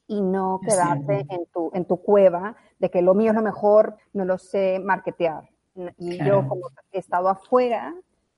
y 0.08 0.22
no 0.22 0.60
quedarte 0.62 1.26
en 1.30 1.46
tu, 1.54 1.72
en 1.74 1.86
tu 1.86 2.02
cueva 2.02 2.56
de 2.80 2.90
que 2.90 3.02
lo 3.02 3.14
mío 3.14 3.32
es 3.32 3.36
lo 3.36 3.42
mejor, 3.42 3.96
no 4.14 4.26
lo 4.26 4.38
sé 4.38 4.80
marketear. 4.84 5.50
Y 5.98 6.24
yo 6.26 6.48
como 6.48 6.68
he 6.92 6.98
estado 6.98 7.30
afuera, 7.30 7.94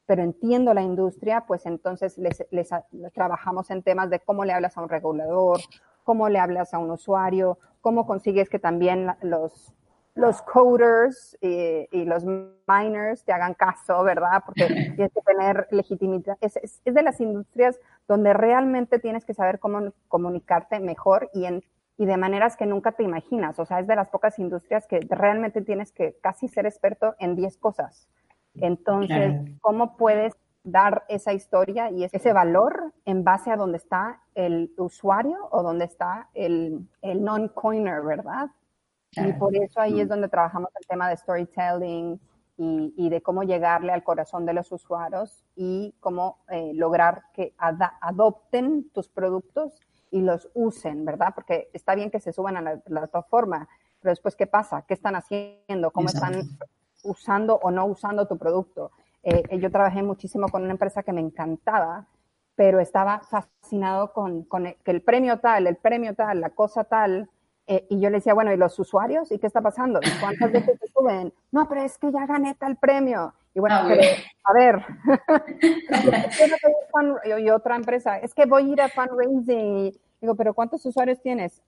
pero 0.10 0.24
entiendo 0.24 0.74
la 0.74 0.82
industria, 0.82 1.42
pues 1.46 1.68
entonces 1.68 2.18
les, 2.18 2.44
les, 2.50 2.72
trabajamos 3.14 3.70
en 3.70 3.84
temas 3.84 4.10
de 4.10 4.20
cómo 4.20 4.44
le 4.44 4.54
hablas 4.54 4.76
a 4.76 4.82
un 4.82 4.90
regulador, 4.90 5.60
cómo 6.04 6.30
le 6.30 6.40
hablas 6.40 6.74
a 6.74 6.80
un 6.80 6.90
usuario, 6.90 7.60
cómo 7.80 8.08
consigues 8.08 8.50
que 8.50 8.58
también 8.58 9.06
los, 9.22 9.72
los 10.16 10.42
coders 10.42 11.38
y, 11.42 12.06
los 12.06 12.26
miners 12.26 13.24
te 13.24 13.34
hagan 13.34 13.54
caso, 13.54 14.04
¿verdad? 14.04 14.42
Porque 14.44 14.66
tienes 14.96 15.14
que 15.14 15.22
tener 15.22 15.68
legitimidad. 15.70 16.40
Es, 16.42 16.58
es, 16.58 16.82
de 16.84 17.04
las 17.04 17.22
industrias 17.22 17.80
donde 18.08 18.34
realmente 18.34 18.98
tienes 18.98 19.26
que 19.26 19.36
saber 19.36 19.60
cómo 19.60 19.94
comunicarte 20.08 20.80
mejor 20.80 21.30
y, 21.36 21.46
en, 21.46 21.64
y 21.98 22.08
de 22.08 22.18
maneras 22.18 22.58
que 22.58 22.66
nunca 22.66 22.94
te 22.94 23.04
imaginas. 23.04 23.60
O 23.60 23.66
sea, 23.66 23.80
es 23.80 23.86
de 23.86 23.96
las 23.96 24.10
pocas 24.10 24.40
industrias 24.40 24.88
que 24.88 25.02
realmente 25.08 25.62
tienes 25.62 25.92
que 25.92 26.18
casi 26.20 26.48
ser 26.48 26.66
experto 26.66 27.14
en 27.20 27.36
10 27.36 27.58
cosas. 27.58 28.10
Entonces, 28.56 29.42
¿cómo 29.62 29.96
puedes 29.98 30.36
dar 30.64 31.06
esa 31.08 31.34
historia 31.34 31.90
y 31.92 32.04
ese 32.04 32.34
valor 32.34 32.94
en 33.06 33.24
base 33.24 33.52
a 33.52 33.56
donde 33.56 33.78
está 33.78 34.22
el 34.36 34.74
usuario 34.78 35.48
o 35.52 35.64
donde 35.64 35.86
está 35.86 36.30
el, 36.34 36.88
el 37.02 37.24
non-coiner, 37.24 38.02
¿verdad? 38.02 38.50
Y 39.12 39.34
por 39.34 39.56
eso 39.56 39.80
ahí 39.80 40.00
es 40.02 40.08
mm. 40.08 40.10
donde 40.10 40.30
trabajamos 40.30 40.70
el 40.80 40.86
tema 40.86 41.10
de 41.10 41.18
storytelling 41.18 42.20
y, 42.58 42.94
y 42.98 43.10
de 43.10 43.22
cómo 43.22 43.44
llegarle 43.44 43.92
al 43.92 44.04
corazón 44.04 44.46
de 44.46 44.54
los 44.54 44.72
usuarios 44.72 45.44
y 45.56 45.96
cómo 46.00 46.40
eh, 46.50 46.74
lograr 46.76 47.24
que 47.34 47.54
adopten 47.58 48.90
tus 48.90 49.10
productos 49.10 49.80
y 50.12 50.22
los 50.22 50.50
usen, 50.54 51.06
¿verdad? 51.06 51.32
Porque 51.34 51.70
está 51.74 51.96
bien 51.96 52.12
que 52.12 52.20
se 52.20 52.34
suban 52.34 52.58
a 52.58 52.62
la 52.62 52.78
plataforma, 52.78 53.68
pero 54.02 54.12
después, 54.12 54.36
¿qué 54.36 54.48
pasa? 54.48 54.84
¿Qué 54.88 54.94
están 54.94 55.16
haciendo? 55.16 55.92
¿Cómo 55.92 56.08
están 56.08 56.34
usando 57.04 57.56
o 57.56 57.72
no 57.72 57.86
usando 57.86 58.28
tu 58.28 58.38
producto? 58.38 58.92
Eh, 59.24 59.58
yo 59.60 59.72
trabajé 59.72 60.04
muchísimo 60.04 60.48
con 60.50 60.64
una 60.64 60.72
empresa 60.72 61.04
que 61.04 61.14
me 61.14 61.22
encantaba, 61.22 62.08
pero 62.56 62.80
estaba 62.80 63.20
fascinado 63.20 64.14
con, 64.14 64.44
con 64.44 64.76
que 64.84 64.92
el 64.92 65.02
premio 65.02 65.40
tal, 65.40 65.68
el 65.68 65.76
premio 65.76 66.16
tal, 66.16 66.42
la 66.42 66.50
cosa 66.50 66.84
tal, 66.84 67.30
eh, 67.72 67.86
y 67.88 68.00
yo 68.00 68.10
le 68.10 68.18
decía, 68.18 68.34
bueno, 68.34 68.52
¿y 68.52 68.58
los 68.58 68.80
usuarios? 68.80 69.32
¿Y 69.32 69.38
qué 69.38 69.46
está 69.46 69.62
pasando? 69.62 70.00
¿Y 70.02 70.10
cuántas 70.20 70.52
veces 70.52 70.80
se 70.80 70.88
suben? 70.88 71.32
No, 71.52 71.70
pero 71.70 71.84
es 71.84 72.00
que 72.00 72.12
ya 72.12 72.26
gané 72.26 72.56
tal 72.56 72.78
premio. 72.78 73.32
Y 73.54 73.60
bueno, 73.60 73.76
ah, 73.76 73.88
a 74.46 74.54
ver, 74.54 74.84
y 77.40 77.50
otra 77.52 77.76
empresa, 77.76 78.18
es 78.18 78.34
que 78.34 78.48
voy 78.48 78.64
a 78.64 78.74
ir 78.74 78.82
a 78.82 78.90
fundraising. 78.90 79.96
Digo, 80.20 80.34
pero 80.36 80.56
¿cuántos 80.56 80.84
usuarios 80.86 81.22
tienes? 81.22 81.62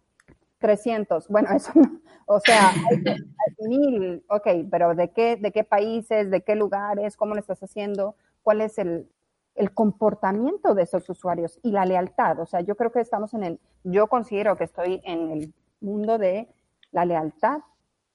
300. 0.62 1.28
Bueno, 1.28 1.50
eso 1.56 1.72
no, 1.76 2.00
o 2.26 2.40
sea, 2.40 2.70
hay, 2.90 3.68
mil, 3.68 4.24
ok, 4.30 4.48
pero 4.70 4.96
¿de 4.96 5.12
qué, 5.12 5.36
¿de 5.36 5.52
qué 5.52 5.66
países, 5.66 6.32
de 6.32 6.42
qué 6.42 6.56
lugares, 6.56 7.18
cómo 7.18 7.34
lo 7.34 7.42
estás 7.42 7.62
haciendo? 7.62 8.16
¿Cuál 8.42 8.62
es 8.62 8.78
el, 8.78 9.10
el 9.56 9.74
comportamiento 9.74 10.74
de 10.74 10.84
esos 10.84 11.10
usuarios 11.10 11.60
y 11.64 11.72
la 11.72 11.86
lealtad? 11.86 12.40
O 12.40 12.46
sea, 12.46 12.62
yo 12.62 12.76
creo 12.76 12.92
que 12.92 13.02
estamos 13.02 13.34
en 13.34 13.44
el, 13.44 13.60
yo 13.84 14.08
considero 14.08 14.56
que 14.56 14.64
estoy 14.64 15.02
en 15.04 15.32
el 15.32 15.54
mundo 15.82 16.18
de 16.18 16.48
la 16.92 17.04
lealtad 17.04 17.60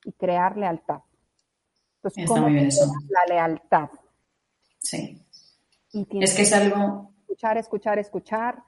y 0.04 0.12
crear 0.12 0.56
lealtad. 0.56 1.00
Entonces, 1.96 2.26
¿cómo 2.26 2.48
eso. 2.48 2.86
la 3.08 3.34
lealtad? 3.34 3.90
Sí. 4.78 5.20
es 5.92 6.34
que 6.34 6.42
es 6.42 6.52
algo... 6.52 7.10
Escuchar, 7.26 7.58
escuchar, 7.58 7.98
escuchar, 7.98 8.62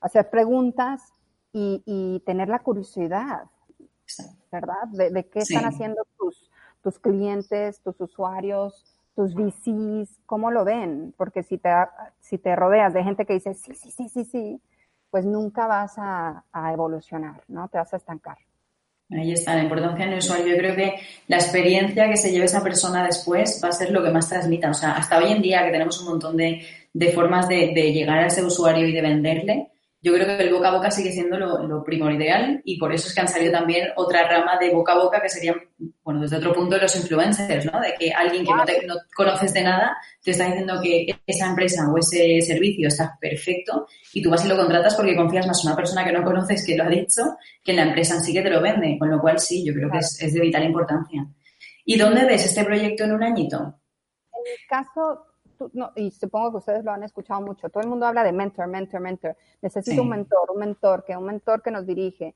hacer 0.00 0.30
preguntas 0.30 1.12
y, 1.54 2.20
tener 2.26 2.48
la 2.48 2.58
curiosidad, 2.58 3.44
¿verdad? 4.50 4.88
De, 4.90 5.26
qué 5.28 5.40
están 5.40 5.64
haciendo 5.64 6.04
tus, 6.18 6.50
tus 6.82 6.98
clientes, 6.98 7.80
tus 7.80 8.00
usuarios, 8.00 8.84
tus 9.14 9.34
VCs, 9.34 10.18
cómo 10.26 10.50
lo 10.50 10.64
ven, 10.64 11.14
porque 11.16 11.42
si 11.42 11.58
te, 11.58 11.70
si 12.20 12.38
te 12.38 12.56
rodeas 12.56 12.92
de 12.92 13.04
gente 13.04 13.24
que 13.24 13.34
dice, 13.34 13.54
sí, 13.54 13.72
sí, 13.74 13.90
sí, 13.90 14.08
sí, 14.08 14.24
sí, 14.24 14.60
pues 15.10 15.24
nunca 15.24 15.68
vas 15.68 15.94
a, 15.96 16.42
evolucionar, 16.72 17.42
¿no? 17.46 17.68
Te 17.68 17.78
vas 17.78 17.92
a 17.94 17.98
estancar. 17.98 18.36
Ahí 19.10 19.32
está, 19.32 19.54
la 19.54 19.62
importancia 19.62 20.06
en 20.06 20.12
el 20.12 20.18
usuario. 20.18 20.46
Yo 20.46 20.56
creo 20.56 20.74
que 20.74 20.94
la 21.28 21.36
experiencia 21.36 22.08
que 22.08 22.16
se 22.16 22.32
lleve 22.32 22.46
esa 22.46 22.64
persona 22.64 23.04
después 23.04 23.60
va 23.62 23.68
a 23.68 23.72
ser 23.72 23.92
lo 23.92 24.02
que 24.02 24.10
más 24.10 24.28
transmita. 24.28 24.70
O 24.70 24.74
sea, 24.74 24.92
hasta 24.92 25.18
hoy 25.18 25.30
en 25.30 25.42
día 25.42 25.64
que 25.64 25.70
tenemos 25.70 26.00
un 26.00 26.08
montón 26.08 26.36
de, 26.36 26.66
formas 27.14 27.46
de, 27.46 27.72
de, 27.74 27.92
llegar 27.92 28.18
a 28.18 28.26
ese 28.26 28.42
usuario 28.42 28.88
y 28.88 28.92
de 28.92 29.02
venderle, 29.02 29.68
yo 30.04 30.12
creo 30.12 30.26
que 30.26 30.42
el 30.44 30.52
boca 30.52 30.68
a 30.68 30.74
boca 30.74 30.90
sigue 30.90 31.10
siendo 31.10 31.38
lo, 31.38 31.82
primordial 31.82 32.60
y 32.62 32.78
por 32.78 32.92
eso 32.92 33.08
es 33.08 33.14
que 33.14 33.22
han 33.22 33.28
salido 33.28 33.52
también 33.52 33.88
otra 33.96 34.28
rama 34.28 34.58
de 34.58 34.70
boca 34.70 34.92
a 34.92 34.98
boca 34.98 35.22
que 35.22 35.30
serían, 35.30 35.56
bueno, 36.02 36.20
desde 36.20 36.36
otro 36.36 36.52
punto 36.52 36.76
los 36.76 36.94
influencers, 36.94 37.64
¿no? 37.64 37.80
De 37.80 37.94
que 37.98 38.12
alguien 38.12 38.44
que 38.44 38.52
no, 38.52 38.64
te, 38.66 38.86
no 38.86 38.96
conoces 39.16 39.54
de 39.54 39.62
nada 39.62 39.96
te 40.22 40.32
está 40.32 40.44
diciendo 40.44 40.78
que 40.82 41.06
esa 41.26 41.46
empresa 41.46 41.90
o 41.90 41.96
ese 41.96 42.38
servicio 42.42 42.88
está 42.88 43.16
perfecto 43.18 43.86
y 44.12 44.22
tú 44.22 44.28
vas 44.28 44.44
y 44.44 44.48
lo 44.48 44.58
contratas 44.58 44.94
porque 44.94 45.16
confías 45.16 45.46
más 45.46 45.64
en 45.64 45.68
una 45.68 45.76
persona 45.76 46.04
que 46.04 46.12
no 46.12 46.22
conoces 46.22 46.66
que 46.66 46.76
lo 46.76 46.84
ha 46.84 46.88
dicho 46.88 47.22
que 47.62 47.70
en 47.70 47.78
la 47.78 47.84
empresa 47.84 48.16
en 48.16 48.24
sí 48.24 48.34
que 48.34 48.42
te 48.42 48.50
lo 48.50 48.60
vende, 48.60 48.98
con 48.98 49.08
lo 49.08 49.18
cual 49.18 49.38
sí, 49.38 49.64
yo 49.64 49.72
creo 49.72 49.90
que 49.90 49.98
es, 49.98 50.18
de 50.18 50.40
vital 50.40 50.64
importancia. 50.64 51.26
¿Y 51.86 51.96
dónde 51.96 52.26
ves 52.26 52.44
este 52.44 52.62
proyecto 52.62 53.04
en 53.04 53.12
un 53.14 53.22
añito? 53.22 53.56
En 53.56 54.42
mi 54.42 54.66
caso, 54.68 55.33
y 55.96 56.10
supongo 56.10 56.52
que 56.52 56.56
ustedes 56.58 56.84
lo 56.84 56.92
han 56.92 57.02
escuchado 57.02 57.40
mucho, 57.40 57.68
todo 57.68 57.82
el 57.82 57.88
mundo 57.88 58.06
habla 58.06 58.24
de 58.24 58.32
mentor, 58.32 58.66
mentor, 58.68 59.00
mentor. 59.00 59.36
Necesito 59.62 60.02
un 60.02 60.08
mentor, 60.08 60.50
un 60.50 60.58
mentor, 60.58 61.04
que 61.04 61.16
un 61.16 61.24
mentor 61.24 61.62
que 61.62 61.70
nos 61.70 61.86
dirige. 61.86 62.34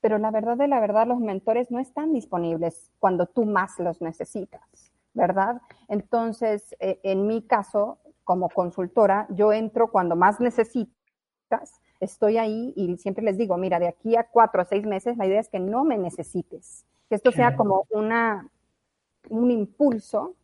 Pero 0.00 0.18
la 0.18 0.30
verdad 0.30 0.56
de 0.56 0.68
la 0.68 0.80
verdad, 0.80 1.06
los 1.06 1.18
mentores 1.20 1.70
no 1.70 1.78
están 1.78 2.12
disponibles 2.12 2.90
cuando 2.98 3.26
tú 3.26 3.46
más 3.46 3.78
los 3.78 4.02
necesitas, 4.02 4.92
¿verdad? 5.14 5.62
Entonces, 5.88 6.76
eh, 6.78 7.00
en 7.02 7.26
mi 7.26 7.42
caso, 7.42 7.98
como 8.22 8.48
consultora, 8.48 9.26
yo 9.30 9.52
entro 9.52 9.90
cuando 9.90 10.16
más 10.16 10.40
necesitas, 10.40 11.80
estoy 12.00 12.38
ahí 12.38 12.72
y 12.76 12.96
siempre 12.96 13.24
les 13.24 13.38
digo, 13.38 13.56
mira, 13.56 13.78
de 13.78 13.88
aquí 13.88 14.16
a 14.16 14.24
cuatro 14.24 14.62
o 14.62 14.64
seis 14.64 14.84
meses, 14.84 15.16
la 15.16 15.26
idea 15.26 15.40
es 15.40 15.48
que 15.48 15.60
no 15.60 15.84
me 15.84 15.96
necesites, 15.96 16.84
que 17.08 17.14
esto 17.14 17.32
sea 17.32 17.56
como 17.56 17.86
una, 17.90 18.50
un 19.28 19.50
impulso 19.50 20.34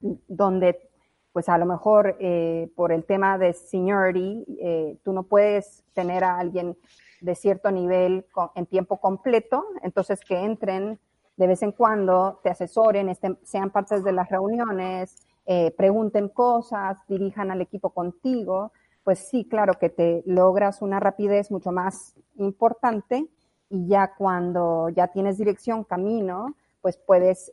donde 0.00 0.91
pues 1.32 1.48
a 1.48 1.58
lo 1.58 1.66
mejor 1.66 2.16
eh, 2.20 2.70
por 2.76 2.92
el 2.92 3.04
tema 3.04 3.38
de 3.38 3.54
seniority, 3.54 4.44
eh, 4.60 4.98
tú 5.02 5.12
no 5.12 5.22
puedes 5.22 5.82
tener 5.94 6.24
a 6.24 6.38
alguien 6.38 6.76
de 7.20 7.34
cierto 7.34 7.70
nivel 7.70 8.26
en 8.54 8.66
tiempo 8.66 8.98
completo, 8.98 9.64
entonces 9.82 10.20
que 10.20 10.36
entren 10.38 10.98
de 11.36 11.46
vez 11.46 11.62
en 11.62 11.72
cuando, 11.72 12.40
te 12.42 12.50
asesoren, 12.50 13.10
sean 13.42 13.70
partes 13.70 14.04
de 14.04 14.12
las 14.12 14.28
reuniones, 14.28 15.16
eh, 15.46 15.70
pregunten 15.76 16.28
cosas, 16.28 16.98
dirijan 17.08 17.50
al 17.50 17.62
equipo 17.62 17.90
contigo, 17.90 18.72
pues 19.02 19.20
sí, 19.20 19.46
claro 19.48 19.74
que 19.74 19.88
te 19.88 20.22
logras 20.26 20.82
una 20.82 21.00
rapidez 21.00 21.50
mucho 21.50 21.72
más 21.72 22.14
importante 22.36 23.26
y 23.70 23.86
ya 23.88 24.14
cuando 24.16 24.90
ya 24.90 25.08
tienes 25.08 25.38
dirección, 25.38 25.84
camino, 25.84 26.54
pues 26.82 26.98
puedes 26.98 27.50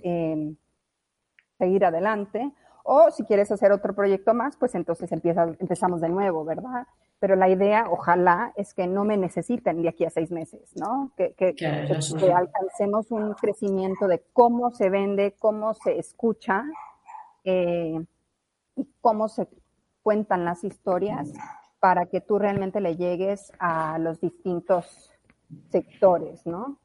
seguir 1.57 1.85
adelante 1.85 2.51
o 2.91 3.11
si 3.11 3.23
quieres 3.23 3.51
hacer 3.51 3.71
otro 3.71 3.93
proyecto 3.93 4.33
más, 4.33 4.57
pues 4.57 4.73
entonces 4.73 5.11
empieza, 5.11 5.43
empezamos 5.59 6.01
de 6.01 6.09
nuevo, 6.09 6.43
¿verdad? 6.43 6.87
Pero 7.19 7.35
la 7.35 7.47
idea, 7.47 7.85
ojalá, 7.87 8.51
es 8.55 8.73
que 8.73 8.87
no 8.87 9.05
me 9.05 9.15
necesiten 9.15 9.83
de 9.83 9.89
aquí 9.89 10.05
a 10.05 10.09
seis 10.09 10.31
meses, 10.31 10.71
¿no? 10.75 11.11
Que, 11.15 11.35
que, 11.35 11.53
alcancemos 12.33 13.11
un 13.11 13.35
crecimiento 13.35 14.07
de 14.07 14.23
cómo 14.33 14.71
se 14.71 14.89
vende, 14.89 15.35
cómo 15.37 15.75
se 15.75 15.99
escucha 15.99 16.63
eh, 17.43 18.03
y 18.75 18.87
cómo 19.01 19.27
se 19.27 19.47
cuentan 20.01 20.43
las 20.43 20.63
historias 20.63 21.31
para 21.79 22.07
que 22.07 22.21
tú 22.21 22.39
realmente 22.39 22.81
le 22.81 22.95
llegues 22.95 23.51
a 23.59 23.99
los 23.99 24.19
distintos 24.19 25.11
sectores, 25.69 26.43
¿no? 26.47 26.79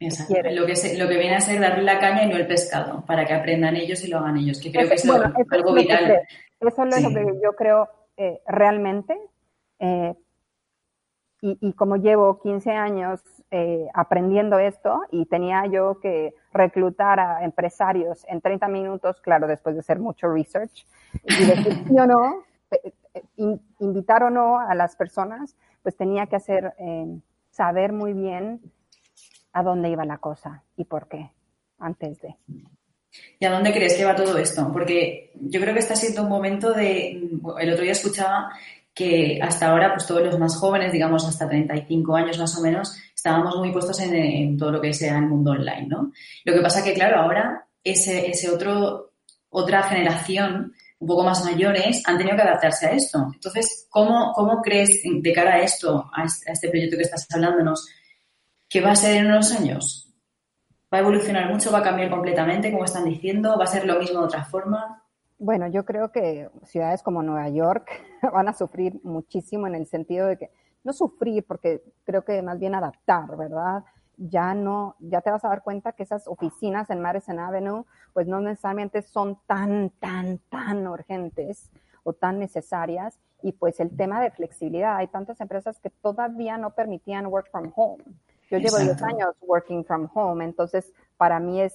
Lo 0.00 0.66
que, 0.66 0.96
lo 0.96 1.08
que 1.08 1.18
viene 1.18 1.34
a 1.34 1.40
ser 1.40 1.60
darle 1.60 1.82
la 1.82 1.98
caña 1.98 2.22
y 2.22 2.28
no 2.28 2.36
el 2.36 2.46
pescado, 2.46 3.04
para 3.04 3.26
que 3.26 3.34
aprendan 3.34 3.74
ellos 3.74 4.04
y 4.04 4.08
lo 4.08 4.18
hagan 4.18 4.36
ellos, 4.36 4.60
que 4.60 4.70
creo 4.70 4.88
que 4.88 4.94
es 4.94 5.08
algo 5.08 5.74
vital. 5.74 6.22
Eso 6.60 6.84
es 6.84 7.02
lo 7.02 7.08
que 7.10 7.40
yo 7.42 7.52
creo 7.56 7.88
eh, 8.16 8.40
realmente. 8.46 9.18
Eh, 9.80 10.14
y, 11.40 11.72
como 11.74 11.96
llevo 11.96 12.40
15 12.40 12.72
años 12.72 13.20
eh, 13.52 13.86
aprendiendo 13.94 14.58
esto 14.58 15.02
y 15.12 15.24
tenía 15.26 15.66
yo 15.66 16.00
que 16.00 16.34
reclutar 16.52 17.20
a 17.20 17.44
empresarios 17.44 18.24
en 18.28 18.40
30 18.40 18.66
minutos, 18.66 19.20
claro, 19.20 19.46
después 19.46 19.76
de 19.76 19.80
hacer 19.80 20.00
mucho 20.00 20.26
research, 20.26 20.84
y 21.22 21.44
decir 21.44 21.84
sí 21.86 21.96
o 21.96 22.06
no, 22.06 22.42
invitar 23.78 24.24
o 24.24 24.30
no 24.30 24.58
a 24.58 24.74
las 24.74 24.96
personas, 24.96 25.56
pues 25.84 25.96
tenía 25.96 26.26
que 26.26 26.34
hacer, 26.34 26.74
saber 27.50 27.92
muy 27.92 28.14
bien 28.14 28.60
a 29.52 29.62
dónde 29.62 29.90
iba 29.90 30.04
la 30.04 30.18
cosa 30.18 30.62
y 30.76 30.84
por 30.84 31.08
qué 31.08 31.30
antes 31.78 32.20
de. 32.20 32.36
¿Y 33.40 33.46
a 33.46 33.50
dónde 33.50 33.72
crees 33.72 33.94
que 33.94 34.04
va 34.04 34.14
todo 34.14 34.36
esto? 34.36 34.70
Porque 34.72 35.32
yo 35.34 35.60
creo 35.60 35.72
que 35.72 35.80
está 35.80 35.96
siendo 35.96 36.22
un 36.22 36.28
momento 36.28 36.72
de... 36.72 37.10
El 37.58 37.70
otro 37.72 37.82
día 37.82 37.92
escuchaba 37.92 38.50
que 38.94 39.38
hasta 39.40 39.70
ahora, 39.70 39.94
pues 39.94 40.06
todos 40.06 40.22
los 40.22 40.38
más 40.38 40.56
jóvenes, 40.56 40.92
digamos 40.92 41.24
hasta 41.26 41.48
35 41.48 42.16
años 42.16 42.38
más 42.38 42.58
o 42.58 42.62
menos, 42.62 42.96
estábamos 43.14 43.56
muy 43.56 43.70
puestos 43.70 44.00
en, 44.00 44.58
todo 44.58 44.72
lo 44.72 44.80
que 44.80 44.92
sea 44.92 45.18
el 45.18 45.26
mundo 45.26 45.52
online, 45.52 45.86
¿no? 45.86 46.12
Lo 46.44 46.52
que 46.52 46.60
pasa 46.60 46.82
que, 46.82 46.94
claro, 46.94 47.20
ahora 47.20 47.66
ese, 47.84 48.28
ese 48.28 48.50
otro, 48.50 49.12
otra 49.50 49.84
generación 49.84 50.74
un 50.98 51.06
poco 51.06 51.22
más 51.22 51.44
mayores 51.44 52.02
han 52.06 52.18
tenido 52.18 52.36
que 52.36 52.42
adaptarse 52.42 52.86
a 52.86 52.90
esto. 52.90 53.30
Entonces, 53.32 53.86
¿cómo, 53.88 54.32
cómo 54.34 54.60
crees 54.62 54.90
de 55.04 55.32
cara 55.32 55.54
a 55.54 55.62
esto, 55.62 56.10
a 56.12 56.24
este 56.24 56.68
proyecto 56.68 56.96
que 56.96 57.04
estás 57.04 57.26
hablándonos, 57.32 57.88
¿Qué 58.68 58.82
va 58.82 58.90
a 58.90 58.96
ser 58.96 59.16
en 59.16 59.26
unos 59.28 59.52
años? 59.52 60.14
¿Va 60.92 60.98
a 60.98 61.00
evolucionar 61.00 61.50
mucho? 61.50 61.72
¿Va 61.72 61.78
a 61.78 61.82
cambiar 61.82 62.10
completamente, 62.10 62.70
como 62.70 62.84
están 62.84 63.06
diciendo? 63.06 63.56
¿Va 63.58 63.64
a 63.64 63.66
ser 63.66 63.86
lo 63.86 63.98
mismo 63.98 64.20
de 64.20 64.26
otra 64.26 64.44
forma? 64.44 65.02
Bueno, 65.38 65.68
yo 65.68 65.86
creo 65.86 66.12
que 66.12 66.50
ciudades 66.64 67.02
como 67.02 67.22
Nueva 67.22 67.48
York 67.48 67.88
van 68.32 68.48
a 68.48 68.52
sufrir 68.52 69.00
muchísimo 69.04 69.66
en 69.66 69.74
el 69.74 69.86
sentido 69.86 70.26
de 70.26 70.36
que, 70.36 70.50
no 70.84 70.92
sufrir, 70.92 71.44
porque 71.44 71.82
creo 72.04 72.24
que 72.24 72.42
más 72.42 72.58
bien 72.58 72.74
adaptar, 72.74 73.36
¿verdad? 73.38 73.84
Ya 74.18 74.52
no, 74.52 74.96
ya 75.00 75.22
te 75.22 75.30
vas 75.30 75.44
a 75.46 75.48
dar 75.48 75.62
cuenta 75.62 75.92
que 75.92 76.02
esas 76.02 76.28
oficinas 76.28 76.90
en 76.90 77.00
Madison 77.00 77.38
Avenue, 77.38 77.84
pues 78.12 78.26
no 78.26 78.40
necesariamente 78.40 79.00
son 79.00 79.38
tan, 79.46 79.90
tan, 79.98 80.38
tan 80.50 80.86
urgentes 80.86 81.70
o 82.04 82.12
tan 82.12 82.38
necesarias. 82.38 83.18
Y 83.42 83.52
pues 83.52 83.80
el 83.80 83.96
tema 83.96 84.20
de 84.20 84.30
flexibilidad, 84.30 84.96
hay 84.96 85.06
tantas 85.06 85.40
empresas 85.40 85.78
que 85.80 85.90
todavía 85.90 86.58
no 86.58 86.74
permitían 86.74 87.26
work 87.26 87.50
from 87.50 87.72
home. 87.74 88.04
Yo 88.50 88.58
llevo 88.58 88.78
10 88.78 89.02
años 89.02 89.36
working 89.42 89.84
from 89.84 90.08
home, 90.12 90.44
entonces 90.44 90.92
para 91.16 91.38
mí 91.38 91.60
es 91.60 91.74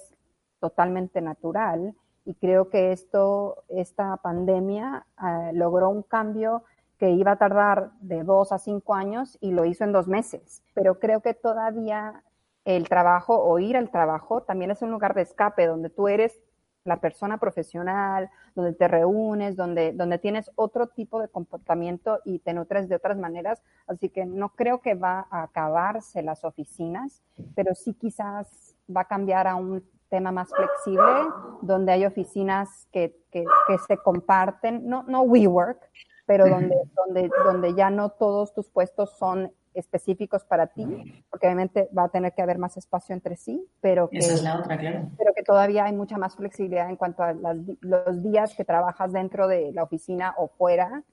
totalmente 0.59 1.21
natural 1.21 1.93
y 2.25 2.35
creo 2.35 2.69
que 2.69 2.91
esto, 2.91 3.63
esta 3.67 4.17
pandemia 4.17 5.05
eh, 5.21 5.51
logró 5.53 5.89
un 5.89 6.03
cambio 6.03 6.63
que 6.97 7.11
iba 7.11 7.31
a 7.31 7.37
tardar 7.37 7.91
de 7.99 8.23
dos 8.23 8.51
a 8.51 8.59
cinco 8.59 8.95
años 8.95 9.37
y 9.41 9.51
lo 9.51 9.65
hizo 9.65 9.83
en 9.83 9.91
dos 9.91 10.07
meses. 10.07 10.63
Pero 10.73 10.99
creo 10.99 11.21
que 11.21 11.33
todavía 11.33 12.23
el 12.65 12.87
trabajo 12.87 13.37
o 13.43 13.59
ir 13.59 13.75
al 13.75 13.91
trabajo 13.91 14.43
también 14.43 14.71
es 14.71 14.81
un 14.81 14.91
lugar 14.91 15.13
de 15.13 15.23
escape 15.23 15.67
donde 15.67 15.89
tú 15.89 16.07
eres 16.07 16.39
la 16.83 16.99
persona 16.99 17.37
profesional, 17.37 18.29
donde 18.55 18.73
te 18.73 18.87
reúnes, 18.87 19.55
donde, 19.55 19.93
donde 19.93 20.17
tienes 20.19 20.51
otro 20.55 20.87
tipo 20.87 21.21
de 21.21 21.29
comportamiento 21.29 22.19
y 22.25 22.39
te 22.39 22.53
nutres 22.53 22.89
de 22.89 22.95
otras 22.95 23.17
maneras. 23.17 23.63
Así 23.87 24.09
que 24.09 24.25
no 24.25 24.49
creo 24.49 24.81
que 24.81 24.95
va 24.95 25.27
a 25.29 25.43
acabarse 25.43 26.21
las 26.23 26.43
oficinas, 26.43 27.23
pero 27.55 27.73
sí 27.75 27.93
quizás 27.93 28.75
va 28.95 29.01
a 29.01 29.07
cambiar 29.07 29.47
a 29.47 29.55
un 29.55 29.83
tema 30.09 30.31
más 30.31 30.49
flexible, 30.53 31.27
donde 31.61 31.91
hay 31.91 32.05
oficinas 32.05 32.87
que, 32.91 33.17
que, 33.31 33.45
que 33.67 33.77
se 33.79 33.97
comparten, 33.97 34.87
no, 34.87 35.03
no 35.03 35.23
WeWork, 35.23 35.89
pero 36.25 36.47
donde, 36.47 36.75
donde, 36.95 37.29
donde 37.43 37.73
ya 37.73 37.89
no 37.89 38.09
todos 38.09 38.53
tus 38.53 38.69
puestos 38.69 39.17
son 39.17 39.51
específicos 39.73 40.43
para 40.43 40.67
ti, 40.67 40.85
porque 41.29 41.47
obviamente 41.47 41.89
va 41.97 42.05
a 42.05 42.09
tener 42.09 42.33
que 42.33 42.41
haber 42.41 42.57
más 42.57 42.77
espacio 42.77 43.13
entre 43.13 43.35
sí, 43.35 43.65
pero 43.81 44.09
que, 44.09 44.19
Esa 44.19 44.33
es 44.33 44.43
la 44.43 44.59
otra, 44.59 44.77
claro. 44.77 45.09
pero 45.17 45.33
que 45.33 45.43
todavía 45.43 45.85
hay 45.85 45.93
mucha 45.93 46.17
más 46.17 46.35
flexibilidad 46.35 46.89
en 46.89 46.95
cuanto 46.95 47.23
a 47.23 47.33
las, 47.33 47.57
los 47.81 48.23
días 48.23 48.55
que 48.55 48.65
trabajas 48.65 49.11
dentro 49.11 49.47
de 49.47 49.71
la 49.73 49.83
oficina 49.83 50.33
o 50.37 50.47
fuera, 50.47 51.03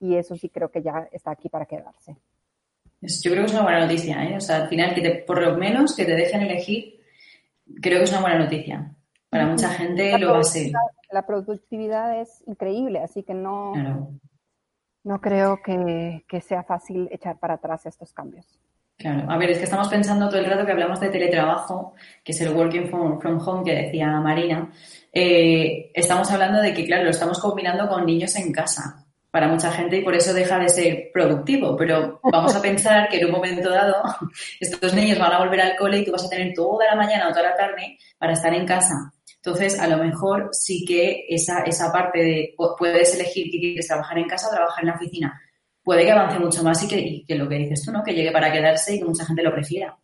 y 0.00 0.16
eso 0.16 0.36
sí 0.36 0.48
creo 0.48 0.70
que 0.70 0.82
ya 0.82 1.08
está 1.12 1.30
aquí 1.30 1.48
para 1.48 1.66
quedarse. 1.66 2.16
Yo 3.00 3.30
creo 3.30 3.44
que 3.44 3.46
es 3.46 3.52
una 3.52 3.62
buena 3.62 3.80
noticia, 3.80 4.24
¿eh? 4.24 4.36
O 4.36 4.40
sea, 4.40 4.62
al 4.62 4.68
final, 4.68 4.94
que 4.94 5.02
te, 5.02 5.10
por 5.16 5.40
lo 5.40 5.56
menos 5.56 5.94
que 5.94 6.04
te 6.04 6.14
dejen 6.14 6.42
elegir 6.42 6.96
creo 7.80 7.98
que 7.98 8.04
es 8.04 8.10
una 8.10 8.20
buena 8.20 8.38
noticia. 8.38 8.94
Para 9.28 9.46
mucha 9.46 9.70
gente 9.70 10.18
lo 10.18 10.32
va 10.32 10.40
a 10.40 10.44
ser. 10.44 10.72
La 11.10 11.26
productividad 11.26 12.20
es 12.20 12.42
increíble, 12.46 13.00
así 13.00 13.22
que 13.22 13.34
no, 13.34 13.72
claro. 13.74 14.10
No 15.06 15.20
creo 15.20 15.60
que, 15.62 16.40
sea 16.40 16.64
fácil 16.64 17.08
echar 17.12 17.38
para 17.38 17.54
atrás 17.54 17.86
estos 17.86 18.12
cambios. 18.12 18.44
Claro, 18.98 19.30
a 19.30 19.38
ver, 19.38 19.50
es 19.50 19.58
que 19.58 19.64
estamos 19.64 19.88
pensando 19.88 20.28
todo 20.28 20.40
el 20.40 20.46
rato 20.46 20.66
que 20.66 20.72
hablamos 20.72 20.98
de 20.98 21.10
teletrabajo, 21.10 21.94
que 22.24 22.32
es 22.32 22.40
el 22.40 22.52
working 22.52 22.88
from, 22.88 23.20
from 23.20 23.38
home 23.38 23.62
que 23.64 23.74
decía 23.74 24.08
Marina. 24.20 24.72
Eh, 25.12 25.92
estamos 25.94 26.28
hablando 26.32 26.60
de 26.60 26.74
que, 26.74 26.84
claro, 26.84 27.04
lo 27.04 27.10
estamos 27.10 27.38
combinando 27.38 27.88
con 27.88 28.04
niños 28.04 28.34
en 28.34 28.50
casa 28.52 29.06
para 29.30 29.46
mucha 29.46 29.70
gente 29.70 29.98
y 29.98 30.02
por 30.02 30.14
eso 30.14 30.34
deja 30.34 30.58
de 30.58 30.68
ser 30.70 31.10
productivo. 31.12 31.76
Pero 31.76 32.18
vamos 32.24 32.56
a 32.56 32.60
pensar 32.60 33.08
que 33.08 33.18
en 33.18 33.26
un 33.26 33.32
momento 33.32 33.70
dado 33.70 34.02
estos 34.60 34.92
niños 34.92 35.20
van 35.20 35.34
a 35.34 35.38
volver 35.38 35.60
al 35.60 35.76
cole 35.76 35.98
y 35.98 36.04
tú 36.04 36.10
vas 36.10 36.24
a 36.24 36.28
tener 36.28 36.52
toda 36.52 36.84
la 36.84 36.96
mañana 36.96 37.28
o 37.28 37.30
toda 37.30 37.50
la 37.50 37.54
tarde 37.54 37.96
para 38.18 38.32
estar 38.32 38.52
en 38.52 38.66
casa. 38.66 39.12
Entonces, 39.46 39.78
a 39.78 39.86
lo 39.86 40.02
mejor 40.02 40.48
sí 40.50 40.84
que 40.84 41.24
esa, 41.28 41.60
esa 41.60 41.92
parte 41.92 42.18
de 42.18 42.54
puedes 42.76 43.14
elegir 43.14 43.48
que 43.48 43.60
quieres 43.60 43.86
trabajar 43.86 44.18
en 44.18 44.26
casa 44.26 44.48
o 44.48 44.50
trabajar 44.50 44.82
en 44.82 44.88
la 44.90 44.96
oficina. 44.96 45.40
Puede 45.84 46.04
que 46.04 46.10
avance 46.10 46.40
mucho 46.40 46.64
más 46.64 46.82
y 46.82 46.88
que, 46.88 46.98
y 46.98 47.24
que 47.24 47.36
lo 47.36 47.48
que 47.48 47.54
dices 47.54 47.84
tú, 47.84 47.92
¿no? 47.92 48.02
Que 48.02 48.12
llegue 48.12 48.32
para 48.32 48.50
quedarse 48.50 48.96
y 48.96 48.98
que 48.98 49.04
mucha 49.04 49.24
gente 49.24 49.44
lo 49.44 49.52
prefiera. 49.52 49.96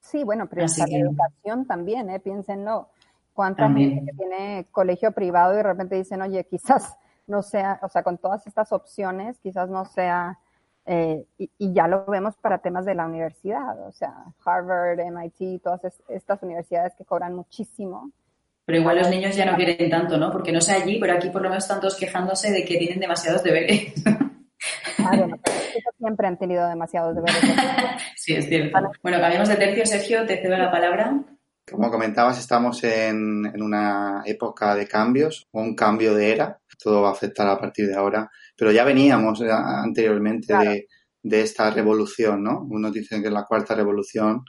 Sí, 0.00 0.24
bueno, 0.24 0.48
pero 0.48 0.66
la 0.76 0.86
que... 0.86 0.96
educación 0.96 1.68
también, 1.68 2.10
¿eh? 2.10 2.18
Piénsenlo. 2.18 2.88
¿Cuánta 3.32 3.62
también. 3.62 3.94
gente 3.94 4.10
que 4.10 4.16
tiene 4.16 4.66
colegio 4.72 5.12
privado 5.12 5.52
y 5.52 5.58
de 5.58 5.62
repente 5.62 5.94
dicen, 5.94 6.20
oye, 6.22 6.44
quizás 6.50 6.96
no 7.28 7.44
sea, 7.44 7.78
o 7.82 7.88
sea, 7.88 8.02
con 8.02 8.18
todas 8.18 8.44
estas 8.48 8.72
opciones, 8.72 9.38
quizás 9.38 9.70
no 9.70 9.84
sea, 9.84 10.36
eh, 10.84 11.24
y, 11.38 11.48
y, 11.58 11.72
ya 11.72 11.86
lo 11.86 12.06
vemos 12.06 12.34
para 12.38 12.58
temas 12.58 12.84
de 12.86 12.96
la 12.96 13.06
universidad, 13.06 13.86
o 13.86 13.92
sea, 13.92 14.24
Harvard, 14.44 14.98
MIT, 14.98 15.62
todas 15.62 15.84
es, 15.84 16.02
estas 16.08 16.42
universidades 16.42 16.96
que 16.96 17.04
cobran 17.04 17.36
muchísimo. 17.36 18.10
Pero 18.64 18.78
igual 18.78 18.98
los 18.98 19.10
niños 19.10 19.34
ya 19.34 19.46
no 19.46 19.56
quieren 19.56 19.90
tanto, 19.90 20.16
¿no? 20.16 20.30
Porque 20.30 20.52
no 20.52 20.60
sé 20.60 20.72
allí, 20.72 20.98
pero 21.00 21.14
aquí 21.14 21.30
por 21.30 21.42
lo 21.42 21.48
menos 21.48 21.64
están 21.64 21.80
todos 21.80 21.96
quejándose 21.96 22.50
de 22.50 22.64
que 22.64 22.76
tienen 22.76 23.00
demasiados 23.00 23.42
deberes. 23.42 23.92
Claro, 24.96 25.26
no, 25.26 25.36
siempre 25.98 26.26
han 26.26 26.38
tenido 26.38 26.68
demasiados 26.68 27.14
deberes. 27.14 27.40
sí, 28.16 28.34
es 28.34 28.46
cierto. 28.46 28.78
Bueno, 29.02 29.18
cambiamos 29.20 29.48
de 29.48 29.56
tercio, 29.56 29.86
Sergio, 29.86 30.26
te 30.26 30.40
cedo 30.40 30.56
la 30.56 30.70
palabra. 30.70 31.18
Como 31.70 31.90
comentabas, 31.90 32.38
estamos 32.38 32.82
en, 32.84 33.46
en, 33.46 33.62
una 33.62 34.22
época 34.26 34.74
de 34.74 34.86
cambios, 34.86 35.46
un 35.52 35.74
cambio 35.74 36.14
de 36.14 36.32
era. 36.32 36.60
Todo 36.82 37.02
va 37.02 37.10
a 37.10 37.12
afectar 37.12 37.46
a 37.48 37.58
partir 37.58 37.86
de 37.86 37.94
ahora. 37.94 38.30
Pero 38.56 38.72
ya 38.72 38.84
veníamos 38.84 39.40
anteriormente 39.42 40.48
claro. 40.48 40.70
de, 40.70 40.88
de, 41.22 41.42
esta 41.42 41.70
revolución, 41.70 42.42
¿no? 42.42 42.66
Unos 42.68 42.92
dicen 42.92 43.22
que 43.22 43.28
es 43.28 43.34
la 43.34 43.44
cuarta 43.44 43.74
revolución, 43.74 44.42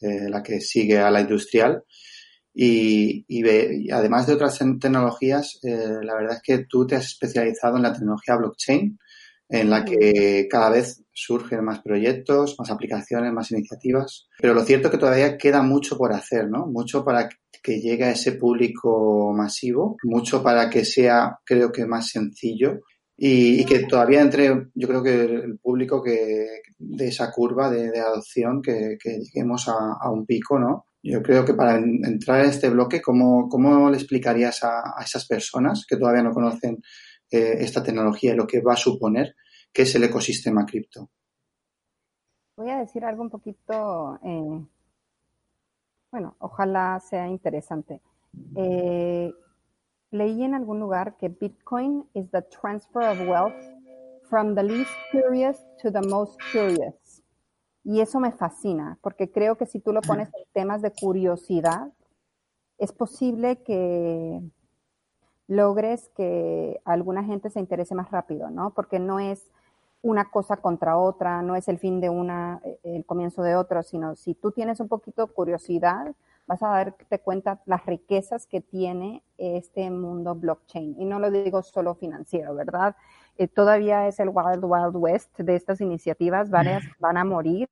eh, 0.00 0.28
la 0.28 0.42
que 0.42 0.60
sigue 0.60 0.98
a 0.98 1.10
la 1.10 1.20
industrial. 1.20 1.84
Y, 2.60 3.42
ve, 3.42 3.82
y 3.84 3.90
además 3.92 4.26
de 4.26 4.32
otras 4.32 4.58
tecnologías, 4.58 5.60
eh, 5.62 6.00
la 6.02 6.16
verdad 6.16 6.38
es 6.38 6.42
que 6.42 6.64
tú 6.64 6.84
te 6.88 6.96
has 6.96 7.06
especializado 7.06 7.76
en 7.76 7.84
la 7.84 7.92
tecnología 7.92 8.34
blockchain, 8.34 8.98
en 9.48 9.70
la 9.70 9.84
que 9.84 10.48
cada 10.50 10.70
vez 10.70 11.04
surgen 11.12 11.64
más 11.64 11.80
proyectos, 11.82 12.56
más 12.58 12.68
aplicaciones, 12.70 13.32
más 13.32 13.52
iniciativas. 13.52 14.26
Pero 14.40 14.54
lo 14.54 14.64
cierto 14.64 14.88
es 14.88 14.92
que 14.92 14.98
todavía 14.98 15.38
queda 15.38 15.62
mucho 15.62 15.96
por 15.96 16.12
hacer, 16.12 16.50
¿no? 16.50 16.66
Mucho 16.66 17.04
para 17.04 17.28
que 17.62 17.80
llegue 17.80 18.04
a 18.04 18.10
ese 18.10 18.32
público 18.32 19.32
masivo, 19.32 19.96
mucho 20.02 20.42
para 20.42 20.68
que 20.68 20.84
sea, 20.84 21.38
creo 21.44 21.70
que, 21.70 21.86
más 21.86 22.08
sencillo 22.08 22.80
y, 23.16 23.64
que 23.66 23.80
todavía 23.80 24.20
entre, 24.20 24.68
yo 24.74 24.88
creo 24.88 25.02
que 25.02 25.22
el 25.22 25.58
público 25.58 26.02
que 26.02 26.60
de 26.78 27.08
esa 27.08 27.30
curva 27.32 27.70
de, 27.70 27.98
adopción, 28.00 28.62
que, 28.62 28.96
que 29.00 29.18
lleguemos 29.18 29.68
a, 29.68 30.10
un 30.10 30.24
pico, 30.24 30.58
¿no? 30.58 30.86
Yo 31.10 31.22
creo 31.22 31.44
que 31.44 31.54
para 31.54 31.76
entrar 31.76 32.40
en 32.40 32.50
este 32.50 32.68
bloque, 32.68 33.00
¿cómo, 33.00 33.48
cómo 33.48 33.88
le 33.88 33.96
explicarías 33.96 34.62
a, 34.64 34.94
a 34.96 35.02
esas 35.02 35.26
personas 35.26 35.86
que 35.88 35.96
todavía 35.96 36.22
no 36.22 36.32
conocen 36.32 36.82
eh, 37.30 37.56
esta 37.60 37.82
tecnología 37.82 38.32
y 38.32 38.36
lo 38.36 38.46
que 38.46 38.62
va 38.62 38.72
a 38.72 38.76
suponer 38.76 39.34
que 39.72 39.82
es 39.82 39.94
el 39.94 40.04
ecosistema 40.04 40.64
cripto. 40.64 41.10
Voy 42.56 42.70
a 42.70 42.78
decir 42.78 43.04
algo 43.04 43.22
un 43.22 43.30
poquito, 43.30 44.18
eh, 44.24 44.66
bueno, 46.10 46.36
ojalá 46.38 46.98
sea 47.00 47.28
interesante. 47.28 48.00
Eh, 48.56 49.30
leí 50.10 50.42
en 50.42 50.54
algún 50.54 50.80
lugar 50.80 51.16
que 51.18 51.28
Bitcoin 51.28 52.08
is 52.14 52.30
the 52.30 52.42
transfer 52.42 53.02
of 53.02 53.20
wealth 53.28 53.54
from 54.28 54.54
the 54.54 54.62
least 54.62 54.90
curious 55.10 55.58
to 55.82 55.90
the 55.92 56.02
most 56.08 56.38
curious. 56.50 56.94
Y 57.88 58.02
eso 58.02 58.20
me 58.20 58.32
fascina, 58.32 58.98
porque 59.00 59.30
creo 59.30 59.56
que 59.56 59.64
si 59.64 59.80
tú 59.80 59.94
lo 59.94 60.02
pones 60.02 60.28
en 60.34 60.44
temas 60.52 60.82
de 60.82 60.92
curiosidad, 60.92 61.88
es 62.76 62.92
posible 62.92 63.62
que 63.62 64.42
logres 65.46 66.10
que 66.14 66.82
alguna 66.84 67.24
gente 67.24 67.48
se 67.48 67.60
interese 67.60 67.94
más 67.94 68.10
rápido, 68.10 68.50
¿no? 68.50 68.74
Porque 68.74 68.98
no 68.98 69.20
es 69.20 69.50
una 70.02 70.30
cosa 70.30 70.58
contra 70.58 70.98
otra, 70.98 71.40
no 71.40 71.56
es 71.56 71.66
el 71.66 71.78
fin 71.78 71.98
de 72.02 72.10
una, 72.10 72.60
eh, 72.62 72.78
el 72.84 73.06
comienzo 73.06 73.42
de 73.42 73.56
otro, 73.56 73.82
sino 73.82 74.16
si 74.16 74.34
tú 74.34 74.52
tienes 74.52 74.80
un 74.80 74.88
poquito 74.88 75.24
de 75.26 75.32
curiosidad, 75.32 76.14
vas 76.46 76.62
a 76.62 76.68
darte 76.68 77.20
cuenta 77.20 77.62
las 77.64 77.86
riquezas 77.86 78.46
que 78.46 78.60
tiene 78.60 79.22
este 79.38 79.90
mundo 79.90 80.34
blockchain. 80.34 80.94
Y 81.00 81.06
no 81.06 81.18
lo 81.20 81.30
digo 81.30 81.62
solo 81.62 81.94
financiero, 81.94 82.54
¿verdad? 82.54 82.96
Eh, 83.38 83.46
todavía 83.46 84.08
es 84.08 84.18
el 84.18 84.30
Wild 84.30 84.64
Wild 84.64 84.96
West 84.96 85.38
de 85.38 85.54
estas 85.54 85.80
iniciativas, 85.80 86.50
varias 86.50 86.82
van 86.98 87.16
a 87.16 87.24
morir, 87.24 87.68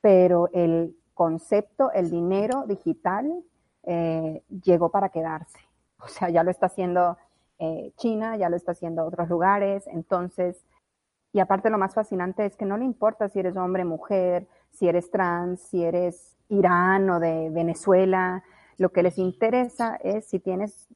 pero 0.00 0.48
el 0.52 0.96
concepto, 1.12 1.90
el 1.92 2.08
dinero 2.08 2.64
digital, 2.66 3.42
eh, 3.82 4.42
llegó 4.64 4.90
para 4.90 5.08
quedarse. 5.08 5.58
O 5.98 6.08
sea, 6.08 6.30
ya 6.30 6.42
lo 6.44 6.50
está 6.50 6.66
haciendo 6.66 7.16
eh, 7.58 7.92
China, 7.96 8.36
ya 8.36 8.48
lo 8.48 8.56
está 8.56 8.72
haciendo 8.72 9.04
otros 9.04 9.28
lugares. 9.28 9.86
Entonces, 9.86 10.64
y 11.32 11.40
aparte 11.40 11.70
lo 11.70 11.78
más 11.78 11.94
fascinante 11.94 12.44
es 12.44 12.56
que 12.56 12.64
no 12.64 12.76
le 12.76 12.84
importa 12.84 13.28
si 13.28 13.40
eres 13.40 13.56
hombre, 13.56 13.84
mujer, 13.84 14.46
si 14.70 14.88
eres 14.88 15.10
trans, 15.10 15.60
si 15.60 15.84
eres 15.84 16.36
Irán 16.48 17.08
o 17.10 17.20
de 17.20 17.50
Venezuela. 17.50 18.42
Lo 18.78 18.90
que 18.90 19.02
les 19.02 19.18
interesa 19.18 19.96
es 20.02 20.26
si 20.26 20.38
tienes 20.38 20.88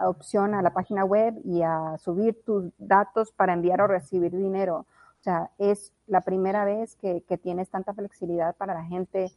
opción 0.00 0.54
a 0.54 0.62
la 0.62 0.72
página 0.72 1.04
web 1.04 1.40
y 1.44 1.62
a 1.62 1.96
subir 1.98 2.42
tus 2.44 2.72
datos 2.78 3.32
para 3.32 3.52
enviar 3.52 3.80
o 3.80 3.86
recibir 3.86 4.36
dinero. 4.36 4.86
O 5.20 5.22
sea, 5.22 5.52
es 5.58 5.92
la 6.08 6.20
primera 6.22 6.64
vez 6.64 6.96
que, 6.96 7.22
tienes 7.40 7.70
tanta 7.70 7.94
flexibilidad 7.94 8.56
para 8.56 8.74
la 8.74 8.84
gente 8.84 9.30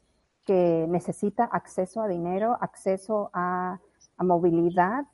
que 0.44 0.88
necesita 0.90 1.46
acceso 1.46 2.02
a 2.02 2.08
dinero, 2.08 2.58
acceso 2.60 3.30
a, 3.34 3.80
movilidad 4.18 5.06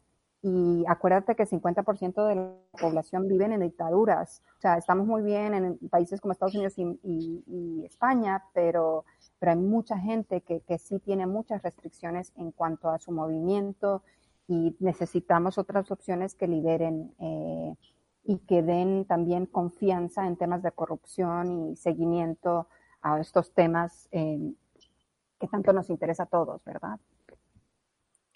y 0.44 0.86
acuérdate 0.88 1.36
que 1.36 1.48
50% 1.48 2.28
de 2.28 2.36
la 2.36 2.54
población 2.80 3.28
vive 3.28 3.46
en 3.46 3.60
dictaduras. 3.60 4.44
O 4.60 4.62
sea, 4.62 4.78
estamos 4.78 5.08
muy 5.08 5.24
bien 5.24 5.54
en 5.54 5.78
países 5.90 6.22
como 6.22 6.32
Estados 6.32 6.56
Unidos 6.56 6.76
y, 6.78 7.84
España, 7.86 8.46
pero, 8.54 9.04
pero 9.40 9.52
hay 9.52 9.58
mucha 9.58 9.98
gente 9.98 10.42
que, 10.42 10.78
sí 10.78 11.00
tiene 11.00 11.26
muchas 11.26 11.62
restricciones 11.64 12.32
en 12.38 12.52
cuanto 12.52 12.90
a 12.90 13.00
su 13.00 13.12
movimiento 13.12 14.04
y 14.52 14.76
necesitamos 14.82 15.58
otras 15.58 15.90
opciones 15.92 16.36
que 16.36 16.46
liberen 16.46 17.14
eh, 17.20 17.74
y 18.26 18.40
que 18.40 18.62
den 18.62 19.06
también 19.06 19.46
confianza 19.46 20.28
en 20.28 20.36
temas 20.36 20.62
de 20.62 20.74
corrupción 20.74 21.72
y 21.72 21.78
seguimiento 21.78 22.68
a 23.02 23.22
estos 23.22 23.54
temas 23.54 24.10
eh, 24.12 24.54
que 25.40 25.48
tanto 25.48 25.72
nos 25.72 25.90
interesa 25.90 26.24
a 26.24 26.26
todos, 26.26 26.62
¿verdad? 26.66 27.00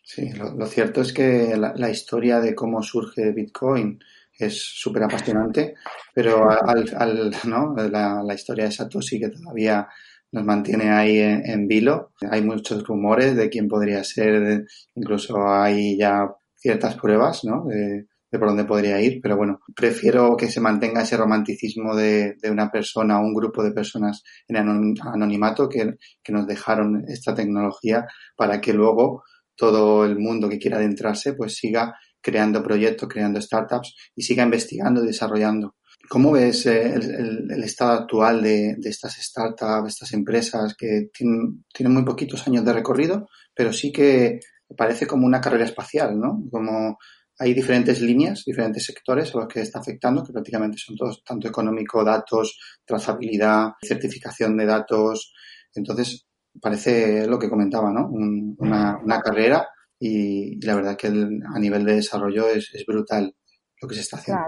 Sí, 0.01 0.32
lo, 0.32 0.66
cierto 0.68 1.01
es 1.01 1.11
que 1.11 1.57
la, 1.57 1.89
historia 1.89 2.39
de 2.39 2.55
cómo 2.55 2.82
surge 2.82 3.32
Bitcoin 3.32 3.99
es 4.39 4.57
súper 4.57 5.03
apasionante, 5.03 5.76
pero 6.13 6.49
al, 6.49 7.36
¿no? 7.45 7.76
la, 7.76 8.34
historia 8.34 8.66
de 8.66 8.72
Satoshi 8.72 9.20
que 9.20 9.30
todavía 9.30 9.89
nos 10.32 10.43
mantiene 10.43 10.89
ahí 10.91 11.19
en, 11.19 11.67
vilo. 11.67 12.11
Hay 12.30 12.41
muchos 12.41 12.84
rumores 12.84 13.36
de 13.36 13.49
quién 13.49 13.67
podría 13.67 14.03
ser, 14.03 14.65
incluso 14.95 15.47
hay 15.47 15.97
ya 15.97 16.30
ciertas 16.55 16.95
pruebas 16.95 17.43
¿no? 17.43 17.65
de, 17.65 18.05
por 18.32 18.49
dónde 18.49 18.65
podría 18.65 18.99
ir, 19.01 19.19
pero 19.21 19.38
bueno, 19.38 19.59
prefiero 19.76 20.36
que 20.36 20.49
se 20.49 20.59
mantenga 20.59 21.03
ese 21.03 21.15
romanticismo 21.15 21.95
de, 21.95 22.36
una 22.51 22.69
persona 22.69 23.19
o 23.19 23.23
un 23.23 23.34
grupo 23.34 23.63
de 23.63 23.71
personas 23.71 24.23
en 24.47 24.57
anonimato 24.57 25.69
que, 25.69 25.93
nos 26.30 26.47
dejaron 26.47 27.05
esta 27.07 27.34
tecnología 27.34 28.05
para 28.36 28.59
que 28.59 28.73
luego 28.73 29.23
todo 29.55 30.05
el 30.05 30.19
mundo 30.19 30.49
que 30.49 30.59
quiera 30.59 30.78
adentrarse 30.78 31.34
pues 31.34 31.55
siga 31.55 31.95
creando 32.21 32.61
proyectos, 32.63 33.07
creando 33.07 33.39
startups 33.39 33.95
y 34.15 34.23
siga 34.23 34.43
investigando 34.43 35.03
y 35.03 35.07
desarrollando. 35.07 35.76
¿Cómo 36.10 36.32
ves 36.32 36.66
eh, 36.66 36.93
el, 36.93 37.64
estado 37.64 37.91
actual 37.91 38.41
de, 38.41 38.78
estas 38.84 39.16
startups, 39.16 39.88
estas 39.88 40.14
empresas 40.14 40.76
que 40.78 41.10
tienen, 41.14 41.64
muy 41.93 42.03
poquitos 42.03 42.47
años 42.47 42.66
de 42.66 42.74
recorrido, 42.74 43.28
pero 43.53 43.72
sí 43.74 43.91
que 43.91 44.39
parece 44.78 45.08
como 45.08 45.26
una 45.26 45.41
carrera 45.41 45.66
espacial, 45.66 46.20
¿no? 46.20 46.43
Como 46.51 46.97
hay 47.38 47.53
diferentes 47.53 48.01
líneas, 48.01 48.43
diferentes 48.45 48.86
sectores 48.86 49.34
a 49.34 49.39
los 49.39 49.47
que 49.47 49.62
está 49.62 49.80
afectando, 49.80 50.24
que 50.24 50.34
prácticamente 50.34 50.78
son 50.78 50.95
todos, 50.95 51.24
tanto 51.24 51.47
económico, 51.47 52.03
datos, 52.03 52.58
trazabilidad, 52.86 53.74
certificación 53.82 54.56
de 54.58 54.66
datos. 54.66 55.34
Entonces, 55.74 56.26
parece 56.62 57.28
lo 57.28 57.38
que 57.38 57.49
comentaba, 57.49 57.91
¿no? 57.91 58.10
una, 58.10 59.22
carrera 59.22 59.68
y, 59.99 60.66
la 60.66 60.76
verdad 60.76 60.97
que 60.97 61.08
a 61.08 61.60
nivel 61.60 61.84
de 61.84 61.95
desarrollo 61.95 62.47
es, 62.47 62.72
brutal 62.88 63.36
lo 63.82 63.88
que 63.88 63.95
se 63.95 64.01
está 64.01 64.18
haciendo. 64.18 64.43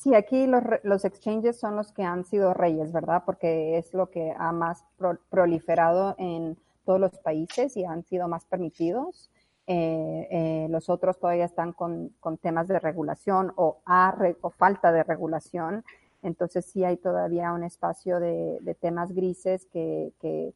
Sí, 0.00 0.14
aquí 0.14 0.46
los, 0.46 0.62
los, 0.82 1.04
exchanges 1.04 1.60
son 1.60 1.76
los 1.76 1.92
que 1.92 2.02
han 2.04 2.24
sido 2.24 2.54
reyes, 2.54 2.90
¿verdad? 2.90 3.22
Porque 3.26 3.76
es 3.76 3.92
lo 3.92 4.10
que 4.10 4.34
ha 4.34 4.50
más 4.50 4.82
proliferado 5.28 6.14
en 6.16 6.56
todos 6.86 6.98
los 6.98 7.18
países 7.18 7.76
y 7.76 7.84
han 7.84 8.02
sido 8.04 8.26
más 8.26 8.46
permitidos. 8.46 9.30
Eh, 9.66 10.26
eh, 10.30 10.68
los 10.70 10.88
otros 10.88 11.18
todavía 11.18 11.44
están 11.44 11.74
con, 11.74 12.14
temas 12.40 12.66
de 12.66 12.78
regulación 12.78 13.52
o, 13.56 13.82
o 14.40 14.50
falta 14.50 14.90
de 14.90 15.02
regulación. 15.02 15.84
Entonces 16.22 16.64
sí 16.64 16.82
hay 16.82 16.96
todavía 16.96 17.52
un 17.52 17.62
espacio 17.62 18.20
de, 18.20 18.76
temas 18.80 19.12
grises 19.12 19.66
que, 19.66 20.14
que, 20.18 20.54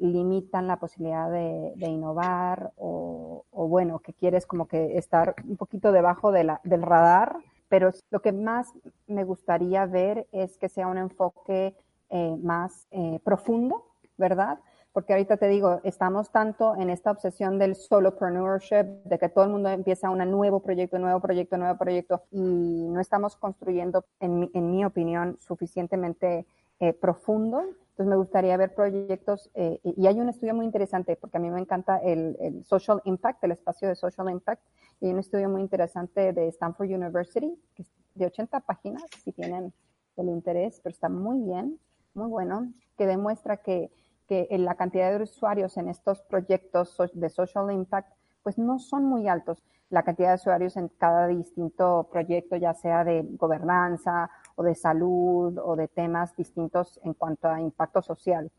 limitan 0.00 0.66
la 0.66 0.78
posibilidad 0.78 1.30
de, 1.30 1.72
innovar 1.88 2.72
o, 2.76 3.46
bueno, 3.52 4.00
que 4.00 4.12
quieres 4.12 4.44
como 4.44 4.68
que 4.68 4.98
estar 4.98 5.34
un 5.48 5.56
poquito 5.56 5.92
debajo 5.92 6.30
de 6.30 6.44
la, 6.44 6.60
del 6.64 6.82
radar. 6.82 7.38
Pero 7.70 7.90
lo 8.10 8.20
que 8.20 8.32
más 8.32 8.68
me 9.06 9.24
gustaría 9.24 9.86
ver 9.86 10.26
es 10.32 10.58
que 10.58 10.68
sea 10.68 10.88
un 10.88 10.98
enfoque 10.98 11.74
eh, 12.10 12.36
más 12.42 12.86
profundo, 13.24 13.86
¿verdad? 14.18 14.58
porque 14.92 15.12
ahorita 15.12 15.36
te 15.36 15.48
digo, 15.48 15.80
estamos 15.84 16.30
tanto 16.30 16.74
en 16.76 16.90
esta 16.90 17.10
obsesión 17.10 17.58
del 17.58 17.76
solopreneurship, 17.76 19.04
de 19.04 19.18
que 19.18 19.28
todo 19.28 19.44
el 19.44 19.50
mundo 19.50 19.68
empieza 19.68 20.10
un 20.10 20.18
nuevo 20.30 20.60
proyecto, 20.60 20.98
nuevo 20.98 21.20
proyecto, 21.20 21.56
nuevo 21.56 21.78
proyecto, 21.78 22.22
y 22.32 22.88
no 22.88 23.00
estamos 23.00 23.36
construyendo, 23.36 24.04
en 24.18 24.40
mi, 24.40 24.50
en 24.52 24.70
mi 24.70 24.84
opinión, 24.84 25.36
suficientemente 25.38 26.46
eh, 26.80 26.92
profundo. 26.92 27.62
Entonces 28.00 28.16
me 28.16 28.16
gustaría 28.16 28.56
ver 28.56 28.74
proyectos, 28.74 29.50
eh, 29.52 29.78
y 29.84 30.06
hay 30.06 30.18
un 30.18 30.30
estudio 30.30 30.54
muy 30.54 30.64
interesante, 30.64 31.16
porque 31.16 31.36
a 31.36 31.40
mí 31.40 31.50
me 31.50 31.60
encanta 31.60 31.98
el, 31.98 32.64
social 32.64 33.02
impact, 33.04 33.44
el 33.44 33.52
espacio 33.52 33.88
de 33.88 33.94
social 33.94 34.30
impact, 34.30 34.62
y 35.02 35.10
un 35.10 35.18
estudio 35.18 35.50
muy 35.50 35.60
interesante 35.60 36.32
de 36.32 36.48
Stanford 36.48 36.88
University, 36.88 37.54
que 37.74 37.82
es 37.82 37.92
de 38.14 38.24
80 38.24 38.60
páginas, 38.60 39.04
si 39.22 39.32
tienen 39.32 39.74
el 40.16 40.28
interés, 40.30 40.80
pero 40.82 40.94
está 40.94 41.10
muy 41.10 41.42
bien, 41.42 41.78
muy 42.14 42.28
bueno, 42.28 42.72
que 42.96 43.06
demuestra 43.06 43.58
que 43.58 43.90
que 44.30 44.46
la 44.58 44.76
cantidad 44.76 45.10
de 45.10 45.24
usuarios 45.24 45.76
en 45.76 45.88
estos 45.88 46.22
proyectos 46.22 46.96
de 47.14 47.28
social 47.28 47.68
impact 47.72 48.12
pues 48.44 48.58
no 48.58 48.78
son 48.78 49.04
muy 49.04 49.26
altos. 49.26 49.60
La 49.90 50.04
cantidad 50.04 50.28
de 50.28 50.34
usuarios 50.36 50.76
en 50.76 50.86
cada 50.86 51.26
distinto 51.26 52.08
proyecto, 52.12 52.54
ya 52.54 52.72
sea 52.72 53.02
de 53.02 53.26
gobernanza 53.32 54.30
o 54.60 54.62
de 54.62 54.74
salud 54.74 55.58
o 55.64 55.74
de 55.74 55.88
temas 55.88 56.36
distintos 56.36 57.00
en 57.02 57.14
cuanto 57.14 57.48
a 57.48 57.62
impacto 57.62 58.02
social. 58.02 58.50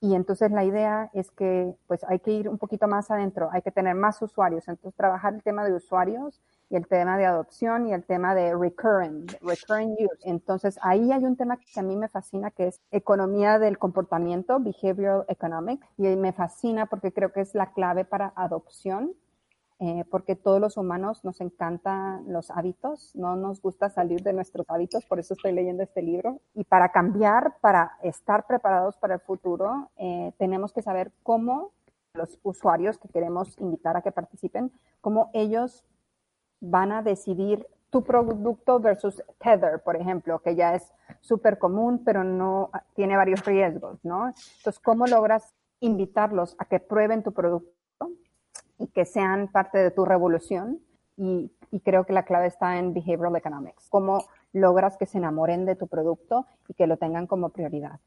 Y 0.00 0.14
entonces 0.14 0.52
la 0.52 0.64
idea 0.64 1.10
es 1.12 1.32
que 1.32 1.74
pues 1.88 2.04
hay 2.04 2.20
que 2.20 2.30
ir 2.30 2.48
un 2.48 2.56
poquito 2.56 2.86
más 2.86 3.10
adentro, 3.10 3.50
hay 3.52 3.60
que 3.60 3.72
tener 3.72 3.96
más 3.96 4.22
usuarios. 4.22 4.68
Entonces 4.68 4.96
trabajar 4.96 5.34
el 5.34 5.42
tema 5.42 5.64
de 5.64 5.74
usuarios 5.74 6.40
y 6.70 6.76
el 6.76 6.86
tema 6.86 7.18
de 7.18 7.26
adopción 7.26 7.88
y 7.88 7.92
el 7.92 8.04
tema 8.04 8.32
de 8.36 8.54
recurring, 8.54 9.26
recurring 9.42 9.94
use. 9.94 10.22
Entonces 10.22 10.78
ahí 10.82 11.10
hay 11.10 11.24
un 11.24 11.36
tema 11.36 11.56
que 11.56 11.80
a 11.80 11.82
mí 11.82 11.96
me 11.96 12.08
fascina 12.08 12.52
que 12.52 12.68
es 12.68 12.80
economía 12.92 13.58
del 13.58 13.76
comportamiento, 13.76 14.60
behavioral 14.60 15.24
economics, 15.26 15.84
y 15.98 16.04
me 16.16 16.32
fascina 16.32 16.86
porque 16.86 17.12
creo 17.12 17.32
que 17.32 17.40
es 17.40 17.56
la 17.56 17.72
clave 17.72 18.04
para 18.04 18.32
adopción 18.36 19.16
eh, 19.82 20.04
porque 20.10 20.36
todos 20.36 20.60
los 20.60 20.76
humanos 20.76 21.24
nos 21.24 21.40
encantan 21.40 22.30
los 22.30 22.50
hábitos, 22.50 23.16
no 23.16 23.34
nos 23.34 23.62
gusta 23.62 23.88
salir 23.88 24.22
de 24.22 24.34
nuestros 24.34 24.68
hábitos, 24.68 25.06
por 25.06 25.18
eso 25.18 25.32
estoy 25.32 25.52
leyendo 25.52 25.82
este 25.82 26.02
libro. 26.02 26.38
Y 26.54 26.64
para 26.64 26.92
cambiar, 26.92 27.56
para 27.62 27.92
estar 28.02 28.46
preparados 28.46 28.98
para 28.98 29.14
el 29.14 29.20
futuro, 29.20 29.88
eh, 29.96 30.34
tenemos 30.36 30.74
que 30.74 30.82
saber 30.82 31.12
cómo 31.22 31.72
los 32.12 32.38
usuarios 32.42 32.98
que 32.98 33.08
queremos 33.08 33.58
invitar 33.58 33.96
a 33.96 34.02
que 34.02 34.12
participen, 34.12 34.70
cómo 35.00 35.30
ellos 35.32 35.82
van 36.60 36.92
a 36.92 37.00
decidir 37.00 37.66
tu 37.88 38.04
producto 38.04 38.80
versus 38.80 39.22
Tether, 39.38 39.82
por 39.82 39.96
ejemplo, 39.96 40.40
que 40.40 40.56
ya 40.56 40.74
es 40.74 40.92
súper 41.22 41.58
común, 41.58 42.02
pero 42.04 42.22
no 42.22 42.70
tiene 42.94 43.16
varios 43.16 43.46
riesgos, 43.46 43.98
¿no? 44.04 44.28
Entonces, 44.28 44.78
¿cómo 44.78 45.06
logras 45.06 45.54
invitarlos 45.80 46.54
a 46.58 46.66
que 46.66 46.80
prueben 46.80 47.22
tu 47.22 47.32
producto? 47.32 47.79
Y 48.80 48.88
que 48.88 49.04
sean 49.04 49.48
parte 49.48 49.78
de 49.78 49.90
tu 49.90 50.04
revolución. 50.04 50.80
Y, 51.16 51.50
creo 51.84 52.04
que 52.04 52.12
la 52.12 52.24
clave 52.24 52.48
está 52.48 52.78
en 52.78 52.92
behavioral 52.92 53.36
economics. 53.36 53.86
Cómo 53.90 54.24
logras 54.52 54.96
que 54.96 55.06
se 55.06 55.18
enamoren 55.18 55.66
de 55.66 55.76
tu 55.76 55.86
producto 55.86 56.46
y 56.66 56.74
que 56.74 56.88
lo 56.88 56.96
tengan 56.96 57.28
como 57.28 57.50
prioridad. 57.50 58.00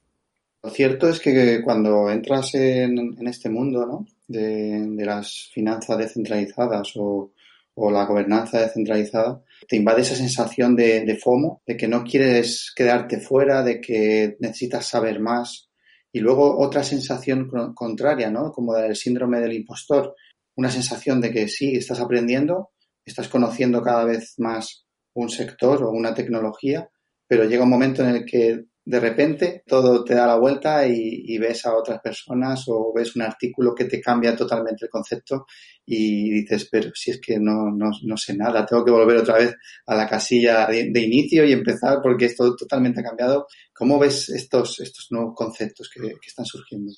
Lo 0.63 0.69
cierto 0.69 1.07
es 1.07 1.21
que 1.21 1.61
cuando 1.63 2.09
entras 2.09 2.55
en, 2.55 3.15
este 3.27 3.49
mundo 3.49 3.85
¿no? 3.85 4.05
de, 4.27 5.05
las 5.05 5.49
finanzas 5.53 5.97
descentralizadas 5.97 6.93
o, 6.97 7.31
la 7.75 8.05
gobernanza 8.05 8.59
descentralizada, 8.59 9.41
te 9.67 9.77
invade 9.77 10.01
esa 10.01 10.15
sensación 10.15 10.75
de, 10.75 11.05
de, 11.05 11.15
FOMO, 11.15 11.61
de 11.65 11.77
que 11.77 11.87
no 11.87 12.03
quieres 12.03 12.73
quedarte 12.75 13.19
fuera, 13.19 13.63
de 13.63 13.79
que 13.79 14.37
necesitas 14.39 14.87
saber 14.87 15.19
más. 15.19 15.69
Y 16.11 16.19
luego 16.19 16.59
otra 16.59 16.83
sensación 16.83 17.49
contraria, 17.73 18.29
¿no? 18.29 18.51
Como 18.51 18.75
el 18.77 18.95
síndrome 18.95 19.39
del 19.39 19.53
impostor, 19.53 20.15
una 20.55 20.69
sensación 20.69 21.21
de 21.21 21.31
que 21.31 21.47
sí, 21.47 21.75
estás 21.75 21.99
aprendiendo, 21.99 22.71
estás 23.05 23.27
conociendo 23.27 23.81
cada 23.81 24.05
vez 24.05 24.35
más 24.37 24.85
un 25.13 25.29
sector 25.29 25.83
o 25.83 25.91
una 25.91 26.13
tecnología, 26.13 26.89
pero 27.27 27.45
llega 27.45 27.63
un 27.63 27.69
momento 27.69 28.03
en 28.03 28.09
el 28.09 28.25
que 28.25 28.65
de 28.85 28.99
repente 28.99 29.63
todo 29.65 30.03
te 30.03 30.13
da 30.13 30.27
la 30.27 30.35
vuelta 30.35 30.85
y, 30.85 31.37
ves 31.37 31.65
a 31.65 31.75
otras 31.75 31.99
personas 32.01 32.65
o 32.67 32.91
ves 32.93 33.15
un 33.15 33.21
artículo 33.21 33.73
que 33.73 33.85
te 33.85 34.01
cambia 34.01 34.35
totalmente 34.35 34.85
el 34.85 34.89
concepto 34.89 35.45
y 35.85 36.29
dices, 36.31 36.67
pero 36.69 36.91
si 36.93 37.11
es 37.11 37.21
que 37.21 37.39
no, 37.39 37.71
no, 37.71 38.17
sé 38.17 38.35
nada, 38.35 38.65
tengo 38.65 38.83
que 38.83 38.91
volver 38.91 39.17
otra 39.17 39.37
vez 39.37 39.55
a 39.85 39.95
la 39.95 40.07
casilla 40.07 40.67
de, 40.67 40.99
inicio 41.01 41.45
y 41.45 41.53
empezar 41.53 41.99
porque 42.01 42.25
esto 42.25 42.55
totalmente 42.55 42.99
ha 42.99 43.03
cambiado. 43.03 43.47
¿Cómo 43.73 43.97
ves 43.99 44.29
estos, 44.29 44.79
estos 44.81 45.07
nuevos 45.11 45.33
conceptos 45.35 45.89
que, 45.93 46.01
que 46.01 46.27
están 46.27 46.45
surgiendo? 46.45 46.91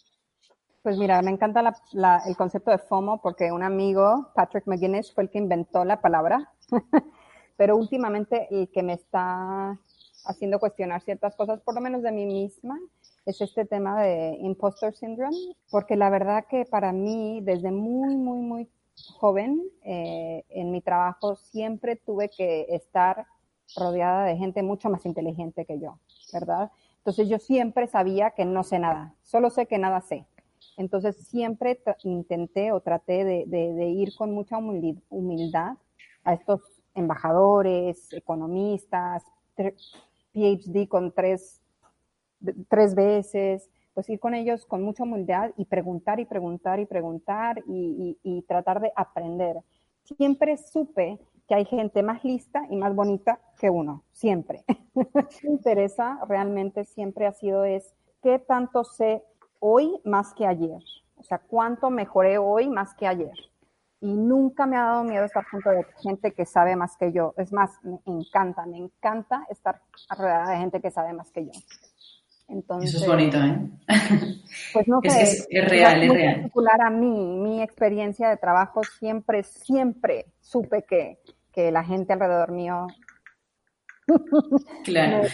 Pues 0.86 1.00
mira, 1.00 1.20
me 1.24 1.32
encanta 1.32 1.64
el 2.28 2.38
concepto 2.38 2.70
de 2.70 2.78
FOMO 2.78 3.20
porque 3.20 3.52
un 3.52 3.64
amigo, 3.64 4.30
Patrick 4.36 4.68
McGuinness, 4.68 5.12
fue 5.12 5.24
el 5.24 5.32
que 5.32 5.40
inventó 5.40 5.84
la 5.84 6.00
palabra, 6.00 6.54
pero 7.58 7.76
últimamente 7.76 8.48
el 8.52 8.70
que 8.70 8.84
me 8.84 8.94
está 8.94 9.80
haciendo 10.26 10.60
cuestionar 10.60 11.02
ciertas 11.02 11.36
cosas, 11.36 11.60
por 11.62 11.74
lo 11.74 11.82
menos 11.82 12.04
de 12.04 12.12
mí 12.12 12.28
misma, 12.28 12.80
es 13.26 13.42
este 13.42 13.66
tema 13.66 14.00
de 14.00 14.38
impostor 14.42 14.94
syndrome, 14.94 15.36
porque 15.72 15.96
la 15.96 16.12
verdad 16.12 16.46
que 16.48 16.66
para 16.66 16.92
mí, 16.92 17.40
desde 17.42 17.72
muy, 17.72 18.16
muy, 18.16 18.38
muy 18.38 18.70
joven, 19.18 19.64
eh, 19.82 20.44
en 20.50 20.70
mi 20.70 20.82
trabajo 20.82 21.36
siempre 21.36 21.96
tuve 21.96 22.30
que 22.30 22.68
estar 22.70 23.26
rodeada 23.76 24.26
de 24.26 24.38
gente 24.38 24.62
mucho 24.62 24.92
más 24.92 25.04
inteligente 25.08 25.66
que 25.66 25.80
yo, 25.80 25.98
¿verdad? 26.32 26.70
Entonces 27.00 27.28
yo 27.28 27.40
siempre 27.40 27.88
sabía 27.88 28.30
que 28.30 28.46
no 28.46 28.64
sé 28.64 28.78
nada, 28.78 29.16
solo 29.24 29.50
sé 29.50 29.66
que 29.66 29.80
nada 29.80 30.02
sé. 30.02 30.28
Entonces 30.78 31.16
siempre 31.28 31.80
intenté 32.04 32.72
o 32.72 32.82
traté 32.82 33.24
de, 33.24 33.90
ir 33.90 34.16
con 34.16 34.32
mucha 34.32 34.58
humildad 34.58 35.78
a 36.24 36.34
estos 36.34 36.62
embajadores, 36.94 38.12
economistas, 38.14 39.24
PhD 40.34 40.88
con 40.88 41.12
tres, 41.12 41.62
tres 42.68 42.96
veces, 42.96 43.70
pues 43.94 44.10
ir 44.10 44.20
con 44.20 44.34
ellos 44.34 44.66
con 44.66 44.84
mucha 44.84 45.04
humildad 45.04 45.52
y 45.56 45.66
preguntar 45.66 46.20
y 46.20 46.26
preguntar 46.26 46.80
y 46.80 46.86
preguntar 46.86 47.64
y, 47.68 48.44
tratar 48.48 48.82
de 48.82 48.92
aprender. 48.96 49.58
Siempre 50.04 50.58
supe 50.58 51.20
que 51.48 51.56
hay 51.56 51.66
gente 51.66 52.04
más 52.04 52.24
lista 52.24 52.66
y 52.70 52.76
más 52.76 52.94
bonita 52.94 53.40
que 53.60 53.70
uno, 53.70 54.04
siempre. 54.12 54.66
me 54.96 55.50
interesa 55.50 56.20
realmente 56.28 56.84
siempre 56.84 57.26
ha 57.26 57.32
sido 57.32 57.64
es 57.64 57.94
qué 58.22 58.40
tanto 58.40 58.84
sé 58.84 59.24
hoy 59.60 60.00
más 60.04 60.34
que 60.34 60.46
ayer. 60.46 60.82
O 61.16 61.24
sea, 61.24 61.40
cuánto 61.40 61.90
mejoré 61.90 62.38
hoy 62.38 62.70
más 62.70 62.94
que 62.94 63.08
ayer. 63.08 63.34
Y 64.02 64.14
nunca 64.14 64.66
me 64.66 64.78
ha 64.78 64.84
dado 64.84 65.04
miedo 65.04 65.26
estar 65.26 65.46
junto 65.46 65.70
de 65.70 65.86
gente 66.04 66.34
que 66.34 66.46
sabe 66.46 66.76
más 66.76 66.98
que 66.98 67.12
yo. 67.12 67.34
Es 67.38 67.52
más, 67.52 67.72
me 67.84 68.00
encanta, 68.06 68.66
me 68.66 68.78
encanta 68.78 69.46
estar 69.50 69.82
rodeada 70.10 70.52
de 70.52 70.58
gente 70.58 70.82
que 70.82 70.92
sabe 70.92 71.14
más 71.14 71.32
que 71.32 71.46
yo. 71.46 71.52
Entonces, 72.48 72.94
Eso 72.94 73.06
es 73.06 73.10
bonito, 73.10 73.38
¿eh? 73.38 73.58
Pues 74.74 74.88
no 74.88 75.00
sé. 75.02 75.22
Es, 75.22 75.48
es, 75.50 75.70
real, 75.70 76.04
es 76.04 76.14
real. 76.14 76.36
particular 76.36 76.82
a 76.82 76.90
mí, 76.90 77.38
mi 77.38 77.62
experiencia 77.62 78.30
de 78.30 78.38
trabajo 78.38 78.82
siempre, 78.84 79.44
siempre 79.44 80.28
supe 80.42 80.84
que, 80.84 81.20
que 81.52 81.72
la 81.72 81.84
gente 81.84 82.14
alrededor 82.14 82.52
mío 82.52 82.88
Claro. 84.84 85.28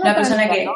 Una 0.00 0.14
persona 0.14 0.48
que... 0.48 0.68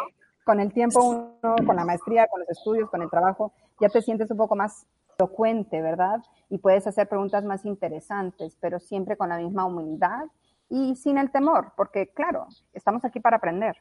Con 0.48 0.60
el 0.60 0.72
tiempo 0.72 1.04
uno, 1.04 1.56
con 1.66 1.76
la 1.76 1.84
maestría, 1.84 2.26
con 2.26 2.40
los 2.40 2.48
estudios, 2.48 2.88
con 2.88 3.02
el 3.02 3.10
trabajo, 3.10 3.52
ya 3.78 3.90
te 3.90 4.00
sientes 4.00 4.30
un 4.30 4.38
poco 4.38 4.56
más 4.56 4.86
elocuente, 5.18 5.82
¿verdad? 5.82 6.22
Y 6.48 6.56
puedes 6.56 6.86
hacer 6.86 7.06
preguntas 7.06 7.44
más 7.44 7.66
interesantes, 7.66 8.56
pero 8.58 8.80
siempre 8.80 9.18
con 9.18 9.28
la 9.28 9.36
misma 9.36 9.66
humildad 9.66 10.24
y 10.70 10.96
sin 10.96 11.18
el 11.18 11.30
temor, 11.30 11.74
porque 11.76 12.08
claro, 12.14 12.46
estamos 12.72 13.04
aquí 13.04 13.20
para 13.20 13.36
aprender. 13.36 13.76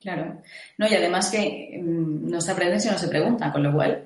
Claro. 0.00 0.40
No, 0.76 0.88
y 0.88 0.94
además 0.96 1.30
que 1.30 1.80
mm, 1.80 2.30
no 2.30 2.40
se 2.40 2.50
aprende 2.50 2.80
si 2.80 2.90
no 2.90 2.98
se 2.98 3.06
pregunta, 3.06 3.52
con 3.52 3.62
lo 3.62 3.72
cual. 3.72 4.04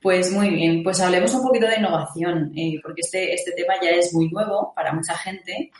Pues 0.00 0.32
muy 0.32 0.50
bien, 0.50 0.84
pues 0.84 1.00
hablemos 1.00 1.34
un 1.34 1.42
poquito 1.42 1.66
de 1.66 1.80
innovación, 1.80 2.52
eh, 2.56 2.78
porque 2.80 3.00
este, 3.00 3.34
este 3.34 3.50
tema 3.56 3.74
ya 3.82 3.90
es 3.90 4.14
muy 4.14 4.28
nuevo 4.30 4.72
para 4.72 4.92
mucha 4.92 5.14
gente 5.14 5.72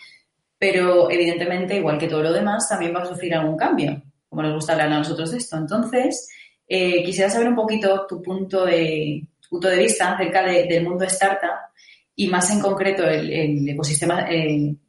pero 0.58 1.08
evidentemente, 1.08 1.76
igual 1.76 1.98
que 1.98 2.08
todo 2.08 2.22
lo 2.22 2.32
demás, 2.32 2.68
también 2.68 2.92
va 2.92 3.02
a 3.02 3.06
sufrir 3.06 3.32
algún 3.34 3.56
cambio, 3.56 4.02
como 4.28 4.42
nos 4.42 4.54
gusta 4.54 4.72
hablar 4.72 4.88
a 4.92 4.98
nosotros 4.98 5.30
de 5.30 5.38
esto. 5.38 5.56
Entonces, 5.56 6.28
eh, 6.66 7.02
quisiera 7.04 7.30
saber 7.30 7.48
un 7.48 7.56
poquito 7.56 8.06
tu 8.06 8.22
punto 8.22 8.66
de, 8.66 9.26
punto 9.48 9.68
de 9.68 9.78
vista 9.78 10.12
acerca 10.12 10.42
del 10.44 10.84
mundo 10.84 11.04
startup 11.04 11.72
y 12.14 12.28
más 12.28 12.50
en 12.50 12.60
concreto 12.60 13.04
el, 13.04 13.68
ecosistema 13.68 14.26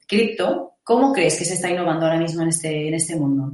cripto. 0.07 0.73
¿Cómo 0.83 1.13
crees 1.13 1.37
que 1.37 1.45
se 1.45 1.53
está 1.53 1.69
innovando 1.69 2.05
ahora 2.05 2.19
mismo 2.19 2.41
en 2.41 2.49
este, 2.49 2.87
en 2.87 2.93
este 2.95 3.15
mundo? 3.15 3.53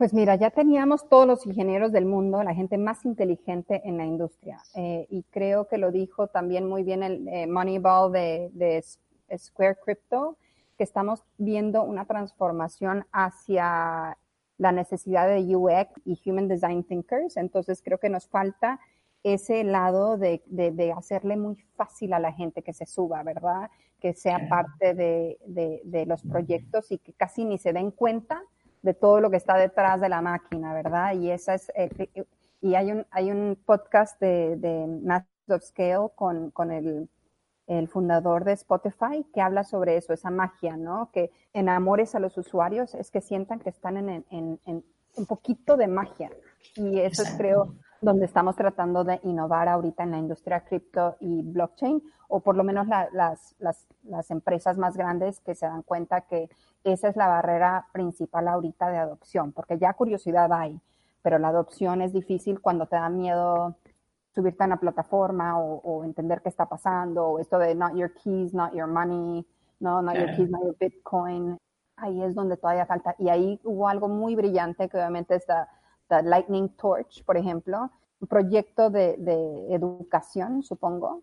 Pues 0.00 0.14
mira, 0.14 0.34
ya 0.36 0.48
teníamos 0.48 1.06
todos 1.10 1.26
los 1.26 1.44
ingenieros 1.44 1.92
del 1.92 2.06
mundo, 2.06 2.42
la 2.42 2.54
gente 2.54 2.78
más 2.78 3.04
inteligente 3.04 3.82
en 3.84 3.98
la 3.98 4.06
industria. 4.06 4.58
Eh, 4.74 5.06
y 5.10 5.24
creo 5.24 5.68
que 5.68 5.76
lo 5.76 5.90
dijo 5.92 6.26
también 6.26 6.66
muy 6.66 6.84
bien 6.84 7.02
el 7.02 7.28
eh, 7.28 7.46
Moneyball 7.46 8.10
de, 8.10 8.50
de 8.54 8.82
Square 9.36 9.76
Crypto, 9.84 10.38
que 10.78 10.84
estamos 10.84 11.22
viendo 11.36 11.82
una 11.82 12.06
transformación 12.06 13.04
hacia 13.12 14.16
la 14.60 14.72
necesidad 14.72 15.26
de 15.26 15.56
UX 15.56 15.90
y 16.04 16.20
Human 16.26 16.46
Design 16.46 16.84
Thinkers. 16.84 17.38
Entonces 17.38 17.80
creo 17.82 17.98
que 17.98 18.10
nos 18.10 18.28
falta 18.28 18.78
ese 19.22 19.64
lado 19.64 20.18
de, 20.18 20.42
de, 20.46 20.92
hacerle 20.92 21.36
muy 21.36 21.56
fácil 21.76 22.12
a 22.12 22.18
la 22.18 22.32
gente 22.32 22.62
que 22.62 22.74
se 22.74 22.84
suba, 22.84 23.22
¿verdad? 23.22 23.70
Que 24.00 24.12
sea 24.12 24.48
parte 24.48 24.94
de, 24.94 25.38
de, 25.46 26.06
los 26.06 26.22
proyectos 26.22 26.92
y 26.92 26.98
que 26.98 27.14
casi 27.14 27.44
ni 27.44 27.56
se 27.56 27.72
den 27.72 27.90
cuenta 27.90 28.42
de 28.82 28.92
todo 28.92 29.20
lo 29.20 29.30
que 29.30 29.38
está 29.38 29.56
detrás 29.56 30.00
de 30.00 30.10
la 30.10 30.20
máquina, 30.20 30.74
¿verdad? 30.74 31.14
Y 31.14 31.30
esa 31.30 31.54
es, 31.54 31.72
y 32.60 32.74
hay 32.74 32.92
un, 32.92 33.06
hay 33.10 33.30
un 33.30 33.58
podcast 33.64 34.20
de, 34.20 34.56
de 34.56 34.86
Masters 34.86 35.50
of 35.50 35.62
Scale 35.62 36.08
con, 36.14 36.50
con 36.50 36.70
el 36.70 37.08
el 37.70 37.86
fundador 37.86 38.42
de 38.42 38.52
Spotify, 38.52 39.24
que 39.32 39.40
habla 39.40 39.62
sobre 39.62 39.96
eso, 39.96 40.12
esa 40.12 40.30
magia, 40.30 40.76
¿no? 40.76 41.10
Que 41.12 41.30
enamores 41.52 42.16
a 42.16 42.18
los 42.18 42.36
usuarios 42.36 42.96
es 42.96 43.12
que 43.12 43.20
sientan 43.20 43.60
que 43.60 43.70
están 43.70 43.96
en, 43.96 44.24
un 45.16 45.26
poquito 45.26 45.76
de 45.76 45.86
magia. 45.86 46.30
Y 46.74 46.98
eso 46.98 47.22
es, 47.22 47.30
creo, 47.36 47.76
donde 48.00 48.24
estamos 48.24 48.56
tratando 48.56 49.04
de 49.04 49.20
innovar 49.22 49.68
ahorita 49.68 50.02
en 50.02 50.10
la 50.10 50.18
industria 50.18 50.64
cripto 50.64 51.16
y 51.20 51.42
blockchain, 51.42 52.02
o 52.26 52.40
por 52.40 52.56
lo 52.56 52.64
menos 52.64 52.88
las, 52.88 53.54
las, 53.60 54.30
empresas 54.30 54.76
más 54.76 54.96
grandes 54.96 55.38
que 55.38 55.54
se 55.54 55.66
dan 55.66 55.82
cuenta 55.82 56.22
que 56.22 56.50
esa 56.82 57.06
es 57.06 57.14
la 57.14 57.28
barrera 57.28 57.86
principal 57.92 58.48
ahorita 58.48 58.90
de 58.90 58.98
adopción, 58.98 59.52
porque 59.52 59.78
ya 59.78 59.92
curiosidad 59.92 60.52
hay, 60.52 60.80
pero 61.22 61.38
la 61.38 61.48
adopción 61.48 62.02
es 62.02 62.12
difícil 62.12 62.60
cuando 62.60 62.86
te 62.86 62.96
da 62.96 63.08
miedo 63.10 63.76
subirte 64.34 64.62
a 64.62 64.66
una 64.66 64.78
plataforma 64.78 65.58
o, 65.58 66.04
entender 66.04 66.40
qué 66.42 66.48
está 66.48 66.66
pasando, 66.66 67.26
o 67.26 67.38
esto 67.38 67.58
de 67.58 67.74
not 67.74 67.94
your 67.94 68.12
keys, 68.14 68.54
not 68.54 68.72
your 68.72 68.86
money, 68.86 69.46
no, 69.80 70.00
not 70.02 70.14
your 70.16 70.34
keys, 70.36 70.50
not 70.50 70.62
your 70.62 70.76
Bitcoin. 70.78 71.56
Ahí 71.96 72.22
es 72.22 72.34
donde 72.34 72.56
todavía 72.56 72.86
falta. 72.86 73.14
Y 73.18 73.28
ahí 73.28 73.60
hubo 73.64 73.88
algo 73.88 74.08
muy 74.08 74.36
brillante 74.36 74.88
que 74.88 74.96
obviamente 74.96 75.34
es 75.34 75.44
the, 75.46 76.22
Lightning 76.22 76.68
Torch, 76.76 77.24
por 77.24 77.36
ejemplo, 77.36 77.90
un 78.20 78.28
proyecto 78.28 78.90
de, 78.90 79.16
de 79.18 79.74
educación, 79.74 80.62
supongo, 80.62 81.22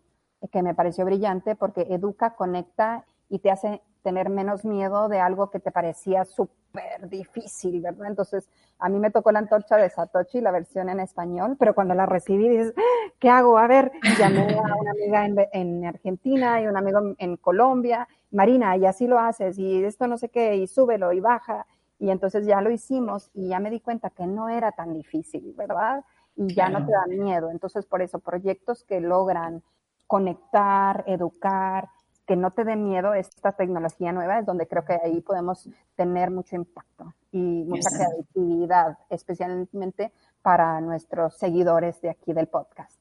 que 0.51 0.64
me 0.64 0.74
pareció 0.74 1.03
brillante 1.05 1.55
porque 1.55 1.88
educa, 1.89 2.36
conecta 2.36 3.05
y 3.30 3.39
te 3.39 3.51
hace 3.51 3.82
tener 4.03 4.30
menos 4.30 4.63
miedo 4.63 5.09
de 5.09 5.19
algo 5.19 5.49
que 5.49 5.59
te 5.59 5.71
parecía 5.71 6.23
súper 6.23 7.09
difícil, 7.09 7.82
¿verdad? 7.82 8.07
Entonces, 8.07 8.49
a 8.80 8.88
mí 8.88 8.99
me 8.99 9.11
tocó 9.11 9.32
la 9.32 9.39
antorcha 9.39 9.75
de 9.75 9.89
Satoshi, 9.89 10.39
la 10.39 10.51
versión 10.51 10.89
en 10.89 10.99
español, 10.99 11.57
pero 11.59 11.75
cuando 11.75 11.93
la 11.93 12.05
recibí 12.05 12.47
dices, 12.47 12.73
¿qué 13.19 13.30
hago? 13.30 13.57
A 13.57 13.67
ver, 13.67 13.91
llamé 14.17 14.53
a 14.53 14.75
una 14.75 14.91
amiga 14.91 15.25
en, 15.25 15.36
en 15.51 15.86
Argentina 15.86 16.61
y 16.61 16.67
un 16.67 16.78
amigo 16.78 16.99
en 17.17 17.38
Colombia, 17.38 18.07
Marina, 18.32 18.78
y 18.78 18.86
así 18.86 19.07
lo 19.07 19.19
haces, 19.19 19.57
y 19.57 19.84
esto 19.84 20.07
no 20.07 20.17
sé 20.17 20.30
qué, 20.30 20.55
y 20.55 20.67
súbelo 20.67 21.11
y 21.11 21.19
baja, 21.19 21.65
y 21.99 22.09
entonces 22.11 22.45
ya 22.45 22.61
lo 22.61 22.69
hicimos 22.71 23.32
y 23.34 23.49
ya 23.49 23.59
me 23.59 23.69
di 23.71 23.80
cuenta 23.80 24.09
que 24.09 24.28
no 24.28 24.49
era 24.49 24.71
tan 24.71 24.93
difícil, 24.93 25.53
¿verdad? 25.57 26.05
Y 26.36 26.53
ya 26.53 26.69
no 26.69 26.86
te 26.86 26.91
da 26.91 27.07
miedo. 27.07 27.49
Entonces, 27.49 27.86
por 27.86 28.03
eso, 28.03 28.19
proyectos 28.19 28.84
que 28.84 29.01
logran 29.01 29.63
conectar, 30.05 31.03
educar, 31.07 31.89
que 32.28 32.36
no 32.36 32.51
te 32.51 32.65
dé 32.65 32.75
miedo 32.75 33.13
esta 33.13 33.53
tecnología 33.53 34.11
nueva, 34.11 34.39
es 34.39 34.45
donde 34.45 34.67
creo 34.67 34.84
que 34.84 34.99
ahí 35.01 35.21
podemos 35.21 35.69
tener 35.95 36.30
mucho 36.30 36.57
impacto 36.57 37.13
y 37.32 37.38
mucha 37.38 37.89
creatividad, 37.89 38.97
especialmente 39.09 40.11
para 40.41 40.80
nuestros 40.82 41.38
seguidores 41.38 42.01
de 42.01 42.09
aquí 42.09 42.34
del 42.34 42.47
podcast. 42.47 42.97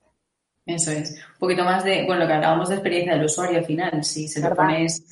Eso 0.65 0.93
es. 0.93 1.13
Un 1.35 1.39
poquito 1.39 1.65
más 1.65 1.85
de, 1.85 2.05
bueno, 2.07 2.23
lo 2.23 2.29
que 2.29 2.35
hablábamos 2.35 2.69
de 2.69 2.77
experiencia 2.77 3.15
del 3.15 3.25
usuario 3.25 3.59
al 3.59 3.65
final, 3.65 4.05
si 4.05 4.29
se 4.29 4.41
lo 4.41 4.55
pones 4.55 5.05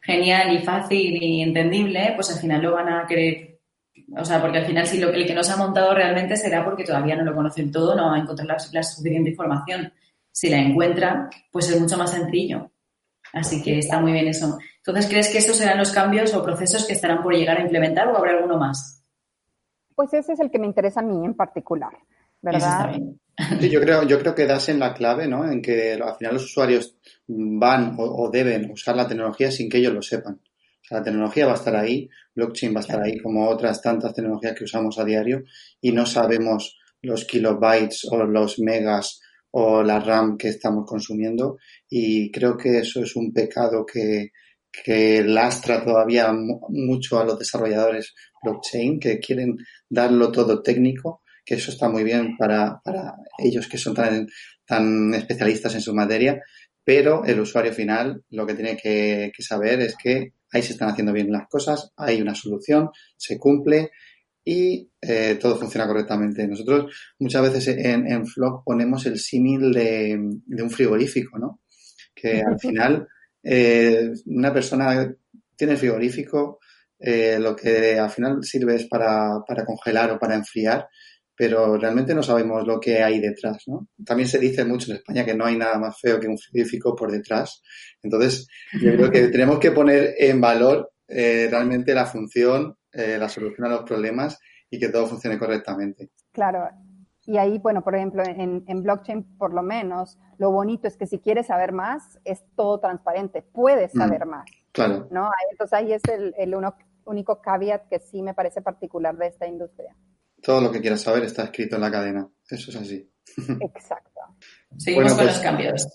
genial 0.00 0.54
y 0.54 0.58
fácil 0.60 1.22
y 1.22 1.42
entendible, 1.42 2.12
pues 2.14 2.30
al 2.32 2.40
final 2.40 2.62
lo 2.62 2.72
van 2.72 2.88
a 2.88 3.06
querer. 3.06 3.60
O 4.16 4.24
sea, 4.24 4.40
porque 4.40 4.58
al 4.58 4.66
final 4.66 4.86
si 4.86 4.98
lo, 4.98 5.10
el 5.10 5.26
que 5.26 5.34
no 5.34 5.42
se 5.42 5.52
ha 5.52 5.56
montado 5.56 5.92
realmente 5.92 6.36
será 6.36 6.64
porque 6.64 6.84
todavía 6.84 7.16
no 7.16 7.24
lo 7.24 7.34
conocen 7.34 7.72
todo, 7.72 7.96
no 7.96 8.06
va 8.06 8.16
a 8.16 8.20
encontrar 8.20 8.46
la, 8.46 8.56
la 8.72 8.82
suficiente 8.82 9.30
información. 9.30 9.92
Si 10.30 10.48
la 10.48 10.58
encuentra, 10.58 11.28
pues 11.50 11.68
es 11.70 11.80
mucho 11.80 11.96
más 11.96 12.12
sencillo. 12.12 12.70
Así 13.36 13.62
que 13.62 13.78
está 13.78 14.00
muy 14.00 14.12
bien 14.12 14.28
eso. 14.28 14.58
Entonces, 14.78 15.10
¿crees 15.10 15.28
que 15.28 15.36
estos 15.36 15.58
serán 15.58 15.76
los 15.76 15.92
cambios 15.92 16.32
o 16.32 16.42
procesos 16.42 16.86
que 16.86 16.94
estarán 16.94 17.22
por 17.22 17.34
llegar 17.34 17.58
a 17.58 17.62
implementar 17.62 18.08
o 18.08 18.16
habrá 18.16 18.32
alguno 18.32 18.56
más? 18.56 19.04
Pues 19.94 20.14
ese 20.14 20.32
es 20.32 20.40
el 20.40 20.50
que 20.50 20.58
me 20.58 20.66
interesa 20.66 21.00
a 21.00 21.02
mí 21.02 21.22
en 21.22 21.34
particular, 21.34 21.92
¿verdad? 22.40 22.94
Sí, 23.60 23.68
yo 23.68 23.78
creo, 23.82 24.04
yo 24.04 24.18
creo 24.18 24.34
que 24.34 24.46
das 24.46 24.70
en 24.70 24.78
la 24.78 24.94
clave, 24.94 25.28
¿no? 25.28 25.50
En 25.50 25.60
que 25.60 25.92
al 25.92 26.16
final 26.16 26.32
los 26.32 26.44
usuarios 26.44 26.96
van 27.26 27.94
o, 27.98 28.30
deben 28.30 28.70
usar 28.70 28.96
la 28.96 29.06
tecnología 29.06 29.50
sin 29.50 29.68
que 29.68 29.78
ellos 29.78 29.92
lo 29.92 30.00
sepan. 30.00 30.36
O 30.36 30.88
sea, 30.88 30.98
la 30.98 31.04
tecnología 31.04 31.44
va 31.44 31.52
a 31.52 31.56
estar 31.56 31.76
ahí, 31.76 32.08
blockchain 32.34 32.74
va 32.74 32.78
a 32.78 32.80
estar 32.80 33.02
ahí, 33.02 33.18
como 33.18 33.50
otras 33.50 33.82
tantas 33.82 34.14
tecnologías 34.14 34.54
que 34.56 34.64
usamos 34.64 34.98
a 34.98 35.04
diario, 35.04 35.44
y 35.82 35.92
no 35.92 36.06
sabemos 36.06 36.78
los 37.02 37.26
kilobytes 37.26 38.06
o 38.10 38.24
los 38.24 38.58
megas 38.60 39.20
o 39.58 39.82
la 39.82 39.98
RAM 39.98 40.36
que 40.36 40.48
estamos 40.48 40.84
consumiendo. 40.86 41.56
Y 41.88 42.30
creo 42.30 42.58
que 42.58 42.80
eso 42.80 43.02
es 43.02 43.16
un 43.16 43.32
pecado 43.32 43.86
que, 43.86 44.32
que 44.70 45.24
lastra 45.24 45.82
todavía 45.82 46.30
mucho 46.68 47.18
a 47.18 47.24
los 47.24 47.38
desarrolladores 47.38 48.14
blockchain, 48.42 49.00
que 49.00 49.18
quieren 49.18 49.56
darlo 49.88 50.30
todo 50.30 50.62
técnico, 50.62 51.22
que 51.42 51.54
eso 51.54 51.70
está 51.70 51.88
muy 51.88 52.04
bien 52.04 52.36
para, 52.36 52.80
para 52.84 53.14
ellos 53.38 53.66
que 53.66 53.78
son 53.78 53.94
tan, 53.94 54.26
tan 54.66 55.14
especialistas 55.14 55.74
en 55.74 55.80
su 55.80 55.94
materia, 55.94 56.38
pero 56.84 57.24
el 57.24 57.40
usuario 57.40 57.72
final 57.72 58.24
lo 58.30 58.46
que 58.46 58.54
tiene 58.54 58.76
que, 58.76 59.32
saber 59.38 59.80
es 59.80 59.96
que 59.96 60.34
ahí 60.52 60.62
se 60.62 60.72
están 60.72 60.90
haciendo 60.90 61.14
bien 61.14 61.32
las 61.32 61.48
cosas, 61.48 61.92
hay 61.96 62.20
una 62.20 62.34
solución, 62.34 62.90
se 63.16 63.38
cumple 63.38 63.90
y 64.48 64.88
eh, 65.02 65.36
todo 65.40 65.58
funciona 65.58 65.88
correctamente. 65.88 66.46
Nosotros 66.46 66.94
muchas 67.18 67.42
veces 67.42 67.66
en, 67.78 68.06
en 68.06 68.24
Flock 68.24 68.62
ponemos 68.64 69.04
el 69.06 69.18
símil 69.18 69.72
de, 69.72 70.16
de, 70.46 70.62
un 70.62 70.70
frigorífico, 70.70 71.36
¿no? 71.36 71.62
Que 72.14 72.42
al 72.42 72.58
final 72.58 73.08
eh, 73.42 74.12
una 74.26 74.52
persona 74.52 75.12
tiene 75.56 75.72
el 75.72 75.78
frigorífico, 75.80 76.60
eh, 76.96 77.38
lo 77.40 77.56
que 77.56 77.98
al 77.98 78.08
final 78.08 78.44
sirve 78.44 78.76
es 78.76 78.86
para, 78.86 79.40
para 79.44 79.64
congelar 79.64 80.12
o 80.12 80.18
para 80.20 80.36
enfriar, 80.36 80.86
pero 81.34 81.76
realmente 81.76 82.14
no 82.14 82.22
sabemos 82.22 82.64
lo 82.64 82.78
que 82.78 83.02
hay 83.02 83.18
detrás, 83.18 83.64
¿no? 83.66 83.88
También 84.04 84.28
se 84.28 84.38
dice 84.38 84.64
mucho 84.64 84.92
en 84.92 84.98
España 84.98 85.24
que 85.24 85.34
no 85.34 85.44
hay 85.44 85.56
nada 85.58 85.76
más 85.76 86.00
feo 86.00 86.20
que 86.20 86.28
un 86.28 86.38
frigorífico 86.38 86.94
por 86.94 87.10
detrás. 87.10 87.62
Entonces, 88.00 88.46
yo 88.80 88.94
creo 88.94 89.10
que 89.10 89.26
tenemos 89.28 89.58
que 89.58 89.72
poner 89.72 90.14
en 90.18 90.40
valor 90.40 90.92
eh, 91.08 91.48
realmente 91.50 91.94
la 91.94 92.06
función, 92.06 92.76
eh, 92.96 93.18
la 93.18 93.28
solución 93.28 93.66
a 93.66 93.70
los 93.70 93.82
problemas 93.82 94.38
y 94.70 94.78
que 94.78 94.88
todo 94.88 95.06
funcione 95.06 95.38
correctamente. 95.38 96.10
Claro. 96.32 96.68
Y 97.24 97.38
ahí, 97.38 97.58
bueno, 97.58 97.82
por 97.82 97.96
ejemplo, 97.96 98.22
en, 98.24 98.64
en, 98.66 98.82
blockchain, 98.82 99.36
por 99.36 99.52
lo 99.52 99.62
menos, 99.62 100.18
lo 100.38 100.52
bonito 100.52 100.86
es 100.86 100.96
que 100.96 101.06
si 101.06 101.18
quieres 101.18 101.48
saber 101.48 101.72
más, 101.72 102.20
es 102.24 102.44
todo 102.54 102.78
transparente. 102.78 103.42
Puedes 103.42 103.94
mm, 103.94 103.98
saber 103.98 104.26
más. 104.26 104.48
Claro. 104.70 105.08
¿no? 105.10 105.30
Entonces 105.50 105.72
ahí 105.72 105.92
es 105.92 106.02
el, 106.04 106.34
el 106.38 106.54
uno, 106.54 106.76
único 107.04 107.40
caveat 107.40 107.88
que 107.88 107.98
sí 107.98 108.22
me 108.22 108.34
parece 108.34 108.62
particular 108.62 109.16
de 109.16 109.28
esta 109.28 109.46
industria. 109.46 109.96
Todo 110.42 110.60
lo 110.60 110.70
que 110.70 110.80
quieras 110.80 111.00
saber 111.00 111.24
está 111.24 111.44
escrito 111.44 111.76
en 111.76 111.82
la 111.82 111.90
cadena. 111.90 112.28
Eso 112.48 112.70
es 112.70 112.76
así. 112.76 113.10
Exacto. 113.60 114.20
Seguimos 114.76 115.14
con 115.14 115.24
pues, 115.24 115.34
los 115.34 115.38
cambios. 115.40 115.88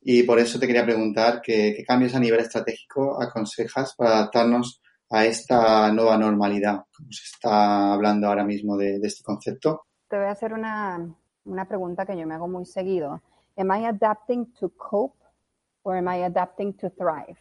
Y 0.00 0.24
por 0.24 0.38
eso 0.40 0.58
te 0.58 0.66
quería 0.66 0.84
preguntar 0.84 1.40
qué, 1.42 1.84
cambios 1.86 2.14
a 2.14 2.20
nivel 2.20 2.40
estratégico 2.40 3.22
aconsejas 3.22 3.94
para 3.94 4.18
adaptarnos 4.18 4.81
a 5.12 5.24
esta 5.24 5.92
nueva 5.92 6.16
normalidad, 6.16 6.84
como 6.96 7.12
se 7.12 7.24
está 7.34 7.92
hablando 7.92 8.26
ahora 8.26 8.44
mismo 8.44 8.76
de, 8.76 8.96
este 9.02 9.22
concepto. 9.22 9.82
Te 10.08 10.16
voy 10.16 10.26
a 10.26 10.30
hacer 10.30 10.52
una, 10.52 11.14
una 11.44 11.66
pregunta 11.66 12.06
que 12.06 12.16
yo 12.16 12.26
me 12.26 12.34
hago 12.34 12.48
muy 12.48 12.66
seguido. 12.66 13.22
Am 13.56 13.70
I 13.70 13.86
adapting 13.86 14.52
to 14.54 14.70
cope 14.70 15.22
or 15.82 15.96
am 15.96 16.08
I 16.08 16.24
adapting 16.24 16.72
to 16.74 16.90
thrive? 16.90 17.38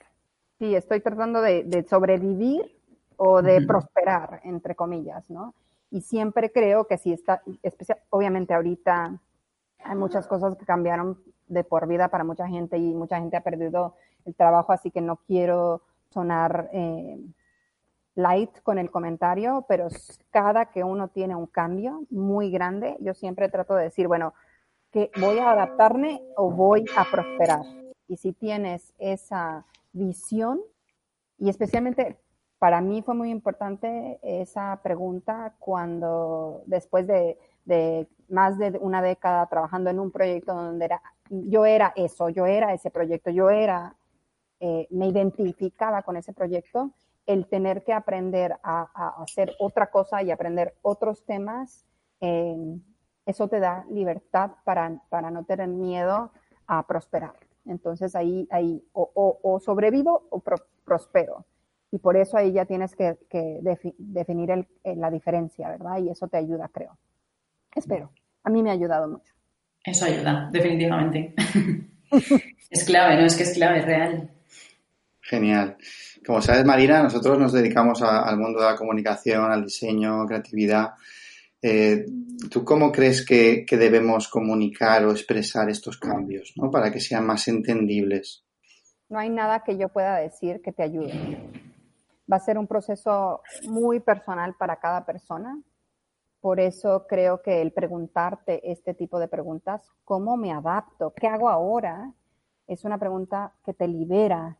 Sí, 0.59 0.75
estoy 0.75 0.99
tratando 0.99 1.41
de, 1.41 1.63
de 1.63 1.83
sobrevivir 1.83 2.77
o 3.17 3.41
de 3.41 3.65
prosperar, 3.65 4.41
entre 4.43 4.75
comillas, 4.75 5.29
¿no? 5.29 5.53
y 5.91 6.01
siempre 6.01 6.51
creo 6.51 6.87
que 6.87 6.97
si 6.97 7.11
está, 7.11 7.43
especial, 7.61 7.99
obviamente 8.09 8.53
ahorita 8.53 9.19
hay 9.83 9.95
muchas 9.95 10.25
cosas 10.25 10.55
que 10.55 10.65
cambiaron 10.65 11.21
de 11.47 11.63
por 11.65 11.85
vida 11.85 12.07
para 12.07 12.23
mucha 12.23 12.47
gente 12.47 12.77
y 12.77 12.93
mucha 12.93 13.19
gente 13.19 13.35
ha 13.35 13.41
perdido 13.43 13.95
el 14.25 14.33
trabajo, 14.33 14.71
así 14.71 14.89
que 14.89 15.01
no 15.01 15.17
quiero 15.17 15.81
sonar 16.09 16.69
eh, 16.71 17.19
light 18.15 18.61
con 18.63 18.77
el 18.77 18.91
comentario, 18.91 19.65
pero 19.67 19.87
cada 20.29 20.65
que 20.65 20.83
uno 20.83 21.07
tiene 21.09 21.35
un 21.35 21.47
cambio 21.47 22.05
muy 22.09 22.51
grande, 22.51 22.97
yo 22.99 23.13
siempre 23.13 23.49
trato 23.49 23.75
de 23.75 23.85
decir, 23.85 24.07
bueno, 24.07 24.33
que 24.91 25.09
voy 25.19 25.39
a 25.39 25.51
adaptarme 25.51 26.21
o 26.35 26.51
voy 26.51 26.85
a 26.95 27.05
prosperar. 27.09 27.61
Y 28.07 28.17
si 28.17 28.33
tienes 28.33 28.93
esa 28.99 29.65
visión, 29.93 30.61
y 31.37 31.49
especialmente 31.49 32.17
para 32.59 32.81
mí 32.81 33.01
fue 33.01 33.15
muy 33.15 33.31
importante 33.31 34.19
esa 34.21 34.79
pregunta 34.83 35.55
cuando 35.57 36.61
después 36.67 37.07
de, 37.07 37.37
más 38.29 38.57
de 38.59 38.77
una 38.79 39.01
década 39.01 39.47
trabajando 39.47 39.89
en 39.89 39.99
un 39.99 40.11
proyecto 40.11 40.53
donde 40.53 40.85
era, 40.85 41.01
yo 41.29 41.65
era 41.65 41.93
eso, 41.95 42.29
yo 42.29 42.45
era 42.45 42.73
ese 42.73 42.91
proyecto, 42.91 43.31
yo 43.31 43.49
era, 43.49 43.95
eh, 44.59 44.87
me 44.91 45.07
identificaba 45.07 46.03
con 46.03 46.17
ese 46.17 46.33
proyecto, 46.33 46.91
el 47.25 47.47
tener 47.47 47.83
que 47.83 47.93
aprender 47.93 48.57
a, 48.63 49.21
hacer 49.21 49.55
otra 49.59 49.87
cosa 49.87 50.21
y 50.23 50.31
aprender 50.31 50.75
otros 50.81 51.25
temas, 51.25 51.85
eh, 52.19 52.79
eso 53.25 53.47
te 53.47 53.59
da 53.59 53.85
libertad 53.89 54.51
para, 54.63 55.01
para, 55.09 55.31
no 55.31 55.43
tener 55.45 55.67
miedo 55.67 56.31
a 56.67 56.85
prosperar. 56.87 57.35
Entonces 57.65 58.15
ahí, 58.15 58.47
ahí 58.51 58.83
o, 58.93 59.59
sobrevivo 59.63 60.27
o 60.31 60.41
prospero 60.83 61.45
y 61.91 61.99
por 61.99 62.15
eso 62.15 62.37
ahí 62.37 62.53
ya 62.53 62.65
tienes 62.65 62.95
que, 62.95 63.17
definir 63.97 64.67
la 64.83 65.11
diferencia, 65.11 65.69
¿verdad? 65.69 65.97
Y 65.99 66.09
eso 66.09 66.27
te 66.27 66.37
ayuda, 66.37 66.69
creo. 66.73 66.97
Espero. 67.75 68.11
A 68.43 68.49
mí 68.49 68.63
me 68.63 68.69
ha 68.69 68.73
ayudado 68.73 69.07
mucho. 69.09 69.33
Eso 69.83 70.05
ayuda, 70.05 70.49
definitivamente. 70.51 71.35
es 72.69 72.85
clave, 72.85 73.17
¿no? 73.17 73.25
Es 73.25 73.35
que 73.35 73.43
es 73.43 73.53
clave, 73.53 73.79
es 73.79 73.85
real. 73.85 74.31
Genial. 75.31 75.77
Como 76.27 76.41
sabes, 76.41 76.65
Marina, 76.65 77.01
nosotros 77.01 77.39
nos 77.39 77.53
dedicamos 77.53 78.01
al 78.01 78.37
mundo 78.37 78.59
de 78.59 78.65
la 78.65 78.75
comunicación, 78.75 79.49
al 79.49 79.63
diseño, 79.63 80.25
creatividad. 80.25 80.95
Eh, 81.61 82.05
¿Tú 82.49 82.65
cómo 82.65 82.91
crees 82.91 83.25
que, 83.25 83.65
que, 83.65 83.77
debemos 83.77 84.27
comunicar 84.27 85.05
o 85.05 85.11
expresar 85.11 85.69
estos 85.69 85.97
cambios 85.97 86.51
¿no? 86.57 86.69
para 86.69 86.91
que 86.91 86.99
sean 86.99 87.25
más 87.25 87.47
entendibles? 87.47 88.43
No 89.07 89.19
hay 89.19 89.29
nada 89.29 89.63
que 89.63 89.77
yo 89.77 89.87
pueda 89.87 90.17
decir 90.17 90.61
que 90.61 90.73
te 90.73 90.83
ayude. 90.83 91.13
Va 92.29 92.35
a 92.35 92.41
ser 92.41 92.57
un 92.57 92.67
proceso 92.67 93.41
muy 93.69 94.01
personal 94.01 94.55
para 94.59 94.81
cada 94.81 95.05
persona. 95.05 95.57
Por 96.41 96.59
eso 96.59 97.05
creo 97.07 97.41
que 97.41 97.61
el 97.61 97.71
preguntarte 97.71 98.69
este 98.69 98.93
tipo 98.93 99.17
de 99.17 99.29
preguntas, 99.29 99.81
¿cómo 100.03 100.35
me 100.35 100.51
adapto? 100.51 101.13
¿Qué 101.15 101.27
hago 101.27 101.47
ahora? 101.47 102.11
Es 102.67 102.83
una 102.83 102.97
pregunta 102.97 103.53
que 103.63 103.73
te 103.73 103.87
libera 103.87 104.57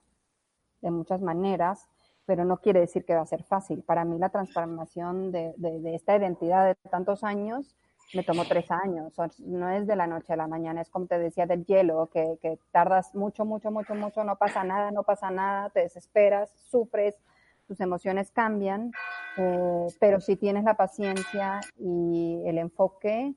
de 0.82 0.92
muchas 0.92 1.22
maneras, 1.22 1.88
pero 2.26 2.46
no 2.46 2.58
quiere 2.58 2.80
decir 2.80 3.06
que 3.06 3.16
va 3.16 3.22
a 3.22 3.26
ser 3.26 3.44
fácil. 3.44 3.84
Para 3.84 4.06
mí 4.06 4.18
la 4.18 4.30
transformación 4.30 5.32
de, 5.32 5.54
esta 5.94 6.16
identidad 6.16 6.66
de 6.66 6.76
tantos 6.90 7.24
años 7.24 7.76
me 8.14 8.24
tomó 8.24 8.46
tres 8.46 8.70
años. 8.72 9.14
No 9.40 9.70
es 9.70 9.88
de 9.88 9.96
la 9.96 10.08
noche 10.08 10.34
a 10.34 10.36
la 10.36 10.48
mañana, 10.48 10.82
es 10.82 10.90
como 10.90 11.08
te 11.08 11.18
decía 11.18 11.46
del 11.46 11.66
hielo, 11.66 12.10
que, 12.12 12.38
que 12.42 12.60
tardas 12.72 13.16
mucho, 13.16 13.46
mucho, 13.46 13.72
mucho, 13.72 13.96
mucho, 13.96 14.24
no 14.24 14.36
pasa 14.38 14.64
nada, 14.64 14.92
no 14.92 15.04
pasa 15.04 15.32
nada, 15.32 15.70
te 15.70 15.82
desesperas, 15.82 16.52
sufres, 16.70 17.16
tus 17.72 17.80
emociones 17.80 18.32
cambian, 18.32 18.92
eh, 19.38 19.88
pero 19.98 20.20
si 20.20 20.36
tienes 20.36 20.66
la 20.66 20.74
paciencia 20.74 21.62
y 21.78 22.42
el 22.46 22.58
enfoque 22.58 23.34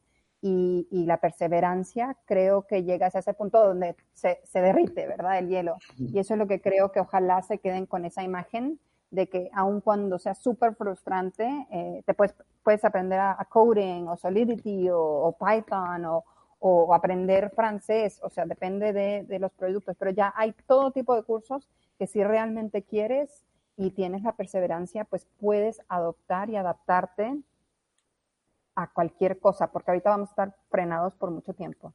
y, 0.47 1.05
la 1.07 1.17
perseverancia, 1.17 2.19
creo 2.27 2.67
que 2.67 2.85
llegas 2.85 3.15
a 3.15 3.21
ese 3.21 3.33
punto 3.33 3.67
donde 3.67 3.97
se, 4.13 4.39
derrite, 4.53 5.07
¿verdad? 5.07 5.39
El 5.39 5.49
hielo. 5.49 5.79
Y 5.97 6.19
eso 6.19 6.35
es 6.35 6.39
lo 6.39 6.47
que 6.47 6.61
creo 6.61 6.93
que 6.93 7.01
ojalá 7.01 7.41
se 7.41 7.59
queden 7.59 7.87
con 7.87 8.05
esa 8.05 8.23
imagen 8.23 8.79
de 9.11 9.27
que 9.27 9.49
aun 9.55 9.81
cuando 9.81 10.19
sea 10.19 10.35
súper 10.35 10.75
frustrante, 10.75 11.67
eh, 11.71 12.03
te 12.05 12.13
puedes, 12.13 12.35
puedes 12.63 12.85
aprender 12.85 13.21
a, 13.21 13.47
coding 13.49 14.07
o 14.07 14.19
Solidity 14.19 14.89
o, 14.93 15.35
Python 15.39 16.05
o, 16.05 16.25
o, 16.59 16.93
aprender 16.93 17.51
francés, 17.51 18.21
o 18.23 18.29
sea, 18.29 18.45
depende 18.45 18.93
de, 18.93 19.25
de, 19.25 19.39
los 19.39 19.53
productos, 19.53 19.97
pero 19.99 20.11
ya 20.11 20.35
hay 20.37 20.53
todo 20.67 20.91
tipo 20.91 21.15
de 21.15 21.23
cursos 21.23 21.71
que 21.99 22.07
si 22.07 22.23
realmente 22.23 22.83
quieres 22.83 23.45
y 23.79 23.93
tienes 23.93 24.23
la 24.23 24.33
perseverancia, 24.33 25.05
pues 25.05 25.27
puedes 25.41 25.81
adoptar 25.89 26.51
y 26.51 26.57
adaptarte 26.57 27.41
a 28.75 28.89
cualquier 28.93 29.39
cosa, 29.39 29.71
porque 29.71 29.91
ahorita 29.91 30.11
vamos 30.11 30.29
a 30.31 30.33
estar 30.33 30.57
frenados 30.69 31.15
por 31.15 31.31
mucho 31.31 31.55
tiempo. 31.55 31.95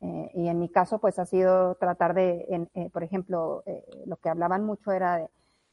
Eh, 0.00 0.30
y 0.34 0.48
en 0.48 0.58
mi 0.58 0.68
caso, 0.68 0.98
pues 0.98 1.18
ha 1.18 1.26
sido 1.26 1.74
tratar 1.74 2.14
de, 2.14 2.68
eh, 2.74 2.90
por 2.90 3.02
ejemplo, 3.04 3.62
eh, 3.66 3.84
lo 4.06 4.16
que 4.16 4.30
hablaban 4.30 4.64
mucho 4.64 4.92
era 4.92 5.28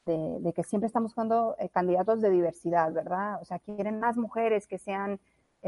de, 0.06 0.52
que 0.54 0.64
siempre 0.64 0.86
estamos 0.86 1.10
buscando 1.10 1.54
candidatos 1.72 2.22
de 2.22 2.30
diversidad, 2.30 2.92
¿verdad? 2.92 3.42
O 3.42 3.44
sea, 3.44 3.58
quieren 3.58 4.00
más 4.00 4.16
mujeres 4.16 4.66
que 4.66 4.78
sean 4.78 5.20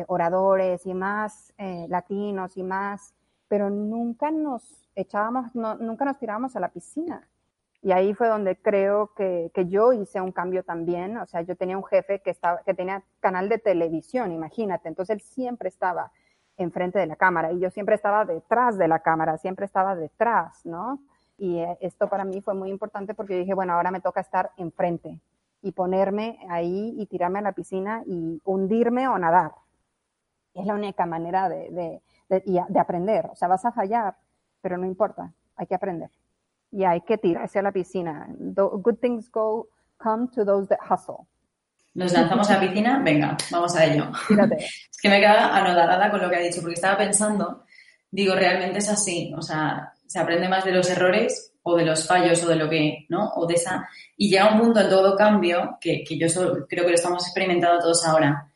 oradores 0.07 0.87
y 0.87 0.95
más 0.95 1.53
latinos 1.89 2.57
y 2.57 2.63
más, 2.63 3.13
pero 3.49 3.69
nunca 3.69 4.31
nos 4.31 4.89
echábamos, 4.95 5.55
nunca 5.55 6.07
nos 6.07 6.17
tirábamos 6.19 6.57
a 6.57 6.61
la 6.61 6.71
piscina. 6.71 7.29
Y 7.83 7.93
ahí 7.93 8.13
fue 8.13 8.29
donde 8.29 8.57
creo 8.57 9.15
que, 9.15 9.51
que, 9.55 9.67
yo 9.67 9.93
hice 9.93 10.21
un 10.21 10.33
cambio 10.33 10.63
también. 10.65 11.17
O 11.17 11.27
sea, 11.27 11.41
yo 11.43 11.57
tenía 11.57 11.79
un 11.79 11.85
jefe 11.85 12.21
que, 12.21 12.31
estaba, 12.31 12.63
que 12.63 12.75
tenía 12.75 13.03
canal 13.21 13.49
de 13.49 13.59
televisión, 13.59 14.33
imagínate. 14.33 14.89
Entonces 14.89 15.15
él 15.15 15.23
siempre 15.23 15.69
estaba 15.71 16.13
enfrente 16.59 16.99
de 16.99 17.07
la 17.07 17.17
cámara 17.17 17.53
y 17.53 17.59
yo 17.59 17.71
siempre 17.71 17.95
estaba 17.95 18.27
detrás 18.27 18.77
de 18.77 18.87
la 18.87 18.99
cámara, 19.01 19.39
siempre 19.39 19.65
estaba 19.65 19.97
detrás, 19.97 20.67
¿no? 20.67 21.01
Y 21.39 21.59
eh, 21.59 21.79
esto 21.81 22.09
para 22.11 22.25
mí 22.25 22.43
fue 22.43 22.55
muy 22.55 22.69
importante 22.69 23.15
porque 23.15 23.39
dije, 23.39 23.55
bueno, 23.55 23.73
ahora 23.73 23.91
me 23.91 24.03
toca 24.03 24.21
estar 24.21 24.51
enfrente 24.59 25.19
y 25.63 25.73
ponerme 25.73 26.39
ahí 26.51 26.95
y 26.99 27.07
tirarme 27.07 27.39
a 27.39 27.43
la 27.43 27.53
piscina 27.53 28.03
y 28.07 28.43
hundirme 28.45 29.09
o 29.09 29.19
nadar. 29.19 29.53
Es 30.53 30.67
la 30.67 30.75
única 30.75 31.07
manera 31.07 31.49
de, 31.49 31.71
de, 31.71 32.03
de, 32.29 32.65
de 32.69 32.81
aprender. 32.81 33.27
O 33.33 33.37
sea, 33.37 33.49
vas 33.49 33.65
a 33.65 33.73
fallar, 33.73 34.17
pero 34.61 34.77
no 34.77 34.85
importa, 34.85 35.33
hay 35.57 35.67
que 35.67 35.75
aprender 35.75 36.11
y 36.73 36.85
hay 36.85 37.01
que 37.03 37.19
tirarse 37.19 37.59
a 37.59 37.63
la 37.63 37.73
piscina. 37.73 38.29
good 38.39 38.97
things 39.01 39.31
go 39.31 39.69
come 39.99 40.29
to 40.35 40.45
those 40.45 40.69
that 40.69 40.79
hustle. 40.81 41.27
Nos 41.95 42.13
lanzamos 42.13 42.49
a 42.51 42.55
la 42.55 42.61
piscina, 42.61 43.03
venga, 43.05 43.37
vamos 43.51 43.75
a 43.77 43.85
ello. 43.85 44.11
es 44.59 44.99
que 45.03 45.09
me 45.09 45.19
queda 45.19 45.57
anodada 45.57 46.11
con 46.11 46.21
lo 46.21 46.31
que 46.31 46.37
ha 46.37 46.41
dicho, 46.41 46.61
porque 46.61 46.75
estaba 46.75 46.97
pensando, 46.97 47.65
digo, 48.11 48.35
realmente 48.35 48.79
es 48.79 48.89
así, 48.89 49.33
o 49.37 49.43
sea, 49.43 49.93
se 50.07 50.19
aprende 50.19 50.49
más 50.49 50.65
de 50.65 50.73
los 50.73 50.89
errores 50.89 51.53
o 51.63 51.77
de 51.77 51.85
los 51.85 52.07
fallos 52.07 52.43
o 52.45 52.49
de 52.49 52.57
lo 52.57 52.71
que, 52.71 53.07
¿no? 53.09 53.33
O 53.37 53.47
de 53.47 53.55
esa... 53.55 53.89
Y 54.17 54.31
llega 54.31 54.53
un 54.53 54.61
punto 54.61 54.81
en 54.81 54.89
todo 54.89 55.17
cambio, 55.17 55.79
que, 55.81 56.05
que 56.05 56.17
yo 56.17 56.27
creo 56.69 56.85
que 56.85 56.91
lo 56.91 56.95
estamos 56.95 57.27
experimentando 57.27 57.81
todos 57.81 58.07
ahora, 58.07 58.51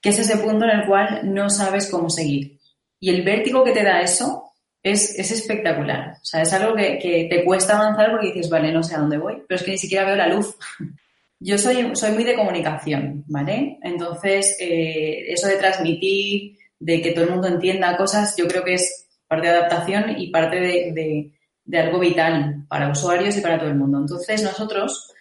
que 0.00 0.08
es 0.08 0.18
ese 0.18 0.38
punto 0.38 0.64
en 0.64 0.80
el 0.80 0.86
cual 0.86 1.20
no 1.32 1.50
sabes 1.50 1.90
cómo 1.90 2.08
seguir. 2.08 2.58
Y 3.00 3.10
el 3.10 3.22
vértigo 3.22 3.62
que 3.62 3.72
te 3.72 3.84
da 3.84 4.00
eso 4.00 4.47
es, 4.82 5.18
es 5.18 5.30
espectacular. 5.30 6.12
O 6.20 6.24
sea, 6.24 6.42
es 6.42 6.52
algo 6.52 6.74
que, 6.74 6.98
que, 6.98 7.26
te 7.30 7.44
cuesta 7.44 7.76
avanzar 7.78 8.10
porque 8.10 8.28
dices, 8.28 8.50
vale, 8.50 8.72
no 8.72 8.82
sé 8.82 8.94
a 8.94 8.98
dónde 8.98 9.18
voy, 9.18 9.42
pero 9.46 9.58
es 9.58 9.64
que 9.64 9.72
ni 9.72 9.78
siquiera 9.78 10.06
veo 10.06 10.16
la 10.16 10.28
luz. 10.28 10.56
Yo 11.40 11.56
soy, 11.56 11.94
soy 11.94 12.12
muy 12.12 12.24
de 12.24 12.34
comunicación, 12.34 13.24
¿vale? 13.28 13.78
Entonces, 13.82 14.56
eh, 14.60 15.24
eso 15.28 15.46
de 15.46 15.56
transmitir, 15.56 16.58
de 16.80 17.00
que 17.00 17.12
todo 17.12 17.24
el 17.24 17.30
mundo 17.30 17.46
entienda 17.46 17.96
cosas, 17.96 18.34
yo 18.36 18.48
creo 18.48 18.64
que 18.64 18.74
es 18.74 19.06
parte 19.28 19.46
de 19.46 19.52
adaptación 19.52 20.18
y 20.18 20.32
parte 20.32 20.56
de, 20.56 21.32
de, 21.64 21.78
algo 21.78 22.00
vital 22.00 22.64
para 22.68 22.90
usuarios 22.90 23.36
y 23.36 23.40
para 23.40 23.56
todo 23.56 23.68
el 23.68 23.76
mundo. 23.76 23.98
Entonces, 23.98 24.42
nosotros, 24.42 25.12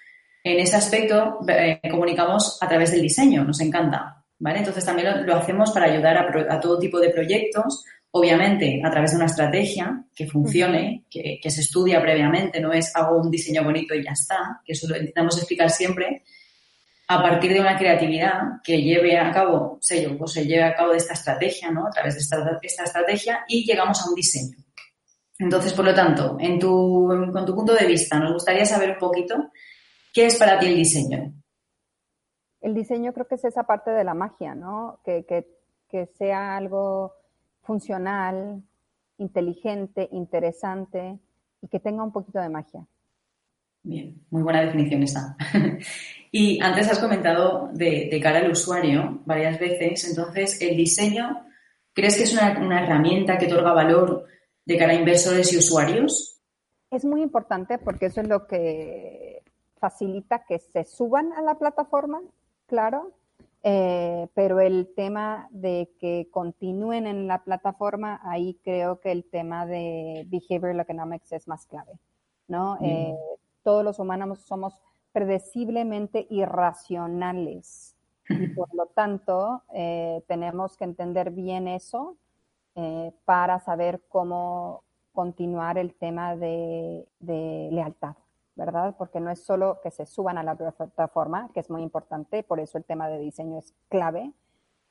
en 0.44 0.60
ese 0.60 0.76
aspecto, 0.76 1.40
eh, 1.48 1.80
comunicamos 1.88 2.58
a 2.62 2.68
través 2.68 2.92
del 2.92 3.02
diseño, 3.04 3.44
nos 3.44 3.62
encanta, 3.62 4.24
¿vale? 4.40 4.60
Entonces, 4.60 4.86
también 4.86 5.24
lo, 5.24 5.36
hacemos 5.36 5.70
para 5.70 5.86
ayudar 5.86 6.18
a 6.50 6.60
todo 6.60 6.80
tipo 6.80 7.00
de 7.00 7.10
proyectos, 7.10 7.84
obviamente 8.18 8.82
a 8.84 8.90
través 8.90 9.12
de 9.12 9.18
una 9.18 9.26
estrategia 9.26 10.04
que 10.14 10.28
funcione, 10.28 11.06
que, 11.10 11.40
se 11.50 11.62
estudia 11.62 12.02
previamente, 12.02 12.60
no 12.60 12.74
es 12.74 12.96
hago 12.96 13.18
un 13.18 13.30
diseño 13.32 13.64
bonito 13.64 13.94
y 13.94 14.04
ya 14.04 14.12
está, 14.12 14.62
que 14.66 14.74
eso 14.74 14.88
lo 14.88 14.98
intentamos 14.98 15.38
explicar 15.38 15.70
siempre, 15.70 16.24
a 17.08 17.22
partir 17.22 17.54
de 17.54 17.62
una 17.62 17.78
creatividad 17.78 18.42
que 18.64 18.82
lleve 18.82 19.18
a 19.18 19.32
cabo, 19.32 19.78
sé 19.82 20.10
pues 20.18 20.34
se 20.34 20.46
lleve 20.46 20.64
a 20.64 20.76
cabo 20.76 20.92
de 20.92 20.98
esta 20.98 21.14
estrategia, 21.14 21.72
¿no? 21.72 21.88
A 21.88 21.90
través 21.90 22.16
de 22.16 22.22
esta, 22.22 22.60
esta 22.62 22.84
estrategia 22.84 23.46
y 23.48 23.66
llegamos 23.66 24.02
a 24.02 24.10
un 24.10 24.16
diseño. 24.16 24.58
Entonces, 25.40 25.74
por 25.74 25.86
lo 25.86 25.94
tanto, 25.94 26.36
en 26.40 26.60
tu, 26.60 27.08
con 27.32 27.46
tu 27.46 27.56
punto 27.56 27.74
de 27.74 27.86
vista, 27.86 28.20
nos 28.20 28.34
gustaría 28.34 28.66
saber 28.66 28.92
un 28.92 28.98
poquito 28.98 29.52
qué 30.14 30.26
es 30.26 30.36
para 30.38 30.60
ti 30.60 30.66
el 30.66 30.76
diseño. 30.76 31.34
El 32.60 32.74
diseño 32.74 33.14
creo 33.14 33.28
que 33.28 33.36
es 33.36 33.46
esa 33.46 33.64
parte 33.64 33.92
de 33.92 34.04
la 34.04 34.16
magia, 34.16 34.56
¿no? 34.56 35.00
Que, 35.06 35.26
que, 35.26 35.48
que 35.88 36.08
sea 36.18 36.58
algo 36.58 37.14
funcional, 37.68 38.64
inteligente, 39.18 40.08
interesante 40.12 41.20
y 41.62 41.68
que 41.68 41.80
tenga 41.80 42.04
un 42.04 42.14
poquito 42.14 42.40
de 42.40 42.50
magia. 42.50 42.88
Bien, 43.84 44.26
muy 44.32 44.42
buena 44.42 44.62
definición 44.62 45.04
esa. 45.04 45.36
y 46.32 46.60
antes 46.62 46.90
has 46.90 47.00
comentado 47.00 47.70
de, 47.74 48.20
cara 48.24 48.40
al 48.40 48.52
usuario 48.52 49.22
varias 49.26 49.60
veces, 49.60 50.10
entonces 50.10 50.60
el 50.62 50.76
diseño, 50.76 51.46
¿crees 51.94 52.18
que 52.18 52.24
es 52.24 52.34
una, 52.34 52.60
una 52.60 52.84
herramienta 52.84 53.38
que 53.38 53.46
otorga 53.46 53.74
valor 53.74 54.26
de 54.66 54.78
cara 54.78 54.94
a 54.94 54.96
inversores 54.96 55.54
y 55.54 55.58
usuarios? 55.58 56.42
Es 56.90 57.06
muy 57.06 57.22
importante 57.22 57.78
porque 57.78 58.08
eso 58.08 58.22
es 58.22 58.28
lo 58.28 58.48
que 58.48 59.44
facilita 59.78 60.44
que 60.48 60.60
se 60.60 60.86
suban 60.86 61.34
a 61.34 61.42
la 61.42 61.56
plataforma, 61.56 62.22
claro, 62.66 63.14
eh, 63.64 64.28
pero 64.34 64.60
el 64.60 64.94
tema 64.96 65.48
de 65.52 65.92
que 66.00 66.30
continúen 66.32 67.08
en 67.08 67.28
la 67.28 67.44
plataforma, 67.44 68.22
ahí 68.24 68.60
creo 68.64 69.00
que 69.00 69.12
el 69.12 69.26
tema 69.26 69.66
de 69.66 70.26
behavioral 70.28 70.80
economics 70.80 71.32
es 71.32 71.48
más 71.48 71.66
clave, 71.66 72.00
¿no? 72.48 72.78
Eh, 72.82 73.16
todos 73.64 73.84
los 73.84 74.00
humanos 74.00 74.40
somos 74.42 74.80
predeciblemente 75.12 76.28
irracionales 76.30 77.96
y 78.30 78.48
por 78.56 78.74
lo 78.74 78.88
tanto 78.88 79.64
eh, 79.74 80.24
tenemos 80.28 80.78
que 80.78 80.86
entender 80.86 81.32
bien 81.32 81.68
eso 81.68 82.18
para 83.26 83.60
saber 83.60 84.04
cómo 84.08 84.84
continuar 85.12 85.80
el 85.80 85.96
tema 85.96 86.36
de 86.36 87.08
lealtad. 87.72 88.16
¿Verdad? 88.58 88.96
Porque 88.98 89.20
no 89.20 89.30
es 89.30 89.44
solo 89.44 89.80
que 89.82 89.92
se 89.92 90.06
suban 90.06 90.38
a 90.38 90.44
la 90.44 90.56
plataforma, 90.56 91.50
que 91.54 91.60
es 91.60 91.70
muy 91.70 91.84
importante, 91.84 92.44
por 92.44 92.60
eso 92.60 92.78
el 92.78 92.84
tema 92.84 93.08
de 93.08 93.20
diseño 93.20 93.60
es 93.60 93.74
clave, 93.88 94.34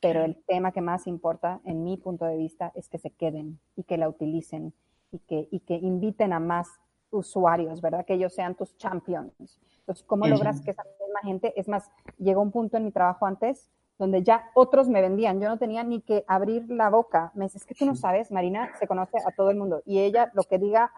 pero 0.01 0.23
el 0.23 0.37
tema 0.47 0.73
que 0.73 0.81
más 0.81 1.07
importa, 1.07 1.61
en 1.65 1.83
mi 1.83 1.97
punto 1.97 2.25
de 2.25 2.37
vista, 2.37 2.73
es 2.75 2.89
que 2.89 2.99
se 2.99 3.11
queden 3.11 3.59
y 3.75 3.83
que 3.83 3.99
la 3.99 4.09
utilicen 4.09 4.73
y 5.11 5.19
que, 5.19 5.49
y 5.51 5.61
que 5.61 5.75
inviten 5.75 6.33
a 6.33 6.41
más 6.41 6.69
usuarios, 7.11 7.81
¿verdad? 7.81 8.05
Que 8.07 8.15
ellos 8.15 8.35
sean 8.35 8.55
tus 8.55 8.77
champions. 8.77 9.33
Entonces, 9.81 10.05
¿cómo 10.05 10.27
logras 10.27 10.61
que 10.61 10.71
esa 10.71 10.85
misma 10.85 11.21
gente, 11.23 11.59
es 11.59 11.69
más, 11.69 11.91
llegó 12.19 12.43
un 12.43 12.53
punto 12.53 12.77
en 12.77 12.85
mi 12.85 12.93
trabajo 12.93 13.27
antes 13.27 13.71
donde 13.99 14.23
ya 14.23 14.51
otros 14.55 14.89
me 14.89 15.01
vendían, 15.01 15.41
yo 15.41 15.49
no 15.49 15.59
tenía 15.59 15.83
ni 15.83 16.03
que 16.03 16.25
abrir 16.29 16.71
la 16.71 16.91
boca. 16.91 17.33
Me 17.35 17.47
dice, 17.47 17.59
es 17.59 17.65
que 17.65 17.75
tú 17.75 17.87
no 17.87 17.95
sabes, 17.95 18.31
Marina 18.31 18.71
se 18.79 18.87
conoce 18.87 19.17
a 19.27 19.33
todo 19.35 19.51
el 19.51 19.57
mundo 19.57 19.83
y 19.87 20.01
ella 20.01 20.31
lo 20.35 20.43
que 20.43 20.59
diga, 20.59 20.93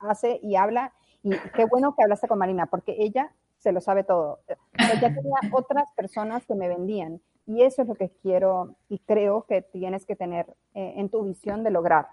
hace 0.00 0.40
y 0.42 0.56
habla 0.56 0.92
y 1.22 1.30
qué 1.54 1.64
bueno 1.64 1.94
que 1.94 2.02
hablaste 2.02 2.28
con 2.28 2.38
Marina, 2.38 2.66
porque 2.66 2.96
ella 2.98 3.32
se 3.58 3.72
lo 3.72 3.80
sabe 3.80 4.04
todo. 4.04 4.40
Pero 4.46 4.94
ya 5.00 5.14
tenía 5.14 5.38
otras 5.52 5.90
personas 5.92 6.44
que 6.46 6.54
me 6.54 6.68
vendían. 6.68 7.20
Y 7.46 7.62
eso 7.62 7.82
es 7.82 7.88
lo 7.88 7.94
que 7.94 8.10
quiero 8.22 8.76
y 8.88 8.98
creo 9.00 9.42
que 9.42 9.62
tienes 9.62 10.06
que 10.06 10.16
tener 10.16 10.46
eh, 10.74 10.94
en 10.96 11.08
tu 11.08 11.24
visión 11.24 11.64
de 11.64 11.70
lograr. 11.70 12.08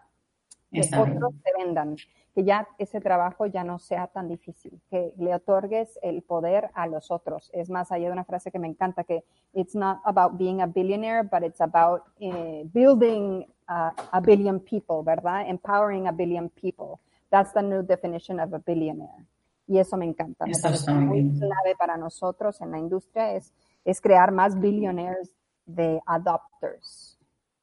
Que 0.71 0.81
otros 0.81 1.33
te 1.43 1.63
vendan, 1.63 1.95
que 2.35 2.43
ya 2.43 2.67
ese 2.77 2.99
trabajo 2.99 3.45
ya 3.45 3.63
no 3.63 3.79
sea 3.79 4.07
tan 4.07 4.27
difícil, 4.27 4.81
que 4.89 5.13
le 5.17 5.33
otorgues 5.33 5.97
el 6.01 6.21
poder 6.23 6.71
a 6.73 6.87
los 6.87 7.09
otros. 7.09 7.49
Es 7.53 7.69
más, 7.69 7.91
hay 7.91 8.05
una 8.07 8.25
frase 8.25 8.51
que 8.51 8.59
me 8.59 8.67
encanta 8.67 9.05
que 9.05 9.23
it's 9.53 9.75
not 9.75 9.99
about 10.03 10.37
being 10.37 10.59
a 10.59 10.65
billionaire, 10.65 11.23
but 11.23 11.43
it's 11.43 11.61
about 11.61 12.03
eh, 12.19 12.63
building 12.73 13.45
a 13.67 14.21
billion 14.21 14.59
people, 14.59 15.03
¿verdad? 15.03 15.47
Empowering 15.47 16.07
a 16.07 16.11
billion 16.11 16.49
people. 16.49 16.99
That's 17.30 17.53
the 17.53 17.61
new 17.61 17.84
definition 17.84 18.39
of 18.39 18.53
a 18.53 18.59
billionaire. 18.59 19.25
Y 19.67 19.80
eso 19.80 19.97
me 19.97 20.05
encanta. 20.05 20.45
Me 20.45 20.53
parece 20.61 20.91
muy 20.91 21.38
clave 21.38 21.75
para 21.78 21.97
nosotros 21.97 22.61
en 22.61 22.71
la 22.71 22.80
industria 22.80 23.34
es, 23.34 23.53
es 23.84 23.99
crear 23.99 24.32
más 24.32 24.59
billionaires 24.59 25.36
de 25.65 25.99
adopters. 26.05 27.19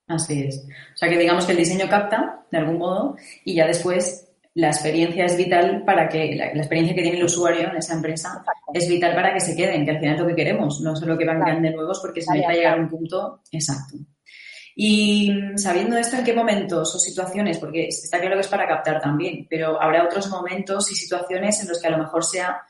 Así 0.07 0.45
es. 0.45 0.67
O 0.95 0.97
sea 0.97 1.09
que 1.09 1.17
digamos 1.17 1.47
que 1.47 1.53
el 1.53 1.59
diseño 1.59 1.89
capta 1.89 2.45
de 2.51 2.59
algún 2.59 2.79
modo 2.79 3.17
y 3.45 3.55
ya 3.55 3.67
después 3.67 4.29
la 4.55 4.69
experiencia 4.69 5.25
es 5.25 5.37
vital 5.37 5.83
para 5.85 6.09
que 6.09 6.37
la, 6.37 6.47
experiencia 6.49 6.95
que 6.95 7.03
tiene 7.03 7.19
el 7.19 7.25
usuario 7.25 7.71
en 7.71 7.77
esa 7.77 7.95
empresa 7.95 8.45
es 8.73 8.89
vital 8.89 9.15
para 9.15 9.33
que 9.33 9.41
se 9.41 9.57
queden, 9.57 9.85
que 9.85 9.93
al 9.93 9.99
final 9.99 10.15
es 10.15 10.21
lo 10.21 10.27
que 10.29 10.37
queremos, 10.37 10.81
no 10.81 10.95
solo 10.95 11.19
que 11.19 11.25
van 11.25 11.63
de 11.63 11.71
nuevos 11.71 12.01
porque 12.01 12.21
se 12.21 12.33
necesita 12.33 12.55
llegar 12.55 12.79
a 12.79 12.83
un 12.83 12.89
punto 12.89 13.41
exacto. 13.51 13.97
Y 14.77 15.33
sabiendo 15.57 15.97
esto, 15.97 16.17
¿en 16.17 16.25
qué 16.25 16.35
momentos 16.35 16.95
o 16.95 16.99
situaciones? 16.99 17.59
Porque 17.59 17.87
está 17.87 18.19
claro 18.19 18.35
que 18.35 18.41
es 18.41 18.49
para 18.49 18.67
captar 18.67 19.01
también, 19.01 19.47
pero 19.49 19.81
habrá 19.81 20.05
otros 20.05 20.29
momentos 20.29 20.91
y 20.91 20.97
situaciones 20.97 21.61
en 21.63 21.69
los 21.69 21.81
que 21.81 21.87
a 21.87 21.91
lo 21.91 21.99
mejor 21.99 22.25
sea 22.25 22.61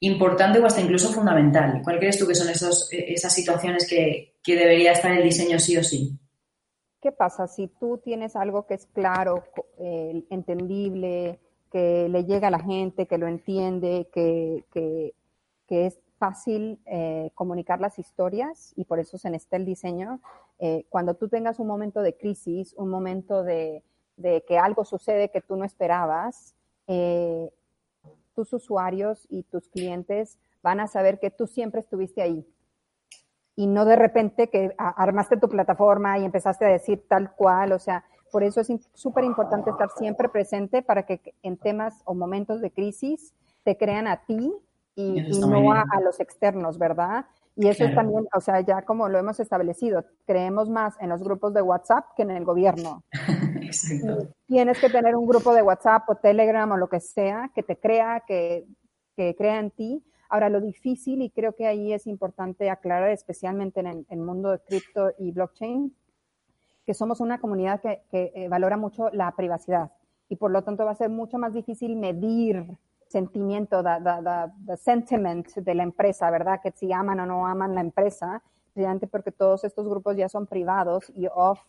importante 0.00 0.58
o 0.58 0.66
hasta 0.66 0.80
incluso 0.80 1.12
fundamental. 1.12 1.80
¿Cuál 1.84 1.98
crees 1.98 2.18
tú 2.18 2.26
que 2.26 2.34
son 2.34 2.48
esos, 2.48 2.92
e, 2.92 3.12
esas 3.12 3.32
situaciones 3.32 3.88
que, 3.88 4.34
debería 4.46 4.92
estar 4.92 5.12
el 5.12 5.22
diseño 5.22 5.58
sí 5.58 5.76
o 5.76 5.84
sí? 5.84 6.18
¿Qué 7.02 7.12
pasa 7.12 7.46
si 7.46 7.68
tú 7.68 8.00
tienes 8.02 8.34
algo 8.34 8.66
que 8.66 8.74
es 8.74 8.86
claro, 8.86 9.44
eh, 9.78 10.24
entendible, 10.30 11.38
que 11.70 12.08
le 12.08 12.24
llega 12.24 12.48
a 12.48 12.50
la 12.50 12.60
gente, 12.60 13.06
que 13.06 13.18
lo 13.18 13.28
entiende, 13.28 14.08
que, 14.10 14.64
que, 14.72 15.14
que 15.68 15.86
es 15.86 15.98
fácil 16.18 16.80
eh, 16.86 17.30
comunicar 17.34 17.80
las 17.80 17.98
historias 17.98 18.72
y 18.76 18.84
por 18.84 18.98
eso 18.98 19.18
se 19.18 19.30
necesita 19.30 19.56
el 19.56 19.64
diseño. 19.64 20.20
Eh, 20.58 20.84
cuando 20.88 21.14
tú 21.14 21.28
tengas 21.28 21.58
un 21.58 21.66
momento 21.66 22.02
de 22.02 22.16
crisis, 22.16 22.74
un 22.76 22.90
momento 22.90 23.42
de, 23.42 23.82
que 24.16 24.58
algo 24.58 24.84
sucede 24.84 25.30
que 25.30 25.40
tú 25.40 25.56
no 25.56 25.64
esperabas, 25.64 26.54
eh, 26.88 27.50
tus 28.34 28.52
usuarios 28.52 29.26
y 29.30 29.44
tus 29.44 29.68
clientes 29.68 30.38
van 30.62 30.80
a 30.80 30.88
saber 30.88 31.20
que 31.20 31.30
tú 31.30 31.46
siempre 31.46 31.80
estuviste 31.80 32.20
ahí. 32.20 32.46
Y 33.54 33.66
no 33.66 33.84
de 33.84 33.96
repente 33.96 34.48
que 34.48 34.74
armaste 34.76 35.36
tu 35.36 35.48
plataforma 35.48 36.18
y 36.18 36.24
empezaste 36.24 36.64
a 36.64 36.68
decir 36.68 37.04
tal 37.08 37.34
cual, 37.34 37.72
o 37.72 37.78
sea, 37.78 38.04
por 38.30 38.44
eso 38.44 38.60
es 38.60 38.68
súper 38.94 39.24
importante 39.24 39.70
estar 39.70 39.90
siempre 39.90 40.28
presente 40.28 40.82
para 40.82 41.04
que 41.04 41.34
en 41.42 41.56
temas 41.56 42.02
o 42.04 42.14
momentos 42.14 42.60
de 42.60 42.70
crisis 42.70 43.34
te 43.64 43.76
crean 43.76 44.06
a 44.06 44.24
ti 44.24 44.52
y, 44.98 45.38
no 45.38 45.72
a, 45.72 45.84
los 46.02 46.18
externos, 46.18 46.76
¿verdad? 46.76 47.26
Y 47.54 47.68
eso 47.68 47.84
es 47.84 47.94
también, 47.94 48.26
o 48.34 48.40
sea, 48.40 48.60
ya 48.60 48.82
como 48.82 49.08
lo 49.08 49.18
hemos 49.18 49.38
establecido, 49.38 50.04
creemos 50.26 50.68
más 50.68 50.94
en 51.00 51.08
los 51.08 51.22
grupos 51.22 51.54
de 51.54 51.62
WhatsApp 51.62 52.04
que 52.16 52.22
en 52.22 52.32
el 52.32 52.44
gobierno. 52.44 53.04
Exacto. 53.62 54.28
Tienes 54.46 54.80
que 54.80 54.90
tener 54.90 55.14
un 55.14 55.26
grupo 55.26 55.54
de 55.54 55.62
WhatsApp 55.62 56.08
o 56.08 56.16
Telegram 56.16 56.70
o 56.72 56.76
lo 56.76 56.88
que 56.88 56.98
sea 56.98 57.50
que 57.54 57.62
te 57.62 57.76
crea, 57.76 58.24
que, 58.26 58.66
que 59.16 59.36
crea 59.36 59.60
en 59.60 59.70
ti. 59.70 60.04
Ahora, 60.28 60.48
lo 60.48 60.60
difícil, 60.60 61.22
y 61.22 61.30
creo 61.30 61.54
que 61.54 61.66
ahí 61.66 61.92
es 61.92 62.06
importante 62.06 62.68
aclarar, 62.68 63.10
especialmente 63.10 63.80
en 63.80 64.04
el, 64.08 64.18
mundo 64.18 64.50
de 64.50 64.58
cripto 64.58 65.12
y 65.18 65.30
blockchain, 65.30 65.94
que 66.84 66.94
somos 66.94 67.20
una 67.20 67.40
comunidad 67.40 67.80
que, 67.80 68.02
que 68.10 68.32
eh, 68.34 68.48
valora 68.48 68.76
mucho 68.76 69.10
la 69.10 69.30
privacidad 69.36 69.92
y 70.28 70.36
por 70.36 70.50
lo 70.50 70.62
tanto 70.62 70.84
va 70.84 70.90
a 70.90 70.96
ser 70.96 71.08
mucho 71.08 71.38
más 71.38 71.54
difícil 71.54 71.96
medir 71.96 72.66
sentimiento, 73.08 73.82
the, 73.82 74.76
sentiment 74.76 75.46
de 75.54 75.74
la 75.74 75.82
empresa, 75.82 76.30
¿verdad? 76.30 76.60
Que 76.62 76.70
si 76.72 76.92
aman 76.92 77.20
o 77.20 77.26
no 77.26 77.46
aman 77.46 77.74
la 77.74 77.80
empresa, 77.80 78.42
precisamente 78.72 79.06
porque 79.06 79.32
todos 79.32 79.64
estos 79.64 79.88
grupos 79.88 80.16
ya 80.16 80.28
son 80.28 80.46
privados 80.46 81.10
y 81.14 81.26
off. 81.26 81.60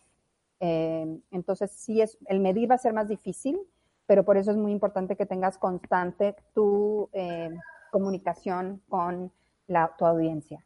Eh, 0.60 1.18
entonces, 1.30 1.70
sí, 1.72 2.00
es, 2.00 2.18
el 2.26 2.40
medir 2.40 2.70
va 2.70 2.74
a 2.74 2.78
ser 2.78 2.92
más 2.92 3.08
difícil, 3.08 3.58
pero 4.06 4.24
por 4.24 4.36
eso 4.36 4.50
es 4.50 4.56
muy 4.56 4.72
importante 4.72 5.16
que 5.16 5.26
tengas 5.26 5.56
constante 5.58 6.36
tu 6.54 7.08
eh, 7.12 7.50
comunicación 7.90 8.82
con 8.88 9.32
la, 9.66 9.90
tu 9.96 10.04
audiencia. 10.04 10.64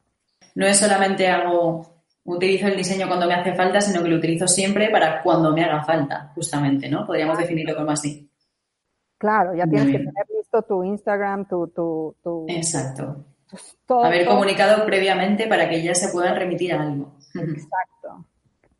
No 0.54 0.66
es 0.66 0.78
solamente 0.78 1.28
hago, 1.28 1.86
utilizo 2.24 2.66
el 2.66 2.76
diseño 2.76 3.06
cuando 3.06 3.26
me 3.26 3.34
hace 3.34 3.54
falta, 3.54 3.80
sino 3.80 4.02
que 4.02 4.08
lo 4.08 4.16
utilizo 4.16 4.48
siempre 4.48 4.90
para 4.90 5.22
cuando 5.22 5.52
me 5.52 5.64
haga 5.64 5.82
falta, 5.84 6.32
justamente, 6.34 6.88
¿no? 6.88 7.06
Podríamos 7.06 7.38
definirlo 7.38 7.76
como 7.76 7.90
así. 7.90 8.30
Claro, 9.18 9.54
ya 9.54 9.66
tienes 9.66 9.86
que 9.86 9.98
tener 9.98 10.26
tu 10.62 10.84
Instagram, 10.84 11.46
tu... 11.46 11.68
tu, 11.68 12.16
tu 12.22 12.46
Exacto. 12.48 13.24
Haber 13.88 14.26
comunicado 14.26 14.84
previamente 14.84 15.46
para 15.46 15.68
que 15.68 15.82
ya 15.82 15.94
se 15.94 16.08
puedan 16.08 16.34
remitir 16.36 16.72
a 16.72 16.82
algo. 16.82 17.16
Exacto. 17.34 18.26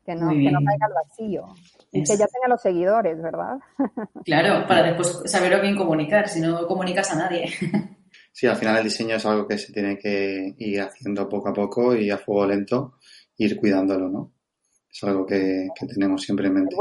Que 0.05 0.15
no, 0.15 0.31
que 0.31 0.51
no 0.51 0.59
caiga 0.65 0.87
al 0.87 0.93
vacío. 0.93 1.47
Y 1.93 2.03
que 2.03 2.17
ya 2.17 2.27
tenga 2.27 2.49
los 2.49 2.61
seguidores, 2.61 3.23
¿verdad? 3.23 3.59
Claro, 4.25 4.67
para 4.67 4.83
después 4.83 5.23
saber 5.27 5.55
a 5.55 5.61
quién 5.61 5.77
comunicar, 5.77 6.29
si 6.29 6.41
no 6.41 6.67
comunicas 6.67 7.11
a 7.13 7.17
nadie. 7.17 7.51
Sí, 8.37 8.49
al 8.49 8.57
final 8.57 8.79
el 8.79 8.83
diseño 8.83 9.15
es 9.15 9.25
algo 9.27 9.47
que 9.47 9.57
se 9.57 9.73
tiene 9.73 9.97
que 9.97 10.57
ir 10.59 10.81
haciendo 10.81 11.29
poco 11.29 11.51
a 11.51 11.53
poco 11.53 11.95
y 11.95 12.11
a 12.11 12.19
fuego 12.19 12.45
lento, 12.47 12.99
ir 13.37 13.57
cuidándolo, 13.57 14.09
¿no? 14.09 14.33
Es 14.93 15.05
algo 15.05 15.25
que, 15.25 15.69
que 15.73 15.87
tenemos 15.87 16.21
siempre 16.21 16.49
en 16.49 16.55
mente. 16.55 16.75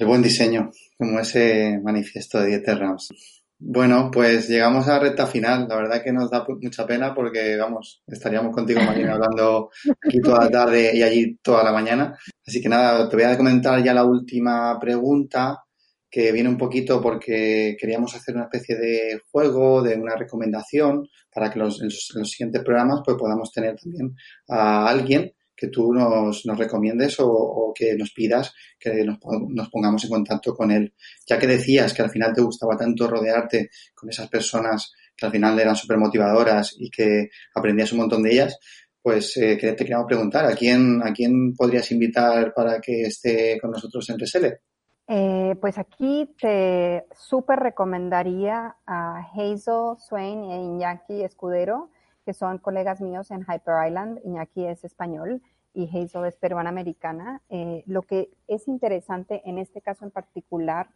El 0.00 0.06
buen 0.08 0.20
diseño, 0.20 0.72
como 0.98 1.20
ese 1.20 1.78
manifiesto 1.80 2.40
de 2.40 2.48
Dieter 2.48 2.78
Rams. 2.78 3.39
Bueno, 3.62 4.10
pues 4.10 4.48
llegamos 4.48 4.88
a 4.88 4.94
la 4.94 5.00
recta 5.00 5.26
final. 5.26 5.66
La 5.68 5.76
verdad 5.76 6.02
que 6.02 6.12
nos 6.12 6.30
da 6.30 6.46
mucha 6.48 6.86
pena 6.86 7.14
porque, 7.14 7.58
vamos, 7.58 8.02
estaríamos 8.06 8.54
contigo, 8.54 8.80
Marina, 8.80 9.12
hablando 9.12 9.70
aquí 10.02 10.18
toda 10.20 10.44
la 10.44 10.50
tarde 10.50 10.96
y 10.96 11.02
allí 11.02 11.36
toda 11.42 11.62
la 11.62 11.70
mañana. 11.70 12.16
Así 12.46 12.62
que 12.62 12.70
nada, 12.70 13.06
te 13.06 13.16
voy 13.16 13.26
a 13.26 13.36
comentar 13.36 13.82
ya 13.84 13.92
la 13.92 14.04
última 14.04 14.78
pregunta 14.80 15.62
que 16.10 16.32
viene 16.32 16.48
un 16.48 16.56
poquito 16.56 17.02
porque 17.02 17.76
queríamos 17.78 18.14
hacer 18.16 18.34
una 18.34 18.44
especie 18.44 18.76
de 18.76 19.20
juego, 19.30 19.82
de 19.82 19.94
una 19.94 20.16
recomendación 20.16 21.06
para 21.32 21.50
que 21.50 21.58
los, 21.58 21.82
en, 21.82 21.88
los, 21.88 22.30
siguientes 22.30 22.64
programas 22.64 23.02
pues 23.04 23.18
podamos 23.18 23.52
tener 23.52 23.76
también 23.76 24.16
a 24.48 24.88
alguien 24.88 25.32
que 25.60 25.68
tú 25.68 25.92
nos, 25.92 26.42
recomiendes 26.56 27.16
o, 27.20 27.70
que 27.74 27.94
nos 27.94 28.12
pidas 28.12 28.54
que 28.78 29.04
nos, 29.04 29.18
nos, 29.50 29.68
pongamos 29.68 30.02
en 30.04 30.10
contacto 30.10 30.54
con 30.54 30.70
él. 30.70 30.94
Ya 31.28 31.38
que 31.38 31.46
decías 31.46 31.92
que 31.92 32.00
al 32.00 32.08
final 32.08 32.32
te 32.32 32.40
gustaba 32.40 32.78
tanto 32.78 33.06
rodearte 33.06 33.68
con 33.94 34.08
esas 34.08 34.28
personas 34.28 34.94
que 35.14 35.26
al 35.26 35.32
final 35.32 35.60
eran 35.60 35.76
súper 35.76 35.98
motivadoras 35.98 36.74
y 36.78 36.88
que 36.88 37.28
aprendías 37.54 37.92
un 37.92 37.98
montón 37.98 38.22
de 38.22 38.32
ellas, 38.32 38.58
pues 39.02 39.36
eh, 39.36 39.56
te 39.56 39.76
queríamos 39.76 40.06
preguntar, 40.06 40.46
¿a 40.46 40.54
quién, 40.54 41.02
¿a 41.02 41.12
quién 41.12 41.54
podrías 41.54 41.90
invitar 41.92 42.54
para 42.54 42.80
que 42.80 43.02
esté 43.02 43.58
con 43.60 43.70
nosotros 43.70 44.08
en 44.08 44.18
Resele? 44.18 44.60
Eh, 45.08 45.56
pues 45.60 45.76
aquí 45.76 46.34
te 46.40 47.04
súper 47.14 47.58
recomendaría 47.58 48.76
a 48.86 49.28
Hazel 49.34 49.98
Swain 49.98 50.44
e 50.44 50.62
Iñaki 50.62 51.22
Escudero 51.22 51.90
que 52.24 52.34
son 52.34 52.58
colegas 52.58 53.00
míos 53.00 53.30
en 53.30 53.40
Hyper 53.42 53.86
Island. 53.86 54.20
Iñaki 54.24 54.66
es 54.66 54.84
español 54.84 55.42
y 55.72 55.88
Hazel 55.88 56.26
es 56.26 56.36
peruana 56.36 56.70
americana. 56.70 57.42
Eh, 57.48 57.82
lo 57.86 58.02
que 58.02 58.30
es 58.46 58.68
interesante 58.68 59.42
en 59.44 59.58
este 59.58 59.80
caso 59.80 60.04
en 60.04 60.10
particular, 60.10 60.90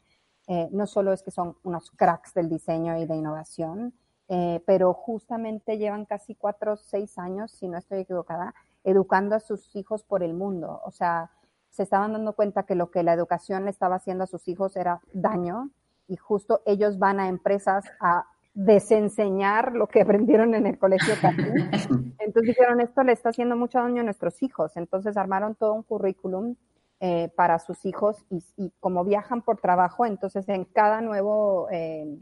eh, 0.47 0.69
no 0.73 0.87
solo 0.87 1.13
es 1.13 1.23
que 1.23 1.31
son 1.31 1.57
unos 1.63 1.91
cracks 1.93 2.35
del 2.35 2.49
diseño 2.49 2.99
y 2.99 3.07
de 3.07 3.17
innovación, 3.17 3.95
eh, 4.29 4.63
pero 4.67 4.93
justamente 4.95 5.79
llevan 5.79 6.07
casi 6.07 6.35
cuatro 6.35 6.75
o 6.75 6.77
seis 6.77 7.19
años, 7.19 7.53
si 7.53 7.69
no 7.69 7.79
estoy 7.79 8.01
equivocada, 8.01 8.55
educando 8.83 9.35
a 9.35 9.41
sus 9.41 9.75
hijos 9.77 10.03
por 10.03 10.23
el 10.23 10.35
mundo. 10.35 10.81
O 10.85 10.91
sea, 10.91 11.31
se 11.71 11.83
estaban 11.83 12.13
dando 12.13 12.35
cuenta 12.35 12.65
que 12.65 12.75
lo 12.75 12.91
que 12.91 13.03
la 13.03 13.13
educación 13.13 13.65
le 13.65 13.71
estaba 13.71 13.97
haciendo 13.97 14.25
a 14.25 14.29
sus 14.29 14.47
hijos 14.49 14.77
era 14.77 15.01
daño 15.13 15.71
y 16.07 16.17
justo 16.17 16.63
ellos 16.67 16.99
van 16.99 17.19
a 17.21 17.29
empresas 17.29 17.85
a 18.01 18.27
desenseñar 18.55 19.75
lo 19.75 19.89
que 19.89 20.03
aprendieron 20.03 20.55
en 20.55 20.67
el 20.67 20.79
colegio 20.79 21.15
Entonces 22.19 22.43
dijeron, 22.43 22.81
esto 22.81 23.03
le 23.03 23.13
está 23.13 23.31
haciendo 23.31 23.57
mucho 23.57 23.79
daño 23.79 24.01
a 24.01 24.05
nuestros 24.05 24.43
hijos. 24.43 24.77
Entonces 24.77 25.17
armaron 25.17 25.57
todo 25.57 25.75
un 25.75 25.83
currículum 25.83 26.55
eh, 27.01 27.29
para 27.37 27.59
sus 27.59 27.85
hijos 27.85 28.25
y, 28.31 28.73
como 28.81 29.05
viajan 29.05 29.43
por 29.43 29.61
trabajo, 29.61 30.07
entonces 30.07 30.49
en 30.49 30.65
cada 30.65 31.01
nuevo 31.01 31.69
eh, 31.71 32.19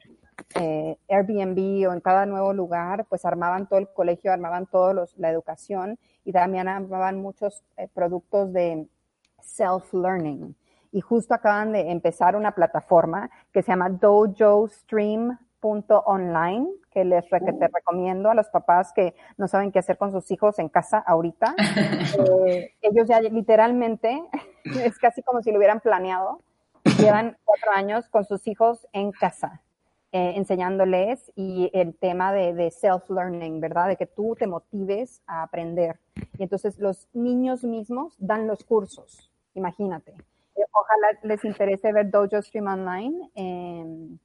eh, 0.57 0.97
Airbnb 1.09 1.89
o 1.89 1.93
en 1.93 2.01
cada 2.01 2.27
nuevo 2.27 2.53
lugar, 2.55 3.05
pues 3.09 3.25
armaban 3.25 3.69
todo 3.69 3.79
el 3.79 3.89
colegio, 3.89 4.33
armaban 4.33 4.67
toda 4.67 5.07
la 5.19 5.31
educación 5.31 5.99
y 6.25 6.33
también 6.33 6.67
armaban 6.67 7.21
muchos 7.21 7.63
productos 7.93 8.53
de 8.53 8.89
self-learning. 9.41 10.57
Y 10.91 11.01
justo 11.01 11.35
acaban 11.35 11.73
de 11.73 11.91
empezar 11.91 12.35
una 12.35 12.53
plataforma 12.53 13.31
que 13.53 13.63
se 13.63 13.73
llama 13.73 13.91
Dojo 13.91 14.67
Stream 14.69 15.39
punto 15.63 16.03
online 16.07 16.69
que 16.91 17.05
les 17.05 17.27
te 17.31 17.37
uh. 17.37 17.69
recomiendo 17.73 18.29
a 18.31 18.35
los 18.35 18.49
papás 18.49 18.93
que 18.93 19.15
no 19.39 19.47
saben 19.49 19.71
qué 19.71 19.79
hacer 19.79 19.97
con 19.97 20.11
sus 20.11 20.31
hijos 20.31 20.59
en 20.59 20.69
casa 20.69 20.99
ahorita. 20.99 21.55
Eh, 22.47 22.75
ellos 22.83 23.09
ya 23.09 23.21
literalmente, 23.21 24.23
es 24.65 24.99
casi 24.99 25.23
como 25.23 25.41
si 25.41 25.51
lo 25.51 25.59
hubieran 25.59 25.81
planeado, 25.81 26.41
llevan 26.99 27.39
cuatro 27.45 27.71
años 27.75 28.09
con 28.09 28.25
sus 28.25 28.47
hijos 28.47 28.87
en 28.93 29.13
casa, 29.13 29.63
eh, 30.11 30.35
enseñándoles 30.37 31.33
y 31.37 31.71
el 31.73 31.95
tema 31.95 32.33
de, 32.33 32.53
de 32.53 32.71
self-learning, 32.71 33.61
¿verdad? 33.61 33.89
De 33.89 33.97
que 33.97 34.07
tú 34.07 34.35
te 34.37 34.47
motives 34.47 35.23
a 35.27 35.43
aprender. 35.43 35.99
Y 36.39 36.43
entonces 36.43 36.79
los 36.79 37.09
niños 37.15 37.65
mismos 37.65 38.15
dan 38.19 38.47
los 38.47 38.65
cursos, 38.65 39.31
imagínate. 39.55 40.15
Ojalá 40.73 41.19
les 41.23 41.45
interese 41.45 41.93
ver 41.93 42.11
Dojo 42.11 42.43
Stream 42.43 42.67
Online. 42.67 44.19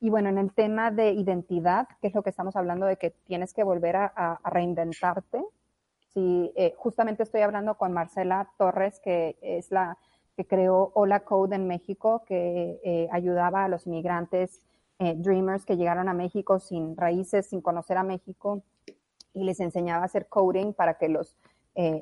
Eh, 0.00 0.06
y 0.06 0.10
bueno, 0.10 0.28
en 0.28 0.38
el 0.38 0.52
tema 0.52 0.90
de 0.90 1.12
identidad, 1.12 1.88
que 2.00 2.08
es 2.08 2.14
lo 2.14 2.22
que 2.22 2.30
estamos 2.30 2.56
hablando 2.56 2.86
de 2.86 2.96
que 2.96 3.10
tienes 3.26 3.52
que 3.52 3.64
volver 3.64 3.96
a, 3.96 4.40
reinventarte. 4.44 5.44
Sí, 6.12 6.52
eh, 6.56 6.74
justamente 6.76 7.22
estoy 7.22 7.42
hablando 7.42 7.76
con 7.76 7.92
Marcela 7.92 8.50
Torres, 8.58 9.00
que 9.00 9.36
es 9.42 9.70
la 9.70 9.96
que 10.36 10.44
creó 10.44 10.90
Hola 10.94 11.20
Code 11.20 11.56
en 11.56 11.66
México, 11.66 12.24
que 12.26 12.80
eh, 12.82 13.08
ayudaba 13.12 13.64
a 13.64 13.68
los 13.68 13.86
inmigrantes 13.86 14.60
eh, 14.98 15.14
Dreamers 15.16 15.64
que 15.64 15.76
llegaron 15.76 16.08
a 16.08 16.14
México 16.14 16.58
sin 16.58 16.96
raíces, 16.96 17.46
sin 17.46 17.60
conocer 17.60 17.96
a 17.96 18.02
México, 18.02 18.62
y 19.32 19.44
les 19.44 19.60
enseñaba 19.60 20.02
a 20.02 20.06
hacer 20.06 20.26
coding 20.28 20.72
para 20.72 20.94
que 20.94 21.08
los 21.08 21.36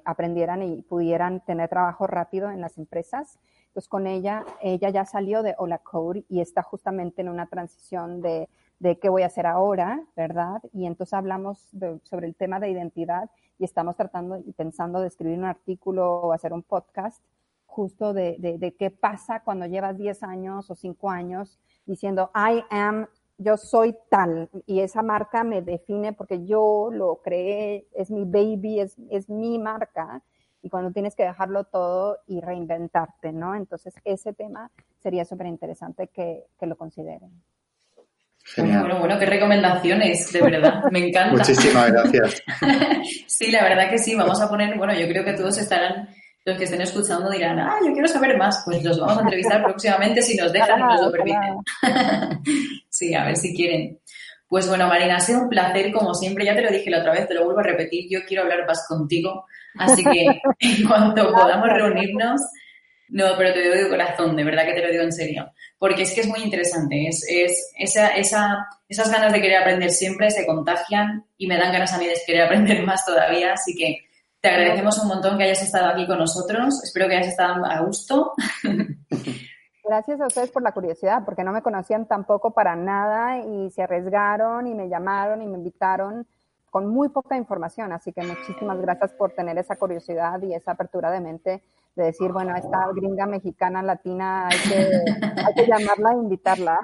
aprendieran 0.05 0.63
y 0.63 0.83
pudieran 0.83 1.45
tener 1.45 1.69
trabajo 1.69 2.09
rápido 2.09 2.51
en 2.51 2.61
las 2.61 2.79
empresas. 2.79 3.39
Pues 3.73 3.89
con 3.89 4.07
ella, 4.07 4.45
ella 4.61 4.91
ya 4.91 5.05
salió 5.05 5.43
de 5.43 5.55
Hola 5.59 5.79
Code 5.79 6.25
y 6.29 6.41
está 6.41 6.63
justamente 6.63 7.23
en 7.23 7.29
una 7.29 7.47
transición 7.47 8.21
de, 8.21 8.49
de 8.79 8.99
qué 8.99 9.09
voy 9.09 9.23
a 9.23 9.27
hacer 9.27 9.47
ahora, 9.47 10.03
¿verdad? 10.17 10.63
Y 10.73 10.87
entonces 10.87 11.15
hablamos 11.15 11.69
sobre 12.03 12.27
el 12.27 12.35
tema 12.35 12.61
de 12.61 12.71
identidad 12.71 13.31
y 13.59 13.65
estamos 13.65 13.97
tratando 13.97 14.39
y 14.39 14.53
pensando 14.53 15.01
de 15.01 15.09
escribir 15.09 15.39
un 15.39 15.45
artículo 15.45 16.21
o 16.21 16.33
hacer 16.33 16.53
un 16.53 16.63
podcast 16.63 17.23
justo 17.67 18.13
de, 18.13 18.37
de, 18.39 18.59
de 18.59 18.75
qué 18.75 18.91
pasa 18.91 19.43
cuando 19.45 19.67
llevas 19.67 19.97
10 19.97 20.23
años 20.23 20.71
o 20.71 20.75
5 20.75 21.11
años 21.11 21.59
diciendo, 21.87 22.31
I 22.35 22.65
am 22.71 23.07
yo 23.39 23.57
soy 23.57 23.97
tal 24.11 24.51
y 24.67 24.81
esa 24.81 25.03
marca 25.03 25.45
me 25.45 25.63
define 25.63 26.13
porque 26.13 26.45
yo 26.45 26.91
lo 26.93 27.21
creé, 27.23 27.87
es 27.95 28.11
mi 28.11 28.25
baby, 28.25 28.81
es, 28.81 28.97
es 29.11 29.29
mi 29.29 29.59
marca 29.59 30.23
y 30.69 30.71
cuando 30.71 30.91
tienes 30.91 31.17
que 31.17 31.23
dejarlo 31.23 31.65
todo 31.65 32.19
y 32.27 32.43
reinventarte, 32.43 33.33
¿no? 33.33 33.55
Entonces, 33.55 33.95
ese 34.05 34.35
tema 34.35 34.71
sería 35.03 35.25
súper 35.25 35.47
interesante 35.47 36.09
que, 36.09 36.45
que, 36.61 36.67
lo 36.67 36.77
consideren. 36.77 37.31
Bueno, 38.59 38.81
bueno, 38.81 38.99
bueno, 38.99 39.19
qué 39.19 39.25
recomendaciones, 39.25 40.31
de 40.31 40.43
verdad, 40.43 40.83
me 40.91 41.09
encanta. 41.09 41.39
Muchísimas 41.39 41.91
gracias. 41.91 42.43
sí, 43.27 43.51
la 43.51 43.63
verdad 43.63 43.89
que 43.89 43.97
sí, 43.97 44.15
vamos 44.15 44.39
a 44.43 44.49
poner, 44.51 44.77
bueno, 44.77 44.93
yo 44.93 45.09
creo 45.09 45.25
que 45.25 45.33
todos 45.33 45.57
estarán, 45.57 46.11
los 46.45 46.59
que 46.59 46.65
estén 46.65 46.83
escuchando 46.83 47.31
dirán, 47.31 47.59
ah, 47.61 47.79
yo 47.83 47.91
quiero 47.95 48.09
saber 48.09 48.37
más, 48.37 48.61
pues 48.67 48.85
los 48.85 49.01
vamos 49.01 49.17
a 49.17 49.23
entrevistar 49.23 49.63
próximamente 49.65 50.21
si 50.21 50.37
nos 50.37 50.53
dejan 50.53 50.81
y 50.81 50.83
nos 50.83 51.01
lo 51.01 51.11
permiten. 51.11 51.57
sí, 52.91 53.15
a 53.15 53.25
ver 53.25 53.37
si 53.37 53.57
quieren. 53.57 53.99
Pues 54.49 54.67
bueno, 54.69 54.89
Marina, 54.89 55.17
ha 55.17 55.21
sido 55.21 55.43
un 55.43 55.49
placer 55.49 55.93
como 55.93 56.15
siempre, 56.15 56.45
ya 56.45 56.57
te 56.57 56.63
lo 56.63 56.71
dije 56.71 56.91
la 56.91 57.01
otra 57.01 57.13
vez, 57.13 57.29
te 57.29 57.35
lo 57.35 57.45
vuelvo 57.45 57.61
a 57.61 57.65
repetir, 57.65 58.07
yo 58.11 58.25
quiero 58.27 58.45
hablar 58.45 58.67
más 58.67 58.87
contigo 58.89 59.45
Así 59.79 60.05
que 60.05 60.27
en 60.61 60.87
cuanto 60.87 61.33
podamos 61.33 61.69
reunirnos, 61.69 62.41
no, 63.09 63.25
pero 63.39 63.55
te 63.55 63.65
lo 63.65 63.75
digo 63.75 63.85
de 63.85 63.89
corazón, 63.89 64.37
de 64.37 64.45
verdad 64.45 64.67
que 64.67 64.75
te 64.75 64.83
lo 64.83 64.91
digo 64.91 65.03
en 65.03 65.13
serio. 65.13 65.53
Porque 65.79 66.03
es 66.03 66.13
que 66.13 66.21
es 66.21 66.27
muy 66.27 66.41
interesante. 66.41 67.07
Es, 67.09 67.25
es 67.29 67.73
esa, 67.79 68.09
esa, 68.09 68.67
esas 68.89 69.11
ganas 69.11 69.33
de 69.33 69.41
querer 69.41 69.63
aprender 69.63 69.91
siempre 69.91 70.31
se 70.31 70.45
contagian 70.45 71.25
y 71.39 71.47
me 71.47 71.57
dan 71.57 71.73
ganas 71.73 71.93
a 71.95 71.99
mí 71.99 72.07
de 72.07 72.17
querer 72.27 72.43
aprender 72.43 72.83
más 72.85 73.07
todavía. 73.07 73.55
Así 73.55 73.75
que 73.75 73.97
te 74.41 74.49
agradecemos 74.49 74.99
un 74.99 75.09
montón 75.09 75.39
que 75.39 75.45
hayas 75.45 75.63
estado 75.63 75.89
aquí 75.89 76.07
con 76.07 76.19
nosotros. 76.19 76.83
Espero 76.85 77.09
que 77.09 77.17
hayas 77.17 77.29
estado 77.29 77.65
a 77.65 77.81
gusto. 77.81 78.33
Gracias 79.89 80.21
a 80.21 80.27
ustedes 80.27 80.51
por 80.51 80.63
la 80.63 80.73
curiosidad, 80.73 81.25
porque 81.25 81.43
no 81.43 81.51
me 81.51 81.63
conocían 81.63 82.07
tampoco 82.07 82.51
para 82.51 82.77
nada 82.77 83.39
y 83.39 83.71
se 83.71 83.83
arriesgaron 83.83 84.67
y 84.67 84.75
me 84.75 84.91
llamaron 84.91 85.41
y 85.41 85.47
me 85.47 85.57
invitaron 85.57 86.27
con 86.69 86.87
muy 86.87 87.09
poca 87.09 87.39
información. 87.39 87.93
Así 87.93 88.13
que 88.13 88.23
muchísimas 88.23 88.79
gracias 88.83 89.13
por 89.13 89.33
tener 89.33 89.57
esa 89.57 89.77
curiosidad 89.77 90.43
y 90.43 90.53
esa 90.53 90.73
apertura 90.73 91.11
de 91.11 91.21
mente 91.21 91.63
de 91.97 92.05
decir, 92.05 92.33
bueno, 92.33 92.55
esta 92.55 92.87
gringa 92.95 93.25
mexicana 93.25 93.83
latina 93.83 94.49
hay 94.49 94.59
que, 94.69 94.91
hay 95.47 95.55
que 95.55 95.67
llamarla 95.67 96.13
e 96.13 96.17
invitarla. 96.17 96.79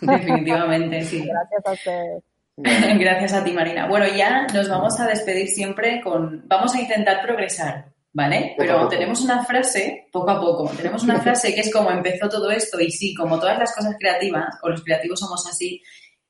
Definitivamente, 0.00 1.02
sí. 1.02 1.28
Gracias 1.28 1.66
a 1.66 1.72
ustedes. 1.72 2.24
Gracias 2.56 3.34
a 3.34 3.44
ti, 3.44 3.52
Marina. 3.52 3.86
Bueno, 3.86 4.06
ya 4.06 4.46
nos 4.46 4.70
vamos 4.70 4.98
a 4.98 5.06
despedir 5.06 5.48
siempre 5.48 6.00
con, 6.00 6.48
vamos 6.48 6.74
a 6.74 6.80
intentar 6.80 7.20
progresar, 7.20 7.92
¿vale? 8.16 8.54
Pero 8.56 8.88
tenemos 8.88 9.20
una 9.20 9.44
frase, 9.44 10.06
poco 10.10 10.30
a 10.30 10.40
poco, 10.40 10.72
tenemos 10.74 11.02
una 11.02 11.20
frase 11.20 11.54
que 11.54 11.60
es 11.60 11.70
como 11.70 11.90
empezó 11.90 12.30
todo 12.30 12.50
esto 12.50 12.80
y 12.80 12.90
sí, 12.90 13.14
como 13.14 13.38
todas 13.38 13.58
las 13.58 13.74
cosas 13.74 13.94
creativas, 14.00 14.56
o 14.62 14.70
los 14.70 14.82
creativos 14.82 15.20
somos 15.20 15.46
así, 15.46 15.82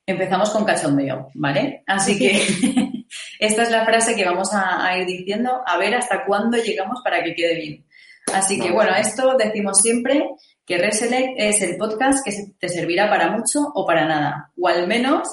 empezamos 0.05 0.51
con 0.51 0.65
cachondeo, 0.65 1.29
¿vale? 1.35 1.85
Así 1.87 2.19
que 2.19 2.43
esta 3.39 3.63
es 3.63 3.71
la 3.71 3.85
frase 3.85 4.17
que 4.17 4.25
vamos 4.25 4.51
a, 4.53 4.99
ir 4.99 5.07
diciendo, 5.07 5.63
a 5.65 5.79
ver 5.79 5.95
hasta 5.95 6.25
cuándo 6.25 6.57
llegamos 6.57 7.03
para 7.05 7.23
que 7.23 7.37
quede 7.37 7.55
bien. 7.55 7.87
Así 8.35 8.59
que 8.59 8.73
bueno, 8.73 8.91
esto 8.97 9.37
decimos 9.39 9.81
siempre 9.81 10.29
que 10.67 10.79
Reselect 10.79 11.35
es 11.37 11.63
el 11.63 11.77
podcast 11.77 12.25
que 12.25 12.33
te 12.59 12.69
servirá 12.69 13.09
para 13.09 13.31
mucho 13.31 13.61
o 13.73 13.87
para 13.87 14.07
nada, 14.07 14.51
o 14.61 14.67
al 14.67 14.89
menos 14.89 15.29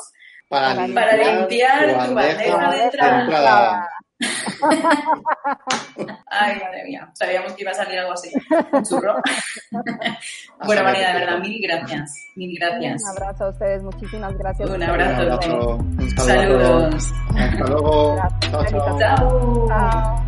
para, 0.47 0.85
limpiar, 0.85 2.07
tu 2.09 2.13
bandeja, 2.13 2.71
de 2.71 2.83
entrada. 2.83 3.89
Ay, 6.27 6.59
madre 6.59 6.83
mía, 6.85 7.09
sabíamos 7.13 7.53
que 7.53 7.63
iba 7.63 7.71
a 7.71 7.75
salir 7.75 7.99
algo 7.99 8.13
así. 8.13 8.31
Un 8.71 8.83
churro. 8.83 9.15
bueno, 10.65 10.83
María, 10.83 11.13
de 11.13 11.19
verdad, 11.19 11.39
mil 11.39 11.61
gracias. 11.61 12.15
Mil 12.35 12.57
gracias. 12.59 13.03
Un 13.03 13.09
abrazo 13.09 13.45
a 13.45 13.49
ustedes, 13.49 13.83
muchísimas 13.83 14.37
gracias. 14.37 14.69
Un 14.69 14.83
abrazo. 14.83 15.77
Un 15.77 16.09
Saludos. 16.17 17.11
Hasta 17.35 17.65
luego. 17.65 18.21
Chao. 18.39 18.99
Chao. 18.99 20.25